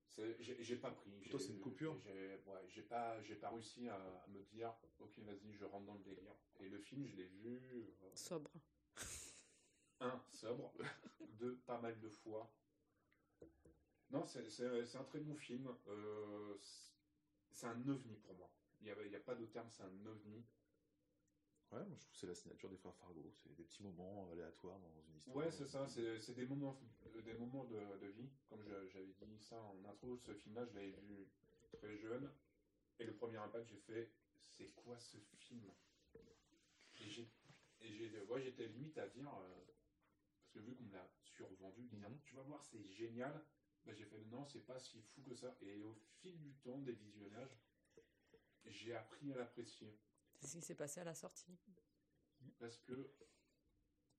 [0.08, 1.12] C'est- J'ai pas pris.
[1.22, 5.20] j'ai- c'est une coupure J'ai ouais, pas, j'ai pas réussi à, à me dire, ok,
[5.20, 6.34] vas-y, je rentre dans le délire.
[6.60, 8.50] Et le film, je l'ai vu, euh, Sobre.
[10.00, 10.74] un, sobre,
[11.40, 12.52] deux, pas mal de fois.
[14.10, 15.68] Non, c'est un très bon film.
[15.88, 18.50] Euh, c'est- un ovni pour moi.
[18.80, 20.46] Il n'y a, il y a pas de terme, c'est un ovni.
[21.72, 23.30] Ouais, moi je trouve que c'est la signature des frères Fargo.
[23.34, 25.36] C'est des petits moments aléatoires dans une histoire.
[25.38, 26.80] Ouais, c'est ça, c'est des moments,
[27.26, 28.30] des moments de, de vie.
[28.50, 31.28] Comme j'avais dit ça en intro, ce film-là, je l'avais vu
[31.74, 32.32] très jeune.
[33.00, 35.74] Et le premier impact, j'ai fait, c'est quoi ce film?
[37.82, 39.62] Et ouais, j'étais limite à dire, euh,
[40.40, 42.20] parce que vu qu'on me l'a survendu, dire, Mhm.
[42.24, 43.44] tu vas voir, c'est génial.
[43.88, 45.56] Bah, j'ai fait, non, c'est pas si fou que ça.
[45.62, 47.58] Et au fil du temps, des visionnages,
[48.66, 49.98] j'ai appris à l'apprécier.
[50.36, 51.58] C'est ce qui s'est passé à la sortie.
[52.60, 53.10] Parce que,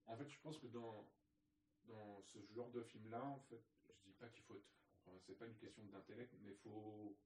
[0.06, 1.12] en fait, je pense que dans,
[1.84, 4.70] dans ce genre de film-là, en fait, je dis pas qu'il faut être.
[5.04, 7.18] Enfin, c'est pas une question d'intellect, mais faut,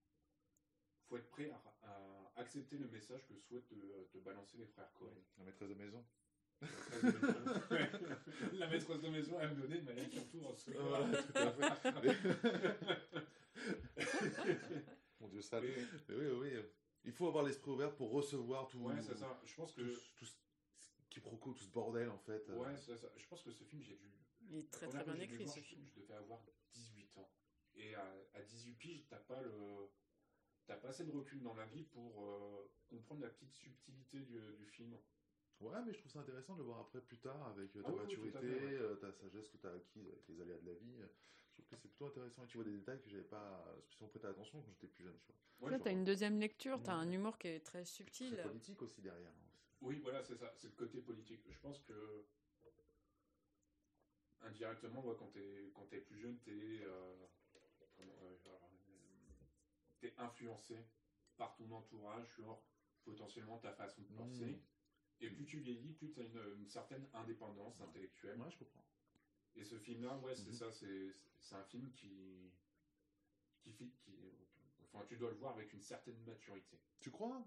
[1.05, 4.93] faut être prêt à, à accepter le message que souhaitent te, te balancer les frères
[4.95, 5.14] Cohen.
[5.38, 6.05] La maîtresse de maison.
[8.52, 12.00] La maîtresse de maison, elle me donnait une maladie surtout en ce Voilà, tout à
[12.02, 12.16] fait.
[15.20, 15.60] Mon dieu, ça.
[15.60, 15.74] Mais
[16.08, 16.50] oui, oui.
[17.04, 18.78] Il faut avoir l'esprit ouvert pour recevoir tout.
[18.78, 19.40] Ouais, c'est ça.
[19.44, 19.90] Je pense Tout, que.
[19.92, 20.36] ce- tout ce
[21.10, 22.48] quiproquo, tout ce bordel en fait.
[22.50, 23.08] Ouais, c'est ça.
[23.16, 24.10] Je pense que ce film, j'ai dû
[24.48, 25.82] Il est très très bien écrit ce film.
[25.88, 26.40] Je, je devais avoir
[26.72, 27.30] 18 ans.
[27.74, 28.04] Et à,
[28.34, 29.50] à 18 piges, t'as pas le.
[30.66, 34.38] T'as pas assez de recul dans la vie pour euh, comprendre la petite subtilité du,
[34.56, 34.96] du film.
[35.62, 37.88] Ouais, mais je trouve ça intéressant de le voir après plus tard avec euh, ta
[37.88, 38.72] Ah oui, maturité, fait, ouais.
[38.74, 40.96] euh, ta sagesse que tu as acquise avec les aléas de la vie.
[40.98, 44.08] Je trouve que c'est plutôt intéressant et tu vois des détails que j'avais pas spécialement
[44.08, 45.16] prêté attention quand j'étais plus jeune.
[45.20, 45.36] Tu vois.
[45.68, 47.02] Ouais, genre- t'as une deuxième lecture, t'as Ouais.
[47.06, 48.34] un humour qui est très subtil.
[48.36, 49.30] C'est politique aussi derrière.
[49.30, 49.48] hein.
[49.82, 50.52] Oui, voilà, c'est ça.
[50.56, 51.42] C'est le côté politique.
[51.48, 52.26] Je pense que.
[54.40, 57.24] Indirectement, ouais, quand t'es quand t'es plus jeune, euh, euh,
[58.00, 58.36] euh,
[60.00, 60.76] t'es influencé
[61.36, 62.60] par ton entourage sur
[63.04, 64.46] potentiellement ta façon de penser.
[64.46, 64.60] Mm.
[65.23, 68.39] Et plus tu vieillis, plus tu as une, une certaine indépendance intellectuelle.
[68.41, 68.85] Ouais, je comprends.
[69.57, 70.55] Et ce film-là, ouais, c'est Mhm.
[70.55, 72.51] ça, c'est un film qui,
[73.61, 74.12] qui, fit- qui,
[74.83, 76.79] enfin, tu dois le voir avec une certaine maturité.
[77.01, 77.45] Tu crois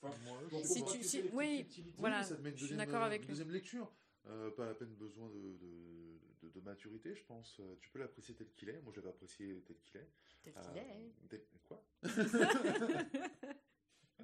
[0.00, 1.66] Enfin, moi, je Si tu- si- oui,
[1.98, 2.22] voilà.
[2.22, 3.32] Ça te met une je suis deuxième, d'accord avec une lui.
[3.32, 3.92] deuxième lecture.
[4.26, 7.58] Euh, pas à peine besoin de, de, de- de maturité, je pense.
[7.58, 8.80] Euh, Tu peux l'apprécier tel qu'il est.
[8.82, 10.08] Moi, je l'avais apprécié tel qu'il est.
[10.44, 11.28] Tel Euh, qu'il est.
[11.28, 11.84] tel- Quoi?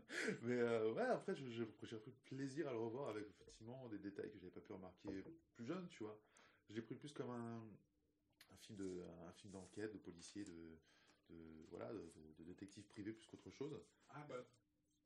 [0.42, 4.38] Mais euh, ouais, après, j'ai pris plaisir à le revoir avec effectivement des détails que
[4.38, 5.22] j'avais pas pu remarquer
[5.54, 6.18] plus jeune, tu vois.
[6.68, 7.62] Je l'ai pris plus comme un,
[8.52, 10.78] un film de, un film d'enquête, de policier, de,
[11.30, 11.36] de
[11.70, 13.80] voilà, de, de- de détective privé plus qu'autre chose.
[14.10, 14.44] Ah bah.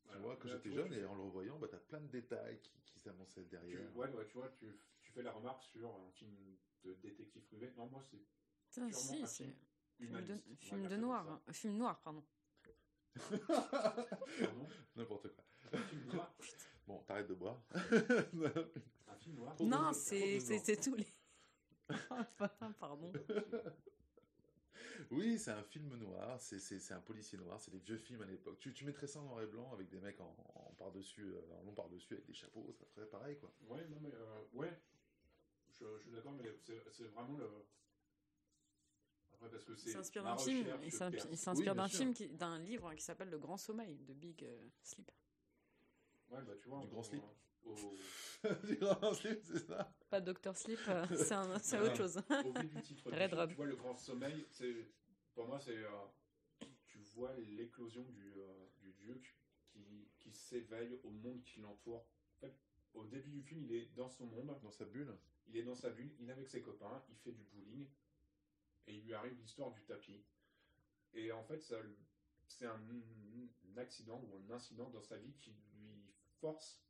[0.05, 0.21] Tu voilà.
[0.21, 2.99] vois, quand j'étais jeune et en le revoyant, bah, t'as plein de détails qui, qui
[2.99, 3.97] s'avançaient tu, derrière.
[3.97, 4.67] ouais, ouais, tu vois, tu,
[5.01, 6.31] tu fais la remarque sur un film
[6.85, 7.71] de détective privé.
[7.77, 8.19] Non, moi, c'est
[8.69, 9.55] Putain, si, c'est film
[9.97, 11.29] film de, film noir.
[11.29, 11.41] hein.
[11.53, 12.23] Film noir, pardon.
[13.49, 14.69] Pardon?
[14.97, 15.45] N'importe quoi.
[15.73, 16.35] Un film noir.
[16.87, 17.63] Bon, t'arrêtes de boire.
[17.75, 19.57] Un film noir.
[19.61, 21.07] Non, c'est c'est- tous les.
[22.81, 23.13] pardon.
[25.11, 28.23] Oui, c'est un film noir, c'est- c'est c'est un policier noir, c'est des vieux films
[28.23, 28.59] à l'époque.
[28.61, 31.55] Tu, tu mettrais ça en noir et blanc avec des mecs en, en par-dessus, euh,
[31.61, 33.53] en long par-dessus avec des chapeaux, ça ferait pareil quoi.
[33.69, 34.73] Ouais, non, mais euh, ouais,
[35.73, 37.47] je, je suis d'accord, mais c'est c'est vraiment le.
[39.43, 39.91] Après, parce que Il c'est.
[39.91, 41.99] s'inspire d'un film, il s'inspire Oui, d'un sûr.
[41.99, 45.11] film, qui- d'un livre qui s'appelle Le Grand Sommeil de Big euh, Sleep.
[46.31, 46.81] Ouais, bah tu vois.
[46.81, 47.23] Du grand slip.
[47.65, 47.75] Au,
[48.65, 51.83] Du grand slip, c'est ça Pas Doctor Sleep, euh, c'est un- c'est Ah.
[51.85, 52.17] autre chose.
[52.45, 54.89] au vu du titre Red film, tu vois, le grand sommeil, c'est.
[55.35, 55.77] Pour moi, c'est.
[55.77, 55.89] euh,
[56.87, 59.37] tu vois l'éclosion du, euh, du duc
[59.67, 62.07] qui, qui s'éveille au monde qui l'entoure.
[62.37, 62.55] En fait,
[62.95, 64.57] au début du film, il est dans son monde.
[64.63, 65.17] Dans sa bulle
[65.49, 67.89] Il est dans sa bulle, il est avec ses copains, il fait du bowling,
[68.87, 70.23] et il lui arrive l'histoire du tapis.
[71.15, 71.77] Et en fait, ça,
[72.49, 76.05] c'est un, un accident ou un incident dans sa vie qui lui
[76.41, 76.83] force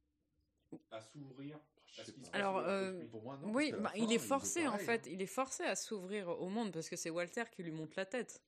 [0.90, 1.58] à s'ouvrir
[1.98, 2.30] à ce qui se pas.
[2.32, 3.04] passe Alors, euh.
[3.08, 3.52] Pour moi, non.
[3.52, 5.10] oui, bah, fin, il est forcé en pareil, fait, hein.
[5.12, 8.06] il est forcé à s'ouvrir au monde parce que c'est Walter qui lui monte la
[8.06, 8.42] tête.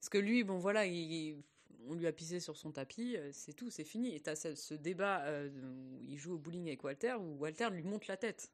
[0.00, 1.42] Parce que lui, bon voilà, il-
[1.86, 4.14] on lui a pissé sur son tapis, euh, c'est tout, c'est fini.
[4.14, 7.68] Et t'as ce, ce débat euh, où il joue au bowling avec Walter, où Walter
[7.70, 8.50] lui monte la tête.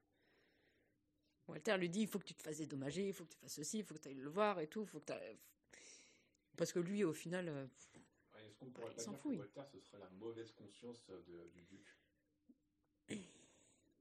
[1.50, 3.54] Walter lui dit, il faut que tu te fasses dédommager, il faut que tu fasses
[3.54, 5.12] ceci, il faut que tu ailles le voir et tout, faut que
[6.56, 7.66] Parce que lui, au final, euh,
[8.34, 9.38] Ouais, Est-ce qu'on pourrait il pas s'en dire que il.
[9.38, 11.86] Walter, ce serait la mauvaise conscience euh, de- du duc?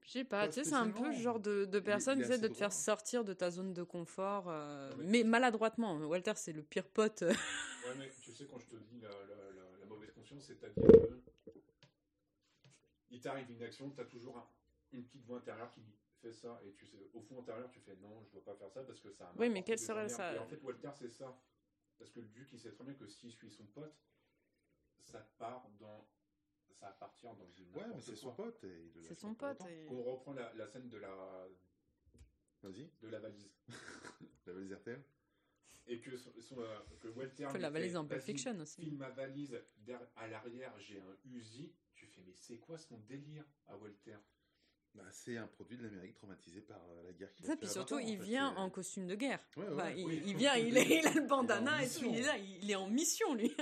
[0.02, 2.48] Je sais pas, tu sais, c'est un peu le genre de, personne qui essaie de
[2.48, 5.96] te faire sortir de ta zone de confort, euh, mais- maladroitement.
[5.98, 7.22] Walter, c'est le pire pote.
[7.22, 7.34] euh, Ouais,
[7.98, 11.20] mais tu sais, quand je te dis la, la- la- la mauvaise conscience, c'est-à-dire que
[13.10, 14.48] il t'arrive une action, tu as toujours un-
[14.92, 17.80] une petite voix intérieure qui dit fais ça, et tu sais, au fond intérieur, tu
[17.80, 20.08] fais non, je dois pas faire ça parce que ça a Oui, mais quelle serait
[20.08, 21.36] ça Et en fait, Walter, c'est ça.
[21.98, 23.94] Parce que le duc, il sait très bien que s'il suit son pote,
[25.00, 26.06] ça part dans.
[26.72, 27.70] Ça va partir dans une.
[27.74, 28.62] Ouais, mais c'est son pote.
[28.64, 29.60] et C'est son pote.
[29.68, 31.48] et- On reprend la, la scène de la,
[32.62, 33.50] Vas-y, de la valise.
[34.46, 35.02] la valise RTL.
[35.86, 37.44] Et que, son, son, euh, que Walter.
[37.44, 38.82] Un peu lui la fait, valise en Pulp Vas-y, Fiction aussi.
[38.82, 41.72] File ma valise, der- à l'arrière j'ai un Uzi.
[41.94, 43.44] Tu fais, mais c'est quoi son délire?
[43.66, 44.16] À Walter
[44.94, 47.68] Bah, c'est un produit de l'Amérique traumatisé par euh, la guerre qu'il a Ça, puis
[47.68, 49.40] surtout, 20 ans, il fait, vient en costume de guerre.
[49.56, 50.22] Ouais, ouais, Bah, il, oui.
[50.26, 52.26] il vient, il, est, il a le bandana et tout, il est mission.
[52.32, 53.52] là, il est en mission, lui.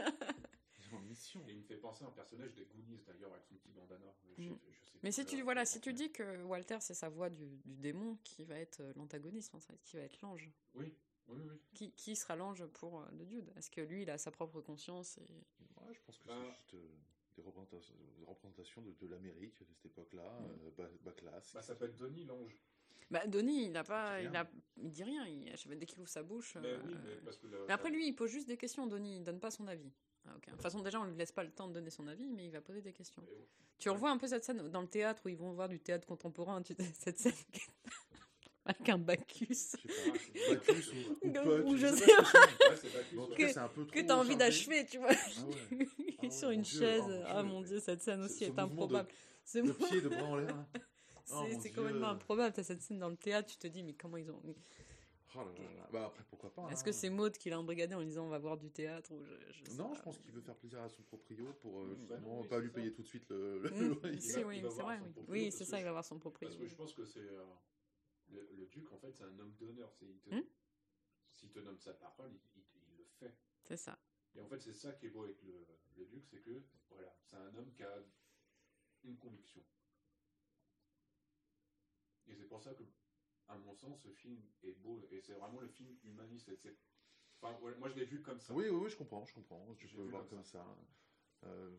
[0.91, 1.45] Il est en mission.
[1.47, 4.07] Et il me fait penser à un personnage des Goonies d'ailleurs avec son petit bandana.
[4.39, 4.45] Mm.
[4.47, 7.29] je sais Mais si tu, voilà, je si tu dis que Walter, c'est sa voix
[7.29, 10.49] du, du démon qui va être euh, l'antagoniste, en fait, qui va être l'ange.
[10.75, 10.95] Oui,
[11.29, 11.61] oui, oui.
[11.75, 14.63] Qui, qui sera l'ange pour euh, le dude Est-ce que lui, il a sa propre
[14.63, 15.29] conscience et...
[15.83, 16.35] Ouais, je pense que Bah.
[16.41, 16.89] c'est juste euh,
[17.39, 20.45] des représentations, des représentations de, de l'Amérique de cette époque-là, Mm.
[20.67, 21.53] euh, bas, bas classe.
[21.55, 22.57] Bah, ça peut être Donnie l'ange.
[23.11, 25.27] Bah, Donnie, il a pas, Il dit il, a, il dit rien.
[25.27, 26.57] Il, dès qu'il ouvre sa bouche.
[26.57, 28.87] Mais euh, oui, mais parce que le- mais après, lui, il pose juste des questions.
[28.87, 29.91] Donnie, il donne pas son avis.
[30.27, 30.47] Ah, ok.
[30.47, 32.45] De toute façon, déjà, on lui laisse pas le temps de donner son avis, mais
[32.47, 33.23] il va poser des questions.
[33.79, 36.07] Tu revois un peu cette scène dans le théâtre où ils vont voir du théâtre
[36.07, 36.61] contemporain.
[36.63, 37.33] Tu cette scène
[38.69, 39.47] avec un Bacchus.
[39.49, 39.77] Je sais
[40.47, 42.25] pas, Bacchus ou, ou Ou Puck, je sais pas
[42.77, 43.17] c'est.
[43.17, 45.09] Ouais, Que- c'est un peu Que trop t'as envie d'achever, tu vois.
[45.11, 45.89] Ah ouais.
[45.99, 47.03] Il est Ah ouais, sur une Dieu, chaise.
[47.07, 49.09] oh mon ah Dieu, mon dieu, cette scène aussi ce est de- improbable.
[49.45, 50.67] C'est Le pied de bras en l'air.
[51.25, 52.53] c'est- Oh, c'est complètement improbable.
[52.55, 54.41] T'as cette scène dans le théâtre, tu te dis, mais comment ils ont.
[55.35, 55.89] Oh là là là.
[55.93, 56.69] Bah après, pourquoi pas.
[56.73, 56.85] Est-ce hein.
[56.87, 59.23] que c'est Maud qui l'a embrigadé en lui disant on va voir du théâtre ou
[59.23, 59.95] je, je sais Non, pas.
[59.97, 62.59] je pense qu'il veut faire plaisir à son proprio pour euh, justement Bah oui, pas
[62.61, 62.75] lui ça.
[62.75, 64.21] payer tout de suite le, le Mmh, loyer.
[64.21, 64.99] si, va- oui, c'est vrai,
[65.29, 65.53] oui.
[65.53, 66.49] c'est ça, il va voir son proprio.
[66.49, 67.21] Parce que je pense que c'est.
[67.21, 67.43] euh,
[68.31, 69.93] le, le duc, en fait, c'est un homme d'honneur.
[69.93, 70.43] C'est- il te- Hmm?
[71.35, 73.35] S'il te donne sa parole, il, il- il le fait.
[73.63, 73.99] C'est ça.
[74.35, 75.67] Et en fait, c'est ça qui est beau avec le,
[75.97, 78.05] le duc, c'est que, voilà, c'est un homme qui a
[79.05, 79.63] une conviction.
[82.27, 82.83] Et c'est pour ça que,
[83.49, 85.07] à mon sens, ce film est beau.
[85.11, 86.49] Et c'est vraiment le film humaniste.
[86.49, 86.77] Et c'est-
[87.41, 88.53] Enfin, voilà, moi, je l'ai vu comme ça.
[88.53, 89.65] Oui, oui, oui, je comprends, je comprends.
[89.77, 90.67] Tu peux le voir comme ça.
[91.45, 91.77] Euh,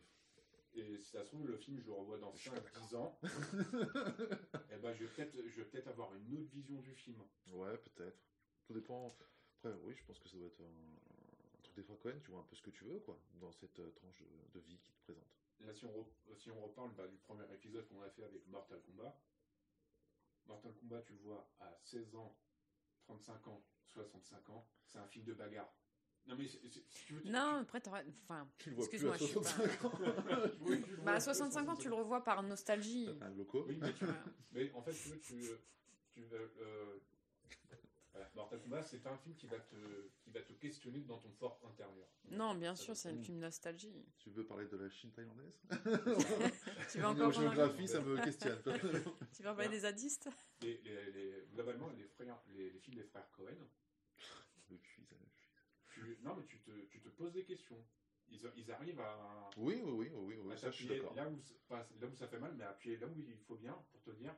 [0.75, 3.19] Et si ça se trouve, le film, je le revois dans Je suis 5-10 ans.
[4.71, 7.21] et ben, je vais peut-être je vais peut-être avoir une autre vision du film.
[7.53, 8.19] ouais, peut-être.
[8.65, 9.07] Tout dépend.
[9.57, 12.39] Après, oui, je pense que ça doit être un, un truc des Cohen, tu vois
[12.39, 14.93] un peu ce que tu veux, quoi, dans cette euh, tranche de, de vie qui
[14.93, 15.27] te présente.
[15.59, 18.47] Là, si on, re- si on reparle bah, du premier épisode qu'on a fait avec
[18.47, 19.19] Mortal Kombat,
[20.45, 22.37] Mortal Kombat, tu le vois à 16 ans,
[23.03, 25.73] 35 ans, 65 ans, c'est un film de bagarre.
[26.27, 26.59] Non, mais si
[27.05, 27.21] tu veux.
[27.23, 29.85] tu- Non, après, t'aurais- enfin, Tu le vois plus Excuse-moi, à je suis pas- 65
[29.85, 29.91] ans.
[30.57, 33.09] tu- oui, bah, à à 65 ans, tu le revois par nostalgie.
[33.21, 33.65] un loco.
[33.67, 34.23] Oui, mais, tu- Voilà.
[34.51, 35.41] mais en fait, tu veux, tu,
[36.11, 36.99] tu euh, euh,
[38.11, 39.75] voilà, Mortal Kombat, c'est un film qui va, te,
[40.21, 42.07] qui va te questionner dans ton fort intérieur.
[42.29, 44.05] Non, bien sûr, c'est un film nostalgie.
[44.19, 45.59] Tu veux parler de la Chine thaïlandaise
[46.91, 48.61] Tu veux encore géographie, ça me questionne.
[49.33, 50.29] tu veux parler des zadistes
[50.61, 53.55] Les, les, les- globalement, les, frères, les, les films des frères Cohen,
[54.69, 55.15] Le puits, ça.
[55.99, 57.77] Tu, non, mais tu te, tu te poses des questions.
[58.31, 61.15] Ils, ils arrivent à, Oui, oui, oui, oui, oui, à ça je suis t'appuyer d'accord.
[61.15, 63.73] là où, pas là où ça fait mal, mais appuyer là où il faut bien
[63.91, 64.35] pour te dire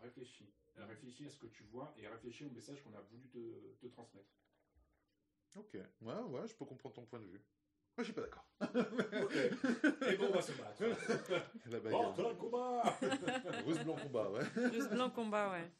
[0.00, 0.52] réfléchis.
[0.76, 3.38] Réfléchis à ce que tu vois et réfléchis au message qu'on a voulu te,
[3.80, 4.28] te transmettre.
[5.56, 5.74] Ok.
[6.00, 7.42] Ouais, ouais, je peux comprendre ton point de vue.
[7.96, 8.44] Moi, je suis pas d'accord.
[10.10, 10.82] Et bon, on va se battre.
[11.66, 12.18] La bagarre.
[12.18, 12.98] Un combat
[13.64, 14.42] Russe blanc combat, ouais.
[14.68, 15.70] Russe blanc combat, ouais.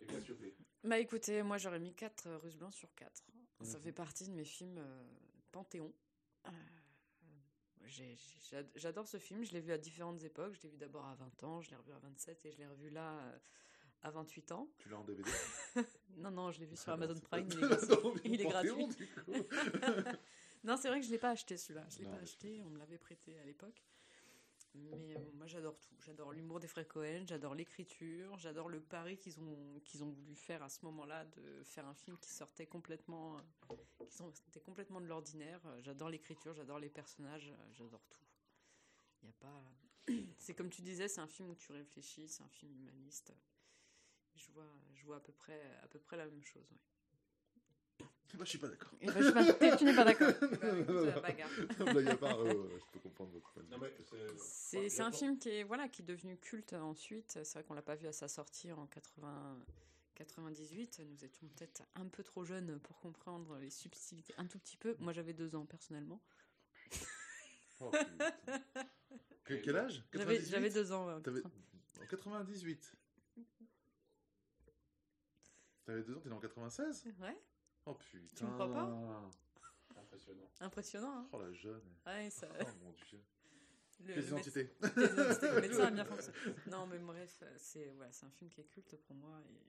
[0.00, 0.54] Et bien, plaît.
[0.84, 3.22] Bah écoutez, moi j'aurais mis 4 Russes blancs sur 4.
[3.62, 3.84] Ça Mhm.
[3.84, 5.04] fait partie de mes films euh,
[5.50, 5.92] Panthéon.
[6.46, 6.50] Euh,
[7.86, 10.54] j'ai- j'ai- J'adore ce film, je l'ai vu à différentes époques.
[10.54, 12.66] Je l'ai vu d'abord à 20 ans, je l'ai revu à 27 et je l'ai
[12.66, 13.38] revu là euh,
[14.02, 14.68] à 28 ans.
[14.78, 15.30] Tu l'as en DVD
[16.16, 18.20] Non, non, je l'ai vu sur Ah Amazon Prime, il est gratuit.
[18.24, 18.86] Il est gratuit.
[18.88, 19.32] du coup.
[20.64, 21.86] Non, c'est vrai que je l'ai pas acheté celui-là.
[21.90, 23.82] Je l'ai Non, pas mais acheté, on me l'avait prêté à l'époque.
[24.74, 25.94] Mais euh, moi j'adore tout.
[26.00, 30.34] J'adore l'humour des frères Cohen, j'adore l'écriture, j'adore le pari qu'ils ont, qu'ils ont voulu
[30.34, 33.40] faire à ce moment-là, de faire un film qui sortait complètement, euh,
[35.00, 35.60] de l'ordinaire.
[35.80, 38.24] J'adore l'écriture, j'adore les personnages, euh, j'adore tout.
[40.38, 43.32] C'est comme tu disais, c'est un film où tu réfléchis, c'est un film humaniste.
[44.34, 46.68] Je vois, je vois à peu près, la même chose.
[48.36, 48.90] Bah, je suis pas d'accord.
[49.00, 50.28] Et ben, je sais pas, t'es- tu n'es pas d'accord.
[50.30, 51.50] Eh écoute, euh, bagarre.
[51.92, 53.82] Blague à part, euh, ouais, je peux comprendre votre point de Non, vue.
[53.84, 54.04] mais
[54.36, 54.38] c'est.
[54.38, 57.38] C'est c'est un film qui est, voilà, qui est devenu culte ensuite.
[57.44, 59.58] C'est vrai qu'on l'a pas vu à sa sortie en 80,
[60.16, 61.00] 98.
[61.06, 64.96] Nous étions peut-être un peu trop jeunes pour comprendre les subtilités, un tout petit peu.
[64.98, 66.20] Moi, j'avais deux ans personnellement.
[67.80, 68.30] Oh, putain.
[69.42, 70.04] Que- quel âge?
[70.12, 70.50] J'avais 98?
[70.50, 71.06] j'avais deux ans.
[71.08, 71.50] ouais, en T'avais- 80.
[72.02, 72.94] En 98.
[75.84, 77.36] T'avais deux ans, t'es né en 96 Ouais,
[77.86, 78.36] Oh putain.
[78.36, 79.30] Tu me crois pas?
[79.96, 80.50] Impressionnant.
[80.60, 81.18] impressionnant.
[81.18, 81.82] Hein Oh la jeune.
[82.06, 83.20] ouais, ça, Oh mon dieu.
[84.00, 84.32] le, Pièce
[84.82, 86.38] le médecin a bien fonctionné.
[86.66, 89.60] Non, mais bref, c'est voilà, c'est un film qui est culte pour moi et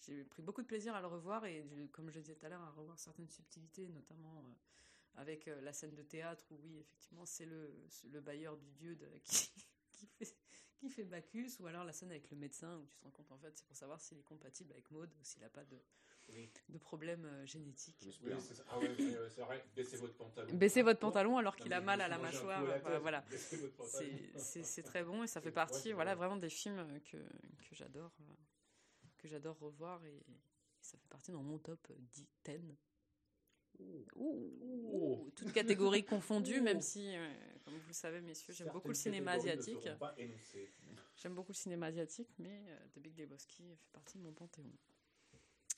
[0.00, 2.62] j'ai pris beaucoup de plaisir à le revoir et comme je disais tout à l'heure,
[2.62, 7.26] à revoir certaines subtilités, notamment euh, avec euh, la scène de théâtre où oui, effectivement,
[7.26, 7.70] c'est le,
[8.10, 9.50] le bailleur du dieu de- qui,
[9.92, 10.36] qui fait
[10.78, 13.30] qui fait Bacchus ou alors la scène avec le médecin où tu te rends compte
[13.32, 15.76] en fait c'est pour savoir s'il est compatible avec Maud ou s'il n'a pas de,
[16.34, 16.50] Oui.
[16.68, 17.96] de problème euh, génétique.
[18.04, 18.62] Le Oui, c'est.
[18.68, 19.64] Ah ouais, ouais, ouais, c'est vrai.
[19.74, 20.54] Baissez votre pantalon.
[20.54, 22.68] Baissez votre pantalon alors qu'il a mal à la mâchoire.
[22.68, 23.24] à la voilà.
[23.82, 26.26] C'est- très bon et ça fait Ouais, partie c'est voilà, vrai.
[26.26, 28.34] vraiment des films que, que j'adore euh,
[29.18, 30.22] que j'adore revoir et,
[30.80, 32.76] ça fait partie dans mon top 10 10.
[33.78, 37.32] Ouh, ouh, toutes catégories confondues, même si, euh,
[37.64, 39.88] comme vous le savez, messieurs, j'aime beaucoup le cinéma asiatique.
[41.16, 44.72] J'aime beaucoup le cinéma asiatique, mais euh, The Big Lebowski fait partie de mon panthéon.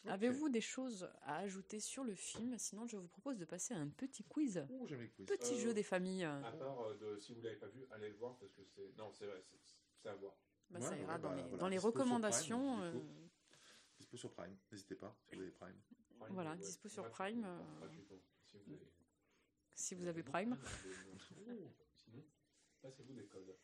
[0.06, 2.58] Avez-vous des choses à ajouter sur le film?
[2.58, 4.64] Sinon, je vous propose de passer à un petit quiz.
[4.70, 5.26] Oh, j'aime les quiz.
[5.26, 6.24] Petit Euh, jeu des familles.
[6.24, 8.96] À part euh, de, si vous l'avez pas vu, allez le voir parce que c'est.
[8.96, 10.34] Non, c'est vrai, c'est- c'est à voir.
[10.70, 12.82] Bah, Ouais, ça ouais, ira dans bah, les, voilà, dans les dispo sur Prime, recommandations.
[12.82, 12.92] euh,
[13.98, 14.56] Dispo sur Prime.
[14.72, 15.80] N'hésitez pas, si vous avez Prime.
[16.18, 17.88] Prime, Voilà, ouais, dispo sur Prime, euh,
[18.48, 18.88] si vous avez-
[19.74, 20.56] si vous avez Prime.
[21.96, 22.24] Sinon,
[22.80, 23.56] passez-vous des codes.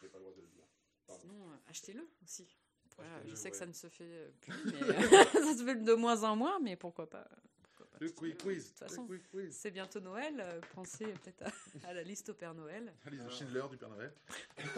[0.00, 0.64] J'ai pas le droit de le dire.
[1.06, 1.20] Pardon.
[1.22, 2.48] Sinon, euh, achetez-le aussi.
[2.96, 4.72] Voilà, je sais que ça ne se fait euh, plus, mais
[5.42, 7.26] ça se fait de moins en moins, mais pourquoi pas.
[7.62, 8.32] pourquoi pas Le acheter-le.
[8.34, 8.64] quiz, quiz.
[8.64, 9.56] De toute façon, Le quiz, quiz.
[9.56, 10.40] c'est bientôt Noël.
[10.40, 11.42] euh, Pensez peut-être
[11.84, 12.92] à, à la liste au Père Noël.
[13.06, 14.12] Alice de Schindler du Père Noël.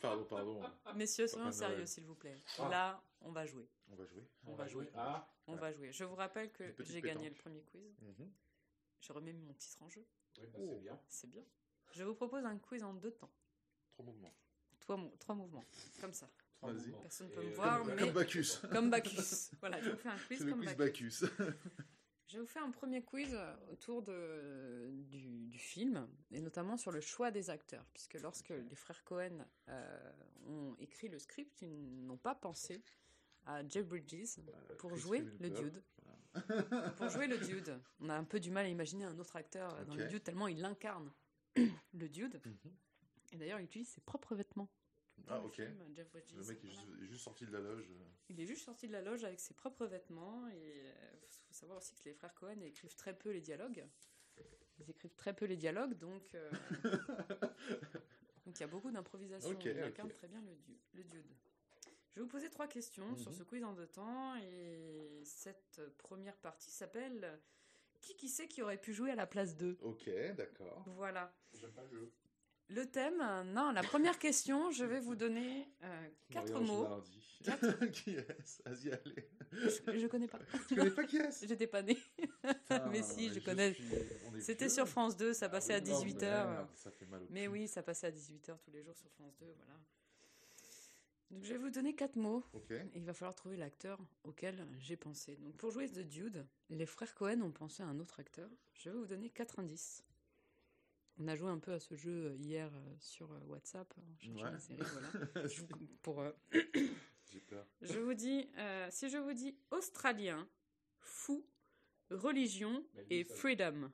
[0.00, 0.62] pardon, pardon.
[0.94, 2.42] Messieurs, soyons sérieux, s'il vous plaît.
[2.58, 2.68] Ah.
[2.68, 3.68] Là, on va jouer.
[3.90, 4.24] On va jouer.
[4.46, 4.90] On va jouer.
[4.94, 5.92] Ah, On va jouer.
[5.92, 7.96] Je vous rappelle que j'ai gagné le premier quiz.
[8.00, 8.30] Mhm.
[9.00, 10.04] Je remets mon titre en jeu.
[10.42, 10.68] Oui, bah, Oh.
[10.70, 11.00] c'est bien.
[11.08, 11.42] C'est bien.
[11.92, 13.32] Je vous propose un quiz en deux temps.
[13.90, 14.34] Trois mouvements.
[14.80, 15.64] Trois, mou- trois mouvements.
[16.00, 16.28] Comme ça.
[16.56, 16.82] Trois Vas-y.
[16.86, 17.00] mouvements.
[17.02, 18.46] Personne Et, peut me euh, voir, comme- mais- Comme Bacchus.
[18.72, 19.50] Comme Bacchus.
[19.60, 21.20] voilà, je vous fais un quiz C'est le comme quiz Bacchus.
[21.22, 21.32] Bacchus.
[22.28, 23.38] Je vais vous faire un premier quiz
[23.70, 28.74] autour de, du, du film, et notamment sur le choix des acteurs, puisque lorsque les
[28.74, 30.12] frères Cohen euh,
[30.44, 32.82] ont écrit le script, ils n'ont pas pensé
[33.44, 34.40] à Jeff Bridges
[34.78, 35.80] pour Chris jouer le dude.
[36.96, 37.78] Pour jouer le dude.
[38.00, 40.48] On a un peu du mal à imaginer un autre acteur dans le dude, tellement
[40.48, 41.12] il incarne
[41.94, 42.40] le dude.
[42.44, 42.72] Mhm.
[43.32, 44.68] Et d'ailleurs, il utilise ses propres vêtements.
[45.18, 45.54] dans Ah, ok.
[45.56, 46.34] film, Jeff Bridges.
[46.36, 47.84] Le mec est juste, est juste sorti de la loge.
[47.90, 48.04] euh.
[48.28, 50.92] Il est juste sorti de la loge avec ses propres vêtements et
[51.22, 53.84] il faut savoir aussi que les frères Cohen écrivent très peu les dialogues.
[54.78, 56.50] Ils écrivent très peu les dialogues, donc euh,
[58.44, 59.50] donc il y a beaucoup d'improvisation.
[59.50, 61.32] Ok, il incarne très bien le, du- le dude.
[62.16, 63.18] Je vais vous poser trois questions Mhm.
[63.18, 67.38] sur ce quiz en deux temps et cette première partie s'appelle
[68.00, 69.76] Qui qui sait qui aurait pu jouer à la place d'eux?
[69.82, 70.82] Ok, d'accord.
[70.96, 71.30] Voilà.
[71.52, 72.12] J'aime pas le jeu.
[72.68, 73.18] Le thème,
[73.52, 76.84] non, la première question, je vais vous donner euh, quatre mots.
[77.42, 77.90] Genalardi.
[77.92, 78.62] qui est-ce?
[78.64, 79.28] Vas-y, allez.
[79.52, 80.38] Je, je connais pas.
[80.68, 81.46] Tu connais pas qui est-ce?
[81.46, 81.98] J'étais pas née.
[82.42, 83.76] Putain, mais si, je connais.
[84.26, 86.20] on est C'était sur France 2, ça Ah passait oui, à non, 18h.
[86.50, 87.48] Merde, ça fait mal au Mais cul.
[87.48, 89.78] oui, ça passait à 18h tous les jours sur France 2, voilà.
[91.30, 92.44] Donc je vais vous donner quatre mots.
[92.70, 95.36] Et il va falloir trouver l'acteur auquel j'ai pensé.
[95.36, 98.48] Donc pour jouer The Dude, les frères Cohen ont pensé à un autre acteur.
[98.74, 100.04] Je vais vous donner quatre indices.
[101.18, 104.18] On a joué un peu à ce jeu euh, hier euh, sur euh, WhatsApp, en
[104.18, 104.52] cherchant Ouais.
[104.52, 105.48] la série, voilà.
[105.48, 106.30] Je vous- pour, euh,
[107.32, 107.66] J'ai peur.
[107.80, 110.46] je vous dis, euh, si je vous dis australien,
[111.00, 111.44] fou,
[112.10, 113.34] religion Mel et Gibson.
[113.34, 113.90] freedom.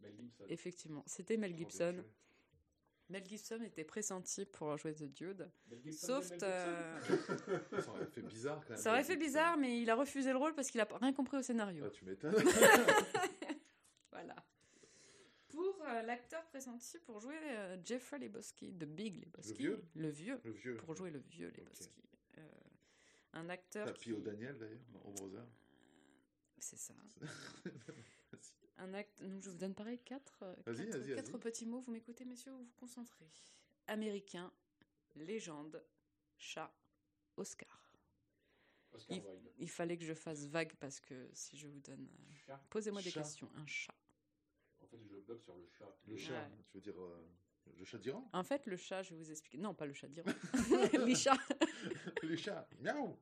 [0.00, 0.44] Mel Gibson.
[0.48, 2.04] Effectivement, c'était Mel Oh, Gibson.
[3.10, 5.50] Mel Gibson était pressenti pour jouer The Dude.
[5.92, 7.00] Sauf, euh,
[7.80, 8.78] Ça aurait fait bizarre quand même.
[8.78, 11.36] ça aurait fait bizarre, mais il a refusé le rôle parce qu'il a rien compris
[11.36, 11.84] au scénario.
[11.86, 12.34] Ah, tu m'étonnes.
[14.12, 14.36] Voilà.
[15.48, 20.40] Pour euh, l'acteur pressenti pour jouer euh, Jeffrey Lebowski, The Big Lebowski, vieux le vieux,
[20.44, 20.76] Le vieux.
[20.76, 22.02] pour jouer le vieux Lebowski.
[22.38, 22.42] Euh,
[23.32, 24.12] un acteur T'as qui...
[24.12, 25.44] au Daniel d'ailleurs, au Brother.
[26.58, 26.94] C'est ça.
[28.78, 29.22] Un acte.
[29.22, 31.40] Donc je vous donne pareil quatre, euh, Vas-y, quatre, vas-y, quatre vas-y.
[31.40, 31.80] petits mots.
[31.80, 33.28] Vous m'écoutez, messieurs, vous vous concentrez?
[33.86, 34.50] Américain,
[35.16, 35.82] légende,
[36.38, 36.72] chat,
[37.36, 37.82] Oscar.
[38.92, 39.52] Oscar Il, Wilde.
[39.58, 42.08] il fallait que je fasse vague parce que si je vous donne.
[42.08, 42.60] euh, Chat.
[42.70, 43.20] Posez-moi des Chat.
[43.22, 43.50] questions.
[43.56, 43.94] Un chat.
[44.82, 45.96] En fait, je bloque sur le chat.
[46.08, 46.50] Le chat, Ouais.
[46.70, 47.28] tu veux dire euh,
[47.76, 48.28] le chat d'Iran?
[48.32, 49.58] En fait, le chat, je vais vous expliquer.
[49.58, 50.30] Non, pas le chat d'Iran.
[51.06, 51.36] Les chats.
[52.22, 53.16] Les chats, miaou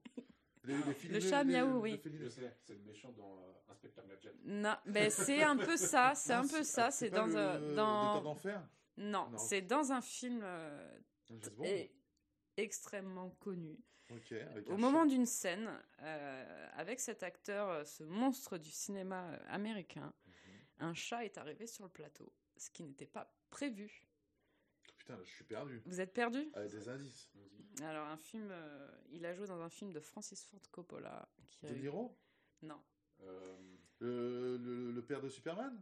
[0.64, 1.98] les félines- Le chat miaou, oui.
[1.98, 2.20] félines.
[2.22, 4.34] Je sais, c'est le méchant dans euh, Inspecteur Gadget.
[4.44, 6.14] Non, ben c'est un peu ça.
[6.14, 6.86] C'est un peu ça.
[6.86, 8.20] ah, C'est dans le Dans...
[8.22, 8.66] d'enfer
[8.96, 9.38] Non, Non.
[9.38, 10.98] c'est dans un film euh,
[11.64, 11.92] et-
[12.56, 13.78] extrêmement connu.
[14.68, 15.70] Au moment d'une scène,
[16.00, 20.34] euh, avec cet acteur, euh, ce monstre du cinéma américain, Mhm.
[20.88, 24.07] un chat est arrivé sur le plateau, ce qui n'était pas prévu.
[25.08, 25.80] Putain, là, je suis perdu.
[25.86, 26.50] Vous êtes perdu?
[26.52, 27.30] Avec des indices.
[27.82, 31.26] Alors, un film, euh, il a joué dans un film de Francis Ford Coppola.
[31.46, 32.14] Qui a De eu- Niro?
[32.60, 32.78] Non.
[33.22, 33.56] Euh,
[34.00, 35.80] le, le, le père de Superman?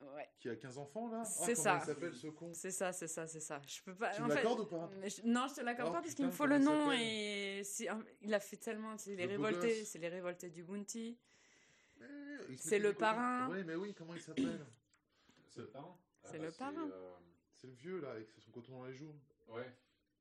[0.00, 0.30] Ouais.
[0.38, 1.20] Qui a 15 enfants là?
[1.20, 1.78] Ah, C'est comment ça.
[1.82, 2.52] il s'appelle ce con?
[2.54, 3.60] C'est ça, c'est ça, c'est ça.
[3.66, 4.10] Je peux pas.
[4.14, 4.90] Tu en me fait- l'accordes ou pas?
[4.98, 6.70] mais je- Non, je te l'accorde Oh, pas parce qu'il me putain, faut le comment
[6.70, 7.00] il nom s'appelle?
[7.60, 8.96] et c'est un- il a fait tellement.
[8.96, 9.88] C'est les Le beau révoltés, gosse.
[9.88, 11.18] c'est les révoltés du Bounty.
[12.00, 12.04] Eh,
[12.48, 13.48] il se C'est mettait le parrain.
[13.50, 14.64] Oui, mais oui, comment il s'appelle?
[15.50, 16.90] C'est le parrain Ah C'est bah, le parrain.
[16.90, 17.14] euh,
[17.64, 19.14] C'est le vieux là, avec son coton dans les joues.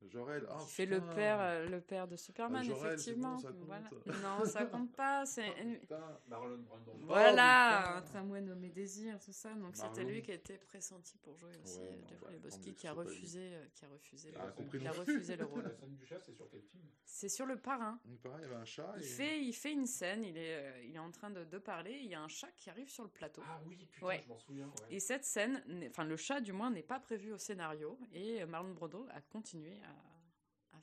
[0.10, 0.46] Jorel.
[0.50, 3.36] Ah, fait le père, euh, le père de Superman, Ah, Jor-El, effectivement.
[3.36, 3.66] bon, ça compte.
[3.66, 3.90] Voilà.
[4.40, 5.26] Non, ça compte pas.
[5.26, 5.54] C'est
[5.92, 6.20] Ah.
[6.28, 6.92] Marlon Brando.
[7.04, 9.54] voilà, un tramway nommé Désir, tout ça.
[9.54, 12.50] Donc c'était lui qui a été pressenti pour jouer aussi, Ouais, euh, non, Jeffrey bah,
[12.50, 15.46] que qui a refusé, euh, qui a refusé, Ah, le, compris il a refusé le
[15.46, 15.64] rôle.
[15.64, 16.84] La scène du chat, c'est sur quel film?
[17.06, 18.00] C'est sur le parrain.
[18.06, 18.94] Il paraît, il y avait un chat.
[18.98, 20.24] Il et- fait, il fait une scène.
[20.24, 22.00] Il est, euh, il est en train de, de parler.
[22.04, 23.42] Il y a un chat qui arrive sur le plateau.
[23.46, 24.22] Ah oui, putain, Ouais.
[24.24, 24.66] je m'en souviens.
[24.68, 24.96] ouais.
[24.96, 27.98] Et cette scène, enfin le chat du moins, n'est pas prévu au scénario.
[28.14, 29.93] Et Marlon Brando a continué à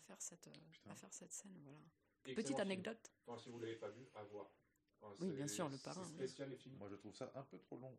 [0.00, 0.90] faire cette, euh, Putain.
[0.90, 1.58] à faire cette scène.
[1.62, 1.78] Voilà.
[2.24, 3.10] Excellent Petite anecdote.
[3.26, 4.50] Enfin, si vous l'avez pas vu, à voir.
[5.00, 6.08] Enfin, Oui, bien sûr, le parrain, oui.
[6.14, 6.76] spécial les films.
[6.76, 7.96] Moi, je trouve ça un peu trop long.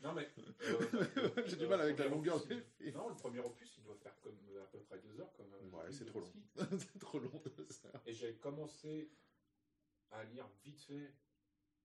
[0.00, 0.28] Non, mais.
[0.62, 2.96] euh, J'ai du mal avec la premier longueur opus, des il- films.
[2.96, 5.32] Non, le premier opus, il doit faire comme à peu près deux heures.
[5.34, 6.32] Comme, euh, Ouais, c'est trop long.
[6.56, 7.90] C'est trop long de ça.
[8.06, 9.10] Et j'ai commencé
[10.10, 11.14] à lire vite fait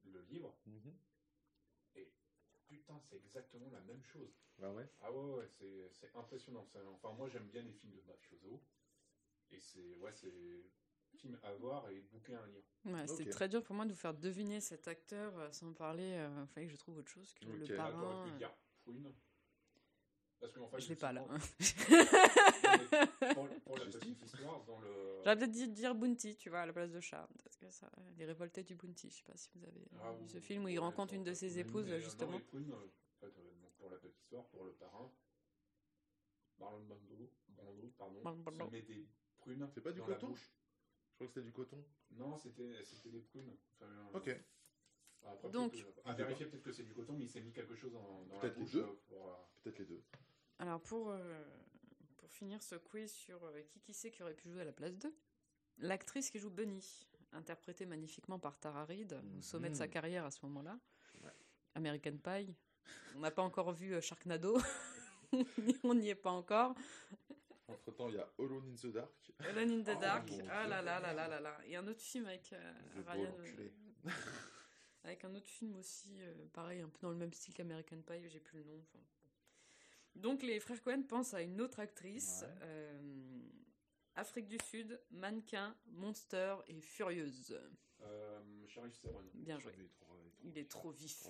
[0.05, 0.57] le livre.
[0.65, 0.93] Mhm.
[2.67, 4.29] Putain, c'est exactement la même chose.
[4.61, 4.89] Ah ouais?
[4.99, 6.65] Ah ouais, ouais, c'est, c'est impressionnant.
[6.65, 6.79] ça.
[6.89, 8.61] Enfin, moi, j'aime bien les films de mafioso.
[9.51, 10.33] Et c'est, ouais, c'est
[11.17, 12.63] film à voir et bouquin à lire.
[12.85, 16.13] Ouais, C'était très dur pour moi de vous faire deviner cet acteur euh, sans parler.
[16.13, 17.57] euh, Il fallait que je trouve autre chose que Ok.
[17.59, 18.39] le Là, Là, parrain.
[18.41, 18.47] euh,
[18.83, 19.13] Prune.
[20.39, 21.25] Parce qu'en fait, Je l'ai pas là.
[21.29, 21.39] mais
[23.33, 25.21] pour, pour la petite histoire, dans le.
[25.23, 27.27] J'aurais peut-être dit dire Bounty, tu vois, à la place de chat.
[27.43, 30.25] Parce que ça, les révoltés du Bounty, je sais pas si vous avez Ah, vu
[30.25, 32.31] ou- ce film où il rencontre une de ses mais, épouses, euh, justement.
[32.33, 35.11] Dans les prunes, euh, en fait, euh, pour la petite histoire, pour le parrain,
[36.59, 38.65] Marlon Brando, Brando pardon, Marlon Brando.
[38.65, 39.07] se met des
[39.55, 40.35] prunes C'est pas du dans coton.
[40.35, 41.83] Je crois que c'était du coton.
[42.11, 43.55] Non, c'était, c'était des prunes.
[43.79, 44.39] Enfin, euh, Ok.
[45.25, 45.73] Après, Donc-
[46.05, 48.41] à vérifier, peut-être que c'est du coton, mais il s'est mis quelque chose en, dans
[48.41, 48.81] la bouche deux.
[48.83, 49.27] euh, pour.
[49.29, 49.33] euh,
[49.63, 50.03] Peut-être les deux.
[50.59, 51.43] Alors, pour, euh,
[52.17, 54.71] pour finir ce quiz sur euh, qui qui c'est qui aurait pu jouer à la
[54.71, 55.13] place 2,
[55.79, 59.91] l'actrice qui joue Bunny, interprétée magnifiquement par Tara Reid, au sommet de sa Mhm.
[59.91, 60.79] carrière à ce moment-là.
[61.23, 61.31] Ouais.
[61.75, 62.55] American Pie.
[63.15, 64.57] On n'a pas encore vu euh, Sharknado.
[65.83, 66.73] On n'y est pas encore.
[67.68, 69.31] Entre temps, il y a Hollow in the Dark.
[69.39, 70.30] Alone in the Oh, Dark.
[70.49, 71.60] Ah là là là là là là.
[71.65, 72.73] Et un autre film avec euh,
[73.07, 73.35] Ryan.
[73.39, 73.69] euh,
[75.03, 78.30] avec un autre film aussi, euh, pareil, un peu dans le même style qu'American Pie,
[78.30, 78.84] j'ai plus le nom.
[80.15, 82.44] Donc les frères Cohen pensent à une autre actrice.
[82.44, 82.53] Ouais.
[82.64, 83.39] euh,
[84.15, 87.52] Afrique du Sud, mannequin, monster et furieuse.
[87.52, 87.69] euh.
[89.34, 89.73] Bien joué.
[89.77, 91.27] Il est trop, Il est trop vif.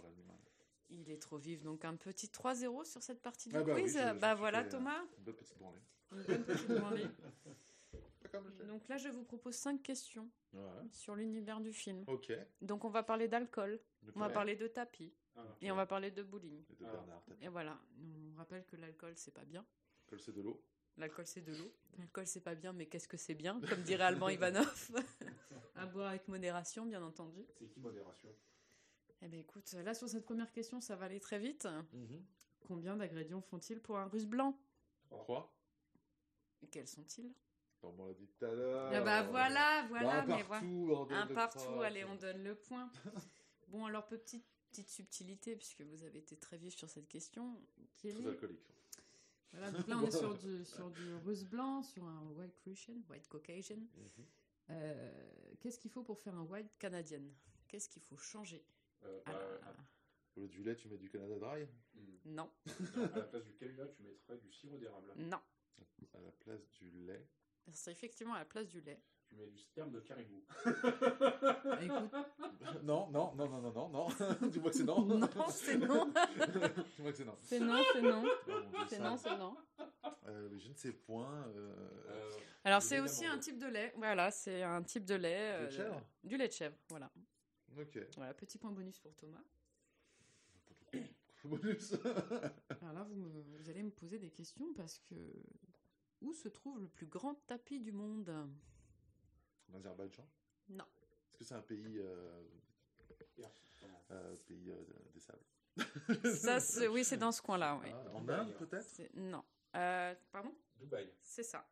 [0.89, 1.61] Il est trop vif.
[1.63, 3.93] Donc un petit 3-0 sur cette partie du Ah bah oui, quiz.
[3.97, 5.81] je me bah voilà fait, euh, Thomas, Une bonne petite branlée.
[6.13, 7.07] une bonne petite branlée.
[8.67, 10.61] Donc là je vous propose 5 questions Ouais.
[10.91, 12.03] sur l'univers du film.
[12.07, 12.31] Ok.
[12.61, 13.79] Donc on va parler d'alcool,
[14.15, 16.63] on va parler de tapis Ah, et on va parler de bowling.
[16.69, 16.91] Et de Ah.
[16.91, 17.43] Bernard Tapie.
[17.45, 19.65] Et voilà, on rappelle que l'alcool c'est pas bien.
[20.07, 20.61] Colle, c'est de l'eau.
[20.97, 21.71] L'alcool c'est de l'eau.
[21.97, 24.91] L'alcool c'est pas bien, mais qu'est-ce que c'est bien Comme dirait Alban Ivanov?
[25.75, 27.45] à boire avec modération, bien entendu.
[27.59, 28.29] C'est qui modération?
[29.21, 31.67] Eh bien écoute, là sur cette première question, ça va aller très vite.
[31.93, 32.23] Mhm.
[32.67, 34.57] Combien d'ingrédients font-ils pour un russe blanc?
[35.09, 35.53] 3
[36.61, 37.33] Et quels sont-ils?
[37.83, 38.91] On l'a dit tout à l'heure.
[38.93, 40.61] Ah bah voilà, voilà, Bah, un mais voilà.
[40.61, 41.85] partout, on donne Un partout, trois.
[41.85, 42.91] allez, on donne le point.
[43.69, 47.61] Bon, alors, petite, petite subtilité, puisque vous avez été très vif sur cette question.
[47.97, 48.73] Quel Très est- alcoolique.
[49.51, 52.95] Voilà, donc là, on est sur du, sur du russe blanc, sur un white Russian,
[53.09, 53.75] white Caucasian.
[53.77, 54.25] Mhm.
[54.69, 55.13] Euh,
[55.59, 57.23] Qu'est-ce qu'il faut pour faire un white Canadian
[57.67, 58.63] Qu'est-ce qu'il faut changer?
[59.03, 59.83] Euh, Ah bah, là.
[60.35, 61.63] Au lieu du lait, tu mets du Canada Dry.
[61.95, 62.17] hmm.
[62.25, 62.51] Non,
[62.95, 65.11] à la place du Canada, tu mettrais du sirop d'érable.
[65.17, 65.39] non.
[66.13, 67.27] À la place du lait.
[67.73, 69.01] C'est effectivement à la place du lait.
[69.27, 70.41] Tu mets du sperme de caribou.
[71.81, 72.13] Écoute,
[72.83, 74.07] Non, non, non, non, non, non, non.
[74.49, 75.01] Dis-moi que c'est non.
[75.05, 76.05] non, c'est non.
[76.95, 77.37] Dis-moi que c'est non.
[77.41, 78.23] C'est non, c'est non.
[78.47, 78.51] Oh,
[78.87, 79.57] C'est non, c'est non.
[80.27, 81.45] Euh, je ne sais point.
[81.55, 81.73] euh,
[82.09, 82.29] Euh,
[82.63, 83.93] Alors, c'est aussi un type de lait.
[83.97, 85.57] Voilà, c'est un type de lait.
[85.57, 87.11] Du lait de euh, chèvre Du lait de chèvre, voilà.
[87.79, 87.99] Ok.
[88.15, 89.43] Voilà, petit point bonus pour Thomas.
[91.43, 91.93] Bonus.
[92.81, 95.15] Alors là, vous, me- vous allez me poser des questions parce que.
[96.21, 98.29] Où se trouve le plus grand tapis du monde?
[99.71, 100.27] En Azerbaïdjan
[100.69, 100.85] Non.
[101.31, 102.43] Est-ce que c'est un pays, euh,
[104.11, 104.83] euh, pays euh,
[105.13, 105.43] des sables?
[106.35, 107.89] Ça, c'est- oui, c'est dans ce coin-là, oui.
[107.93, 108.55] Ah, En Inde hein.
[108.57, 108.87] peut-être?
[108.89, 109.43] C'est- Non.
[109.75, 110.53] Euh, pardon?
[110.77, 111.07] Dubaï.
[111.21, 111.69] C'est ça.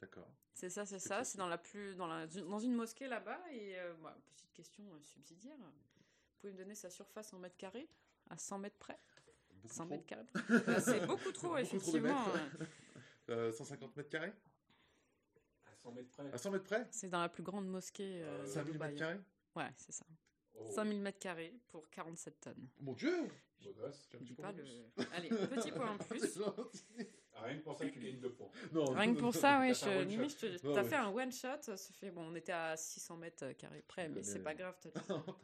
[0.00, 0.28] D'accord.
[0.54, 1.24] C'est ça, c'est ça.
[1.24, 4.84] C'est dans la plus dans la dans une mosquée là-bas et euh, bah, petite question
[4.94, 5.56] euh, subsidiaire.
[5.58, 7.88] Vous pouvez me donner sa surface en mètres carrés
[8.30, 8.98] à 100 mètres près?
[9.62, 9.94] Beaucoup 100 trop.
[9.94, 10.24] mètres carrés.
[10.80, 12.26] C'est beaucoup trop Beaucoup trop de effectivement.
[12.32, 12.70] mètres.
[13.30, 14.32] Euh, 150 mètres carrés?
[15.66, 16.32] À 100 mètres près.
[16.32, 16.86] À 100 mètres près?
[16.90, 18.88] C'est dans la plus grande mosquée euh, Euh, de 5000 Dubaï.
[18.92, 19.20] mètres carrés?
[19.56, 20.06] Ouais, c'est ça.
[20.56, 22.68] Oh, 5000 mètres carrés pour 47 tonnes.
[22.80, 23.28] Mon Dieu
[23.60, 23.70] Je
[24.18, 24.64] dis pas le.
[25.14, 26.38] Allez, petit point en plus.
[27.36, 28.48] Ah, rien que pour ça, tu gagnes deux points.
[28.72, 30.74] Non, Rien que pour ça, ouais, T'as fait un je, one limite, je te- Ouais,
[30.74, 30.88] t'as ouais.
[30.88, 31.62] fait un one shot.
[31.62, 34.76] Ça fait bon, on était à 600 mètres carrés près, mais Mais- c'est pas grave.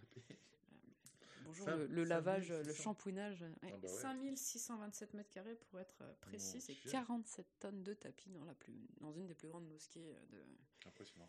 [1.45, 2.83] Bonjour, le, le lavage, le 5600.
[2.83, 3.43] shampouinage.
[3.43, 3.51] ouais.
[3.63, 3.89] Ah bah ouais.
[3.89, 6.91] 5627 mètres carrés pour être euh, précis, c'est Dieu.
[6.93, 10.45] 47 tonnes de tapis dans, la plus, dans une des plus grandes mosquées euh, de,
[10.87, 11.29] Impressionnant.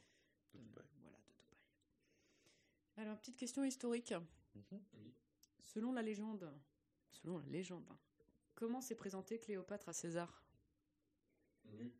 [0.53, 0.85] De de- Dubaï.
[1.01, 1.59] voilà, de Dubaï.
[2.97, 4.13] Alors, petite question historique.
[4.53, 4.79] Mhm.
[4.93, 5.11] Oui.
[5.59, 6.53] Selon la légende,
[7.09, 7.88] selon la légende,
[8.53, 10.43] comment s'est présentée Cléopâtre à César?
[11.65, 11.91] Nu.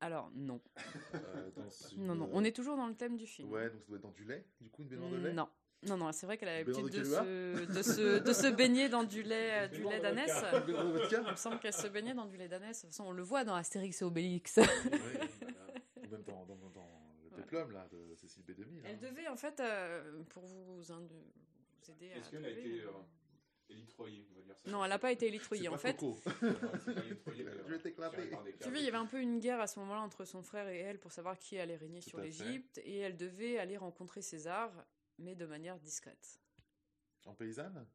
[0.00, 0.60] Alors, non.
[1.14, 3.50] Euh, dans une, Non, non, euh, on est toujours dans le thème du film.
[3.50, 4.44] Ouais, donc ça doit être dans du lait.
[4.60, 5.48] Du coup, une baignoire de lait Non.
[5.84, 8.88] Non, non, c'est vrai qu'elle a l'habitude de de se, de, se, de se baigner
[8.88, 10.42] dans du lait, euh, du lait d'ânesse.
[10.66, 12.78] Il me semble qu'elle se baignait dans du lait d'ânesse.
[12.78, 14.58] De toute façon, on le voit dans Astérix et Obélix.
[14.58, 16.56] Ou même dans, dans,
[17.22, 18.80] le péplum, là, de Cécile B2000.
[18.84, 20.82] Elle devait, en fait, euh, pour vous,
[21.90, 22.16] aider à.
[22.18, 22.92] Est-ce qu'elle a été euh, euh,
[23.70, 25.68] élitroyée, on va dire ça Non, elle n'a pas été élitroyée.
[25.68, 26.18] pas En fait, Coco.
[26.42, 28.30] Non, c'est pas élitroyée, mais, Je vais euh, t'éclater.
[28.60, 30.68] tu veux, il y avait un peu une guerre à ce moment-là entre son frère
[30.68, 32.80] et elle pour savoir qui allait régner Tout sur l'Égypte.
[32.84, 34.72] Et elle devait aller rencontrer César,
[35.18, 36.40] mais de manière discrète.
[37.24, 37.86] En paysanne?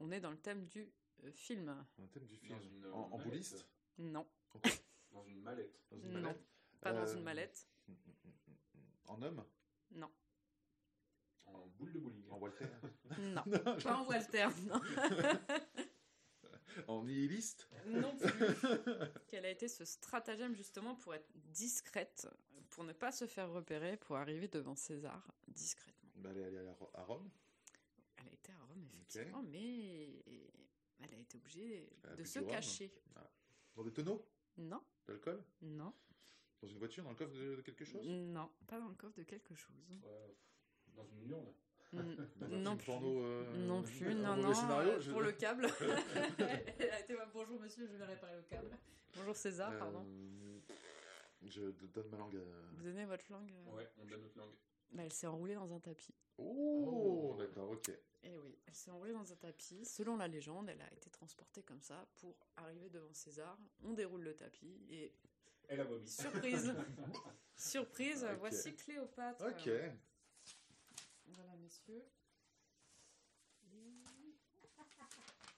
[0.00, 0.92] On est dans le thème du
[1.22, 1.66] euh, film.
[1.96, 2.56] Dans le thème du film.
[2.56, 3.66] Dans une, euh, en, bouliste
[3.98, 4.26] Non,
[5.12, 5.80] Dans une mallette.
[5.90, 6.20] Dans une Non.
[6.20, 6.44] mallette
[6.84, 7.66] pas dans une mallette.
[9.06, 9.44] En homme?
[9.92, 10.10] Non,
[11.46, 12.28] En boule de bowling.
[12.30, 12.66] En Walter
[13.18, 13.42] non.
[13.64, 14.80] Non, Pas en Walter, non.
[16.88, 18.30] En nihiliste Non plus.
[19.28, 22.26] Quel a été ce stratagème justement pour être discrète,
[22.70, 26.10] pour ne pas se faire repérer, pour arriver devant César discrètement?
[26.16, 27.30] Bah, Elle est allée à, Ro- à Rome.
[28.16, 30.24] Elle a été à Rome, effectivement, mais
[30.98, 32.92] elle a été obligée de se cacher.
[33.76, 34.26] Dans des tonneaux?
[34.56, 35.44] Non, d'alcool?
[35.62, 35.92] Non,
[36.60, 38.04] Dans une voiture Dans le coffre de, de quelque chose?
[38.08, 40.00] Non, pas dans le coffre de quelque chose.
[40.02, 40.36] Ouais,
[40.96, 41.52] dans une urne.
[41.92, 42.86] Mm, Dans un non plus.
[42.86, 44.54] porno euh, Non plus, un non, non.
[44.54, 45.66] scénario, euh, je- Pour le câble.
[47.34, 48.70] Bonjour monsieur, je vais réparer le câble.
[49.16, 50.04] Bonjour César, Euh, pardon.
[51.42, 51.60] Je
[51.92, 52.72] donne ma langue à...
[52.76, 54.54] Vous donnez votre langue euh, Ouais, on donne notre langue.
[54.92, 56.14] bah, Elle s'est enroulée dans un tapis.
[56.38, 57.36] Oh, Oh.
[57.38, 57.90] d'accord, ok.
[58.24, 59.84] Eh oui, elle s'est enroulée dans un tapis.
[59.84, 63.58] Selon la légende, elle a été transportée comme ça pour arriver devant César.
[63.84, 65.12] On déroule le tapis et
[65.68, 66.08] Elle a vomi.
[66.08, 66.74] surprise,
[67.54, 69.44] surprise, voici Cléopâtre.
[69.46, 69.70] Ok.
[71.26, 72.04] Voilà, messieurs.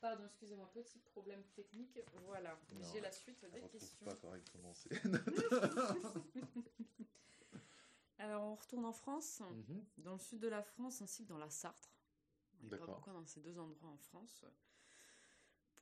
[0.00, 1.98] Pardon, excusez-moi, petit problème technique.
[2.26, 2.58] Voilà,
[2.92, 4.04] j'ai la suite des questions.
[4.04, 4.72] pas correctement.
[8.18, 9.84] Alors, on retourne en France, Mhm.
[9.98, 11.90] dans le sud de la France ainsi que dans la Sarthe.
[12.54, 12.94] On pas D'accord.
[12.94, 14.44] pourquoi dans ces deux endroits en France.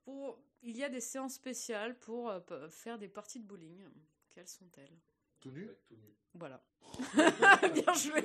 [0.05, 0.43] Pour...
[0.63, 3.89] Il y a des séances spéciales pour euh, faire des parties de bowling.
[4.31, 4.99] Quelles sont-elles?
[5.45, 5.69] Tout nu.
[6.35, 6.65] Voilà.
[7.75, 8.23] Bien joué,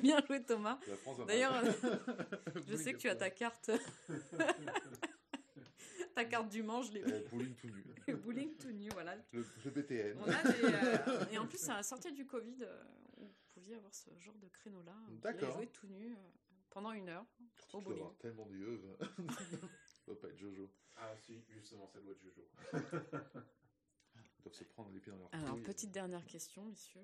[0.00, 0.78] bien joué Thomas.
[1.26, 1.62] D'ailleurs.
[2.68, 3.70] Je sais que tu as ta carte.
[6.14, 7.84] ta carte du manche, les Euh, bowling tout nu.
[8.06, 9.16] les bowling tout nu, voilà.
[9.32, 10.18] Le, le BTN.
[10.20, 12.82] On a des, euh, et en plus, à la sortie du Covid, euh,
[13.18, 14.94] vous pouviez avoir ce genre de créneau-là.
[15.22, 15.54] D'accord.
[15.56, 16.16] jouer tout nu euh,
[16.70, 17.24] pendant une heure
[17.70, 17.98] Tu au bowling.
[18.00, 18.80] avoir tellement de yeux.
[20.06, 20.70] doit pas être Jojo.
[20.96, 22.46] Ah si, justement, ça doit être Jojo.
[24.44, 27.00] Doivent se prendre les pieds dans leur Alors, petite dernière question, messieurs.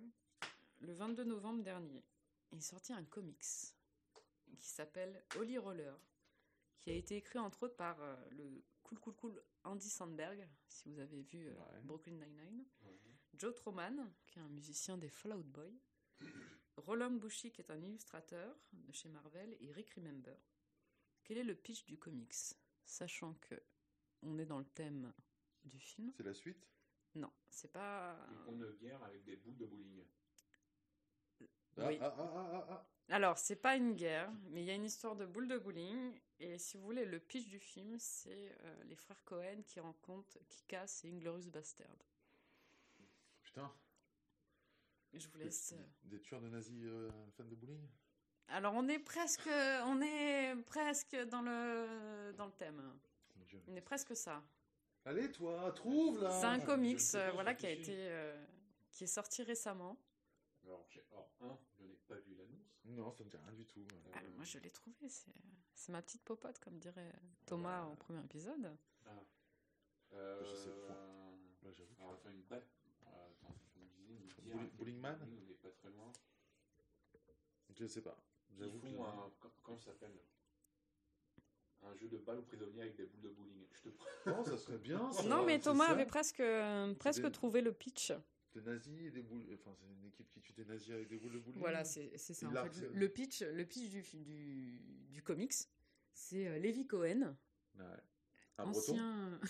[0.80, 2.04] Le 22 novembre dernier,
[2.52, 3.40] il est sorti un comics
[4.58, 5.98] qui s'appelle Holy Roller,
[6.80, 10.90] qui a été écrit entre autres par euh, le cool cool cool Andy Sandberg, si
[10.90, 11.80] vous avez vu euh, Ouais.
[11.84, 12.64] Brooklyn Nine-Nine,
[13.34, 15.80] Joe Troman, qui est un musicien des Fallout Boy,
[16.76, 20.36] Roland Bushy, qui est un illustrateur de chez Marvel, et Rick Remember.
[21.24, 22.34] Quel est le pitch du comics
[22.84, 23.54] Sachant que
[24.22, 25.12] on est dans le thème
[25.64, 26.12] du film?
[26.16, 26.66] C'est la suite?
[27.14, 28.16] Non, c'est pas.
[28.48, 30.04] Une guerre avec des boules de bowling.
[31.78, 31.98] ah, Oui.
[32.00, 32.86] ah, ah, ah, ah, ah.
[33.12, 36.20] Alors, c'est pas une guerre, mais il y a une histoire de boule de bowling.
[36.38, 40.38] Et si vous voulez, le pitch du film, c'est euh, les frères Cohen qui rencontrent
[40.48, 41.88] Kikas et Inglorious Bastard.
[43.42, 43.72] Putain.
[45.12, 45.72] Je vous laisse.
[45.72, 47.88] euh, Des tueurs de nazis euh, fans de bowling?
[48.46, 52.80] Alors, on est presque, on est presque dans le dans le thème.
[53.66, 54.42] On est presque ça.
[55.04, 57.94] Allez, toi, trouve là C'est un je comics, ne euh, pas, voilà, qui a été,
[58.10, 58.44] euh,
[58.90, 59.96] qui est sorti récemment.
[60.64, 62.78] Alors, j'ai- alors, un, je n'ai pas vu l'annonce.
[62.84, 63.80] Non, ça me dit rien du tout.
[63.80, 65.08] Euh, Ah, moi, je l'ai trouvé.
[65.08, 65.32] C'est,
[65.74, 67.12] c'est ma petite popote, comme dirait
[67.46, 68.76] Thomas au premier épisode.
[69.06, 69.10] Ah.
[70.12, 70.96] Euh, Je sais point.
[71.62, 72.68] Là, j'avoue que- Alors, attends, une batte.
[73.06, 75.70] euh, Attends, je me disais, une Bowling- guerre avec des Bowling Man On n'est pas
[75.70, 76.12] très loin.
[77.70, 78.16] Je sais pas.
[78.50, 78.86] Ils J'avoue que.
[78.88, 79.30] font un.
[79.40, 80.18] com- Comment ça s'appelle?
[81.82, 83.64] Un jeu de balle aux prisonniers avec des boules de bowling.
[83.72, 84.30] Je te prends.
[84.30, 85.10] Non, ça serait bien.
[85.12, 85.92] ça, non, mais Thomas ça.
[85.92, 88.12] avait presque, euh, presque des- trouvé le pitch.
[88.54, 89.44] Des nazis et des boules.
[89.54, 91.60] Enfin, c'est une équipe qui tue des nazis avec des boules de bowling.
[91.60, 92.48] Voilà, c'est c'est ça.
[92.48, 92.88] En fait.
[92.92, 94.78] Le, pitch, le pitch du, du,
[95.10, 95.54] du comics,
[96.12, 97.34] c'est euh, Levi Cohen,
[97.78, 97.84] Ouais.
[98.58, 98.78] Un breton.
[98.92, 99.40] ancien.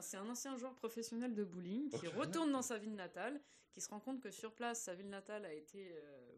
[0.00, 3.40] C'est un ancien joueur professionnel de bowling qui retourne dans sa ville natale,
[3.72, 6.35] qui se rend compte que sur place, sa ville natale a été euh,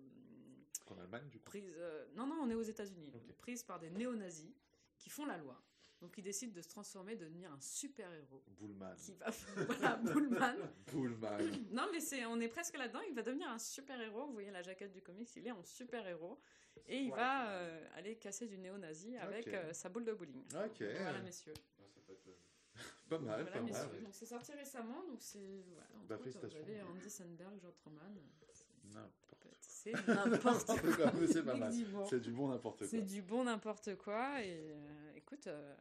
[0.91, 1.45] En Allemagne, du coup.
[1.45, 1.65] prise.
[1.77, 3.11] euh, non, non, on est aux États-Unis.
[3.15, 3.33] Ok.
[3.39, 4.53] Prise par des néo-nazis
[4.97, 5.61] qui font la loi.
[6.01, 8.45] Donc il décide de se transformer, de devenir un super-héros.
[8.61, 8.95] Bullman.
[8.97, 9.31] Qui va.
[9.67, 10.55] voilà, Bullman.
[10.93, 11.39] Bullman.
[11.73, 13.01] Non, mais c'est, on est presque là-dedans.
[13.09, 14.27] Il va devenir un super-héros.
[14.29, 16.39] Vous voyez la jaquette du comics, il est en super-héros.
[16.87, 20.45] Et il va euh, aller casser du néo-nazi avec euh, sa boule de bowling.
[20.55, 20.81] Ok.
[20.83, 21.55] Voilà, messieurs.
[21.81, 22.29] Ah, ça peut être.
[23.09, 23.65] Pas mal, Voilà, pas mal.
[23.65, 24.01] messieurs.
[24.05, 25.03] Donc c'est sorti récemment.
[25.09, 25.65] Donc c'est.
[25.73, 26.59] Voilà, Bah, félicitations.
[26.61, 28.15] Vous avez Andy Sandberg, George Troman.
[28.95, 29.38] N'importe.
[29.95, 30.67] C'est n'importe
[30.97, 31.13] quoi.
[31.21, 31.73] Mais c'est pas mal.
[31.73, 32.05] Effectivement.
[32.07, 32.89] C'est du bon n'importe quoi.
[32.89, 34.43] C'est du bon n'importe quoi.
[34.43, 35.75] Et euh, écoute, euh,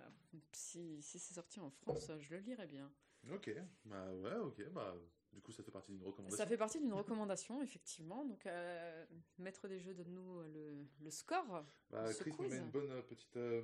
[0.52, 2.92] si, si c'est sorti en France, je le lirai bien.
[3.32, 3.54] Ok.
[3.86, 4.70] Bah ouais, ok.
[4.72, 4.96] Bah,
[5.34, 6.38] du coup, ça fait partie d'une recommandation.
[6.38, 8.26] Ça fait partie d'une recommandation, effectivement.
[8.26, 9.06] Donc, euh,
[9.38, 11.64] maître des jeux, donne-nous euh, le, le score.
[11.90, 12.50] Bah, Chris quiz.
[12.52, 13.62] met une bonne petite euh,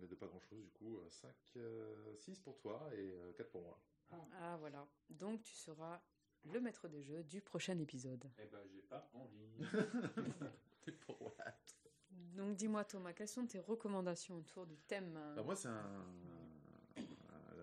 [0.00, 0.98] mais de pas grand chose du coup.
[1.08, 1.32] 5,
[2.16, 3.78] 6 pour toi et 4 pour moi.
[4.40, 4.86] Ah, voilà.
[5.10, 6.00] Donc, tu seras
[6.44, 8.24] le maître des jeux du prochain épisode.
[8.38, 9.56] Eh ben, j'ai pas envie.
[11.06, 11.34] Pour what
[12.36, 16.04] Donc, dis-moi, Thomas, quelles sont tes recommandations autour du thème euh, Bah, moi, c'est un.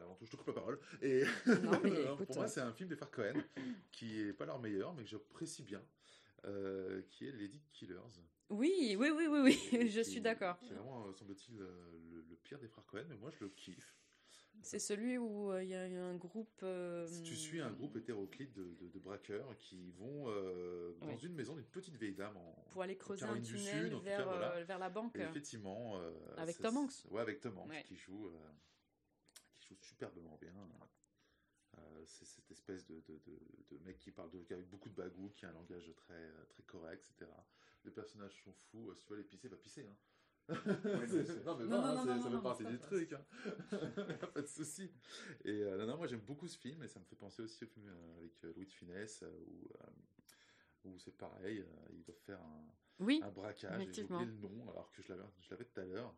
[0.02, 0.80] Avant tout, je te coupe la parole.
[1.02, 1.24] Et
[1.64, 3.42] Non, mais Non, écoute, pour moi, euh, c'est un film des frères Cohen
[3.92, 5.82] qui est pas leur meilleur, mais que j'apprécie bien,
[6.46, 7.96] euh, qui est Lady Killers.
[8.50, 9.40] Oui, oui, oui, oui,
[9.72, 10.58] Et oui, je qui- suis d'accord.
[10.68, 13.96] C'est vraiment, semble-t-il, le, le pire des frères Cohen, mais moi, je le kiffe.
[14.62, 16.62] C'est celui où euh, il y a un groupe.
[16.64, 21.08] euh, Si tu suis un groupe hétéroclite de, de- de braqueurs qui vont euh, dans
[21.08, 21.20] Oui.
[21.26, 24.24] une maison d'une petite vieille dame en, Pour aller creuser un tunnel Sud, vers, cas,
[24.24, 24.64] voilà.
[24.64, 25.16] vers la banque.
[25.18, 26.00] Et effectivement.
[26.38, 26.94] Avec ça- Tom Hanks.
[27.12, 27.84] Ouais, avec Tom Hanks, Ouais.
[27.84, 28.32] qui, joue,
[29.60, 30.54] qui joue superbement bien.
[31.78, 34.90] Euh, c'est cette espèce de, de, de- de mec qui parle de, qui a beaucoup
[34.90, 37.30] de bagou, qui a un langage très, très correct, etc.
[37.84, 38.94] Les personnages sont fous.
[38.96, 39.86] Si tu veux aller pisser, va pisser.
[39.88, 39.96] Hein.
[40.50, 43.14] non, mais Non, non, non, c'est- non, ça non, fait partie du truc.
[43.14, 43.26] Hein.
[44.34, 44.92] Pas de souci.
[45.46, 47.64] Et euh, non, non, moi j'aime beaucoup ce film et ça me fait penser aussi
[47.64, 51.66] au film euh, avec euh, Louis de Funès euh, où, euh, où c'est pareil, euh,
[51.94, 52.66] ils doivent faire un,
[53.00, 53.88] Oui, un braquage.
[53.94, 56.14] J'ai oublié le nom alors que je l'avais, je l'avais tout à l'heure.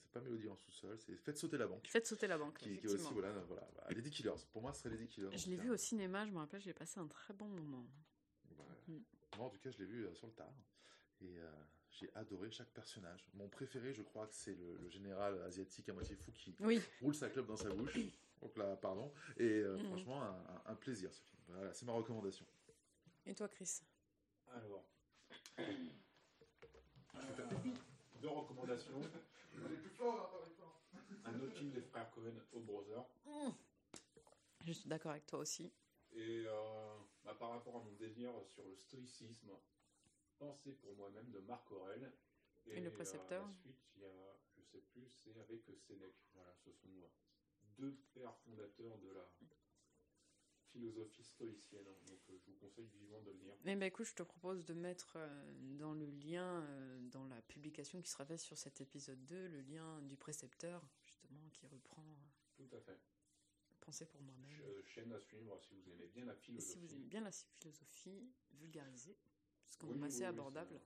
[0.00, 1.86] C'est pas Mélodie en sous-sol, c'est Faites sauter la banque.
[1.86, 2.58] faites sauter la banque.
[2.58, 4.32] Qui, qui est aussi, voilà, voilà, Lady Killers.
[4.52, 5.36] Pour moi, ce serait Lady Killers.
[5.36, 7.86] Je l'ai vu au cinéma, je me rappelle, j'ai passé un très bon moment.
[8.58, 8.64] Ouais.
[8.88, 8.98] Mm.
[9.36, 10.52] Moi, en tout cas, je l'ai vu euh, sur le tard.
[11.20, 11.48] Et euh,
[11.94, 13.28] j'ai adoré chaque personnage.
[13.34, 16.80] Mon préféré, je crois que c'est le, le général asiatique à moitié fou qui Oui,
[17.00, 17.96] roule sa clope dans sa bouche.
[18.42, 19.12] Donc là, pardon.
[19.36, 21.38] Et euh, franchement, un, un- un plaisir ce film.
[21.48, 22.44] Voilà, c'est ma recommandation.
[23.26, 23.80] et toi, Chris?
[24.52, 24.84] Alors.
[27.16, 27.46] Euh,
[28.20, 29.00] deux recommandations.
[31.24, 33.04] Un autre film des frères Cohen, O Brother.
[34.64, 35.70] Je suis d'accord avec toi aussi.
[36.12, 39.50] Et euh, bah, par rapport à mon délire sur le stoïcisme,
[40.38, 42.12] pensé pour moi-même de Marc Aurel.
[42.66, 43.44] Et le précepteur.
[43.44, 46.16] euh, la suite, il y a, je sais plus, c'est avec Sénèque.
[46.32, 47.08] Voilà, ce sont euh,
[47.76, 49.28] deux pères fondateurs de la
[50.72, 51.86] philosophie stoïcienne.
[51.86, 53.54] hein, Donc euh, je vous conseille vivement de le lire.
[53.64, 55.18] Eh ben écoute, je te propose de mettre
[55.78, 56.66] dans le lien,
[57.12, 61.48] dans la publication qui sera faite sur cet épisode 2, le lien du précepteur, justement,
[61.52, 62.04] qui reprend
[62.56, 62.98] Tout à fait.
[63.80, 64.56] Pensée pour moi-même.
[64.56, 66.72] Ch- chaîne à suivre si vous aimez bien la Et philosophie.
[66.72, 69.16] si vous aimez bien la philosophie vulgarisée,
[69.66, 70.80] c'est quand Oui, même oui, assez oui, abordable.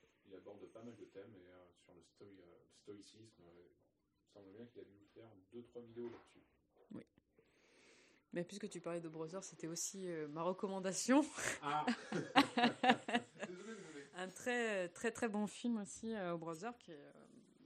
[0.00, 3.68] c'est- Il aborde pas mal de thèmes et euh, sur le euh, stoïcisme, euh,
[4.24, 6.38] il semble bien qu'il a dû faire deux trois vidéos là-dessus.
[8.34, 11.20] Mais puisque tu parlais de Brother, c'était aussi euh, ma recommandation.
[11.60, 11.84] Ah.
[14.14, 17.12] Un très très très bon film aussi, euh, Brother, qui est euh,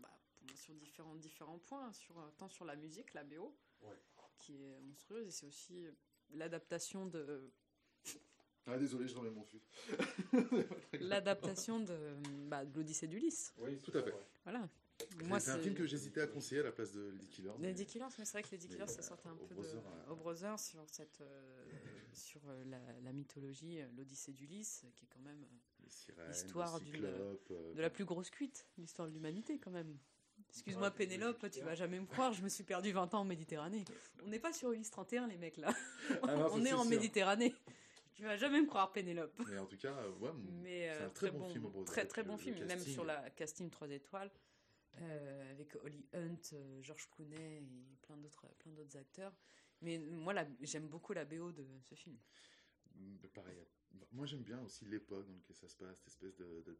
[0.00, 0.10] bah,
[0.56, 3.94] sur différents, différents points, sur, euh, tant sur la musique, la BO, Ouais.
[4.38, 5.92] qui est monstrueuse, et c'est aussi euh,
[6.30, 7.52] l'adaptation de
[8.66, 9.60] Ah, désolé, je remets mon fût.
[11.00, 11.96] l'adaptation de,
[12.48, 13.52] bah, de l'Odyssée d'Ulysse.
[13.58, 14.14] Oui, Tout à fait.
[14.44, 14.68] Voilà.
[15.40, 17.50] C'est un film que j'hésitais à conseiller à la place de Lady Killer.
[17.58, 19.36] mais- Lady Killers, mais c'est vrai que Lady Mais, Killers, ça euh, sortait un au
[19.46, 19.78] peu Brother, de.
[19.78, 21.64] euh, Au Brother, sur, cette, euh,
[22.14, 25.44] sur euh, la, la mythologie, l'Odyssée d'Ulysse, qui est quand même
[26.28, 29.96] L'histoire euh, de la plus grosse cuite, l'histoire de l'humanité quand même.
[30.48, 33.24] Excuse-moi Ouais, Pénélope, tu vas jamais me croire, je me suis perdu 20 ans en
[33.24, 33.84] Méditerranée.
[34.24, 35.72] On n'est pas sur Ulysse 31 les mecs là.
[36.22, 36.90] Ah non, On est en sûr.
[36.90, 37.54] Méditerranée.
[38.16, 39.38] Tu vas jamais me croire Pénélope.
[39.48, 40.30] Mais en tout cas, euh, ouais,
[40.62, 41.84] Mais c'est euh, un très, bon, film.
[41.84, 44.30] Très très le- bon le film, même sur la casting 3 étoiles,
[45.02, 49.34] euh, avec Holly Hunt, euh, George Clooney et plein d'autres plein d'autres acteurs.
[49.82, 50.32] Mais moi
[50.62, 52.16] j'aime beaucoup la BO de ce film.
[52.94, 53.58] Mm, Pareil.
[53.92, 56.78] bah, Moi, j'aime bien aussi l'époque dans laquelle ça se passe, cette espèce de, de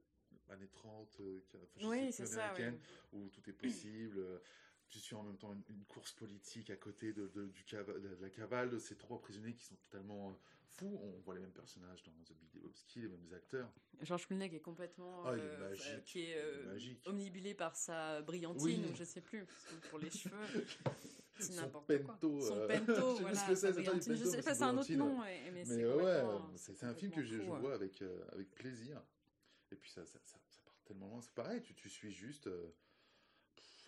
[0.48, 2.44] années 30, euh, qui- enfin, je sais Oui, plus, c'est ça.
[2.46, 2.80] américaine,
[3.12, 3.18] ouais.
[3.20, 4.40] où tout est possible.
[4.88, 7.98] Tu suis en même temps une, une course politique à côté de, de- du cava-
[7.98, 10.34] de la cavale de ces trois prisonniers qui sont totalement euh,
[10.68, 10.98] fous.
[11.02, 13.68] On voit les mêmes personnages dans The Big Lebowski, les mêmes acteurs.
[14.02, 15.86] George Clooney qui est complètement Ah, euh, magique,
[16.16, 18.90] euh, qui est omnibulé par sa brillantine Oui.
[18.92, 19.44] ou je sais plus
[19.90, 20.36] pour les cheveux
[21.38, 22.18] c'est Son n'importe quoi.
[22.20, 23.48] Son pento, je sais plus voilà, pas.
[23.50, 26.22] Je sais pas, c'est c'est un autre nom, mais, Mais c'est ouais,
[26.56, 28.02] c'est un film que je, vois avec,
[28.32, 29.02] avec plaisir.
[29.72, 31.20] Et puis ça, ça, ça, ça part tellement loin.
[31.20, 32.48] C'est pareil, tu, tu suis juste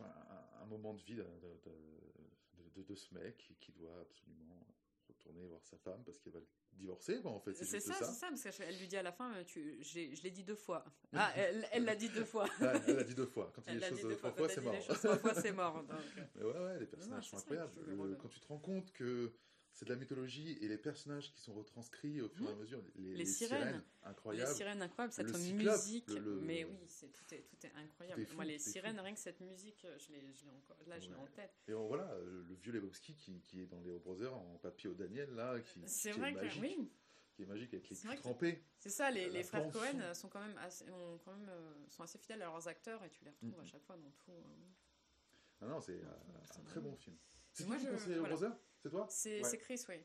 [0.00, 4.66] un, un moment de vie de, de, de- de- de ce mec qui, doit absolument
[5.08, 7.18] retourner voir sa femme parce qu'elle va le divorcer.
[7.20, 8.04] Bon, en fait, c'est ça, ça.
[8.04, 10.54] c'est ça, parce qu'elle lui dit à la fin, euh, tu, je l'ai dit deux
[10.54, 10.84] fois.
[11.14, 12.46] Ah, elle l'a dit deux fois.
[12.86, 13.50] Elle a dit deux fois.
[13.54, 14.48] Quand il Elle dit l'a les dit choses deux trois fois.
[14.48, 14.78] c'est mort.
[14.86, 15.82] trois fois, c'est mort.
[15.84, 16.22] donc, euh.
[16.36, 17.72] Mais ouais, ouais, les personnages sont incroyables.
[17.86, 18.16] le rôle.
[18.18, 19.32] quand tu te rends compte que
[19.78, 22.82] c'est de la mythologie et les personnages qui sont retranscrits au fur et à mesure,
[22.96, 23.76] les, Les sirènes.
[24.02, 24.52] Les incroyables.
[24.52, 26.09] sirènes incroyables, cette Le cyclope, musique.
[26.09, 26.76] le- le- Mais oui,
[27.12, 28.20] tout est, tout est incroyable.
[28.20, 29.02] Tout est fou, Moi, les sirènes, fou.
[29.05, 30.76] rien que cette musique, euh, je l'ai encore.
[30.88, 31.52] Là, je l'ai en tête.
[31.68, 34.90] Et bon, voilà, euh, le vieux Lebowski qui, qui est dans les Brothers en papier
[34.90, 36.90] au Daniel, là, qui, C'est qui vrai est que magique, oui,
[37.36, 38.64] qui est magique avec les trempés.
[38.80, 39.12] c'est ça.
[39.12, 42.18] Les, les frères Cohen euh, sont quand même assez, ont quand même, euh, sont assez
[42.18, 44.32] fidèles à leurs acteurs et tu les retrouves à chaque fois dans tout.
[44.32, 45.62] euh.
[45.62, 47.16] Non, non, c'est un très bon film.
[47.52, 48.34] C'est moi, qui les voilà.
[48.36, 48.56] Brothers
[48.89, 49.06] C'est toi?
[49.10, 49.48] C'est Ouais.
[49.48, 49.97] c'est Chris, oui.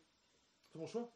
[0.70, 1.10] Très bon choix?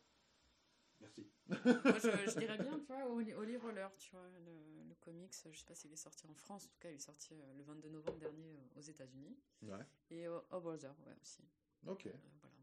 [1.02, 1.28] Merci.
[1.48, 5.58] Moi, je, je dirais bien, tu vois, Holly Roller, tu vois, le, le comics, je
[5.58, 7.64] sais pas s'il est sorti en France, en tout cas, il est sorti euh, le
[7.64, 9.38] 22 novembre dernier euh, aux États-Unis.
[9.64, 9.86] Ouais.
[10.12, 11.44] Et Oh Brother, ouais, aussi.
[11.86, 12.08] Ok.
[12.08, 12.12] Euh,
[12.42, 12.56] voilà.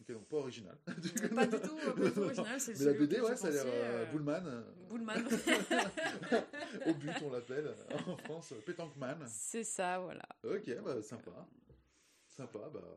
[0.00, 0.76] Ok, donc pas original.
[0.86, 3.64] pas du tout, pas du tout original, c'est Mais la BD, ouais, ça a l'air
[3.66, 4.64] euh, Bullman.
[4.88, 5.24] Bullman.
[6.86, 7.74] Au but, on l'appelle
[8.06, 9.24] en France, Pétanque Man.
[9.26, 10.22] c'est ça, voilà.
[10.44, 11.48] Ok, bah sympa.
[12.28, 12.96] Sympa, bah.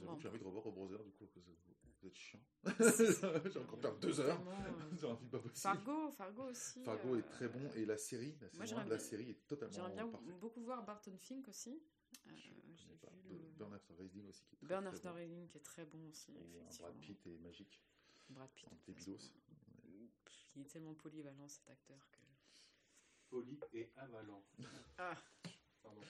[0.00, 0.16] J'avoue bon.
[0.16, 1.40] que j'ai envie de revoir au Brother, du coup, parce que
[2.00, 2.40] vous êtes chiant.
[3.52, 5.58] J'ai encore perdu deux heures Vraiment, euh, sur un film pas possible.
[5.60, 6.82] Fargo, Fargo aussi.
[6.84, 8.96] Fargo euh, est très bon et la série, la moi, saison j'aimerais 1 de la
[8.96, 10.06] bien- série est totalement J'aimerais bien
[10.40, 11.82] beaucoup voir Barton Fink aussi.
[12.26, 12.30] Euh,
[12.76, 13.08] Je pas.
[13.28, 15.46] le- Burn After Reading aussi qui est très, Burn très After bon.
[15.48, 16.88] Qui est très bon aussi, un effectivement.
[16.88, 17.82] Brad Pitt est magique.
[18.30, 18.68] Brad Pitt.
[18.72, 19.32] en débilos.
[20.56, 22.18] Il est tellement polyvalent cet acteur que.
[23.28, 24.44] Poli et avalant.
[24.98, 25.14] Ah,
[25.82, 26.00] Pardon.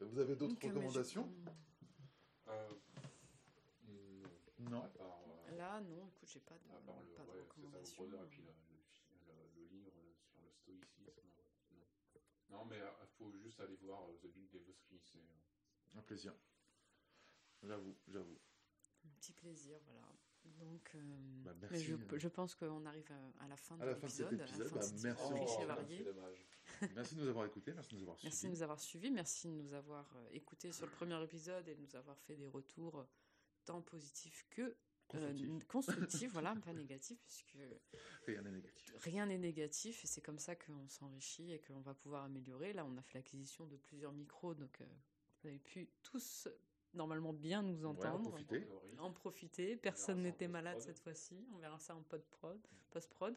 [0.00, 1.32] Vous avez d'autres euh, je- recommandations?
[2.48, 2.68] Euh,
[4.58, 4.70] non.
[4.70, 4.82] Non.
[4.84, 7.40] À part, euh, Là, non, écoute, j'ai pas de, à part le, pas de ouais,
[7.42, 8.02] recommandation.
[8.04, 9.92] le Brother, et puis le, le, fi- le- le livre
[10.24, 11.20] sur le stoïcisme.
[12.50, 14.98] Non, non mais il faut juste aller voir euh, The Big Lebowski.
[15.00, 16.34] C'est euh, Un plaisir.
[17.62, 18.38] J'avoue, j'avoue.
[19.04, 20.08] Un petit plaisir, voilà.
[20.60, 21.00] Donc, euh,
[21.44, 21.84] Bah, mais merci.
[21.84, 24.36] je, je pense qu'on arrive à, à la fin de À l'épisode.
[24.36, 24.44] bah,
[25.02, 25.22] merci.
[25.30, 26.46] Oh, dommage.
[26.94, 28.52] Merci de nous avoir écoutés, merci de nous avoir Merci de suivis.
[28.56, 31.80] nous avoir suivis, merci de nous avoir euh, écoutés sur le premier épisode et de
[31.80, 33.04] nous avoir fait des retours euh,
[33.64, 34.74] tant positifs que euh,
[35.08, 35.66] Constructifs.
[35.66, 37.56] constructifs, voilà, pas négatifs, puisque
[38.26, 38.92] Rien n'est négatif.
[38.98, 42.74] rien n'est négatif et c'est comme ça qu'on s'enrichit et qu'on va pouvoir améliorer.
[42.74, 44.84] Là, on a fait l'acquisition de plusieurs micros, donc euh,
[45.40, 46.48] vous avez pu tous
[46.94, 48.30] normalement bien nous Ouais, en entendre.
[48.30, 48.66] profiter.
[48.98, 49.76] en profiter.
[49.76, 51.46] Personne n'était malade cette fois-ci.
[51.54, 52.58] On verra ça en post-prod.
[52.90, 53.36] post-prod.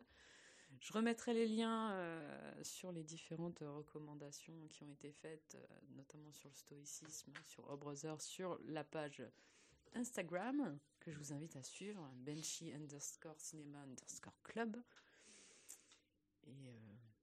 [0.80, 6.32] Je remettrai les liens euh, sur les différentes recommandations qui ont été faites, euh, notamment
[6.32, 9.22] sur le stoïcisme, sur O Brother, sur la page
[9.94, 14.78] Instagram, que je vous invite à suivre, Benchy underscore cinéma underscore club.
[16.48, 16.72] Et euh,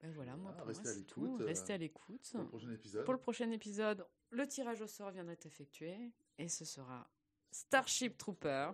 [0.01, 1.39] ben voilà, moi, Voilà, pour restez moi, à l'écoute, tout.
[1.43, 2.33] euh, Restez à l'écoute.
[2.33, 3.05] Pour le prochain épisode.
[3.05, 7.09] Pour le prochain épisode, le tirage au sort viendra d'être effectué et ce sera
[7.51, 8.71] Starship Trooper,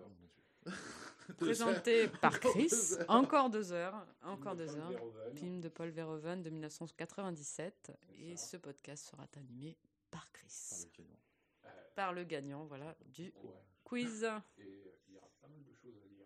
[0.67, 0.71] Oh,
[1.37, 2.69] présenté par Chris.
[3.07, 4.05] Encore deux heures.
[4.23, 4.89] Encore Film deux heures.
[4.91, 5.35] Verhoeven.
[5.37, 7.91] Film de Paul Verhoeven de 1997.
[8.19, 9.77] Et ce podcast sera animé
[10.11, 10.47] par Chris.
[10.69, 11.17] Par le canon.
[11.65, 13.53] Euh, Par le gagnant, voilà, du ouais.
[13.83, 14.23] quiz.
[14.23, 14.39] Et euh,
[15.07, 16.25] il y aura pas mal de choses à dire.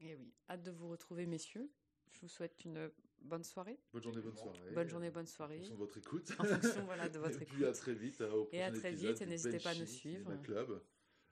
[0.00, 1.70] Et oui, hâte de vous retrouver, messieurs.
[2.10, 2.90] Je vous souhaite une
[3.26, 3.78] bonne soirée.
[3.92, 4.58] Bonne journée, bonne soirée.
[4.74, 5.62] Bonne journée, bonne soirée.
[5.72, 6.30] En votre écoute.
[7.40, 8.20] Et puis à très vite.
[8.20, 9.20] Hein, et à très vite.
[9.20, 10.32] Et n'hésitez pas à nous suivre.
[10.42, 10.82] Club.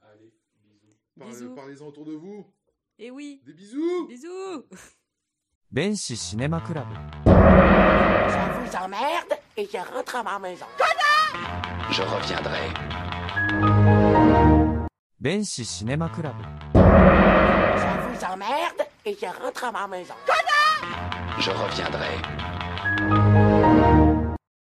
[0.03, 0.35] Allez,
[1.17, 1.55] bisous.
[1.55, 2.45] Parlez-en autour de vous.
[2.99, 3.41] Et oui.
[3.45, 4.07] Des bisous.
[4.07, 4.65] Bisous.
[5.71, 6.87] Benchi Cinéma Club.
[7.25, 10.67] Ça vous emmerde et je rentre à ma maison.
[10.77, 12.71] Connard Je reviendrai.
[15.19, 16.35] Benchi Cinéma Club.
[16.75, 20.15] Ça vous emmerde et je rentre à ma maison.
[20.27, 20.54] Connard
[21.45, 22.44] je reviendrai.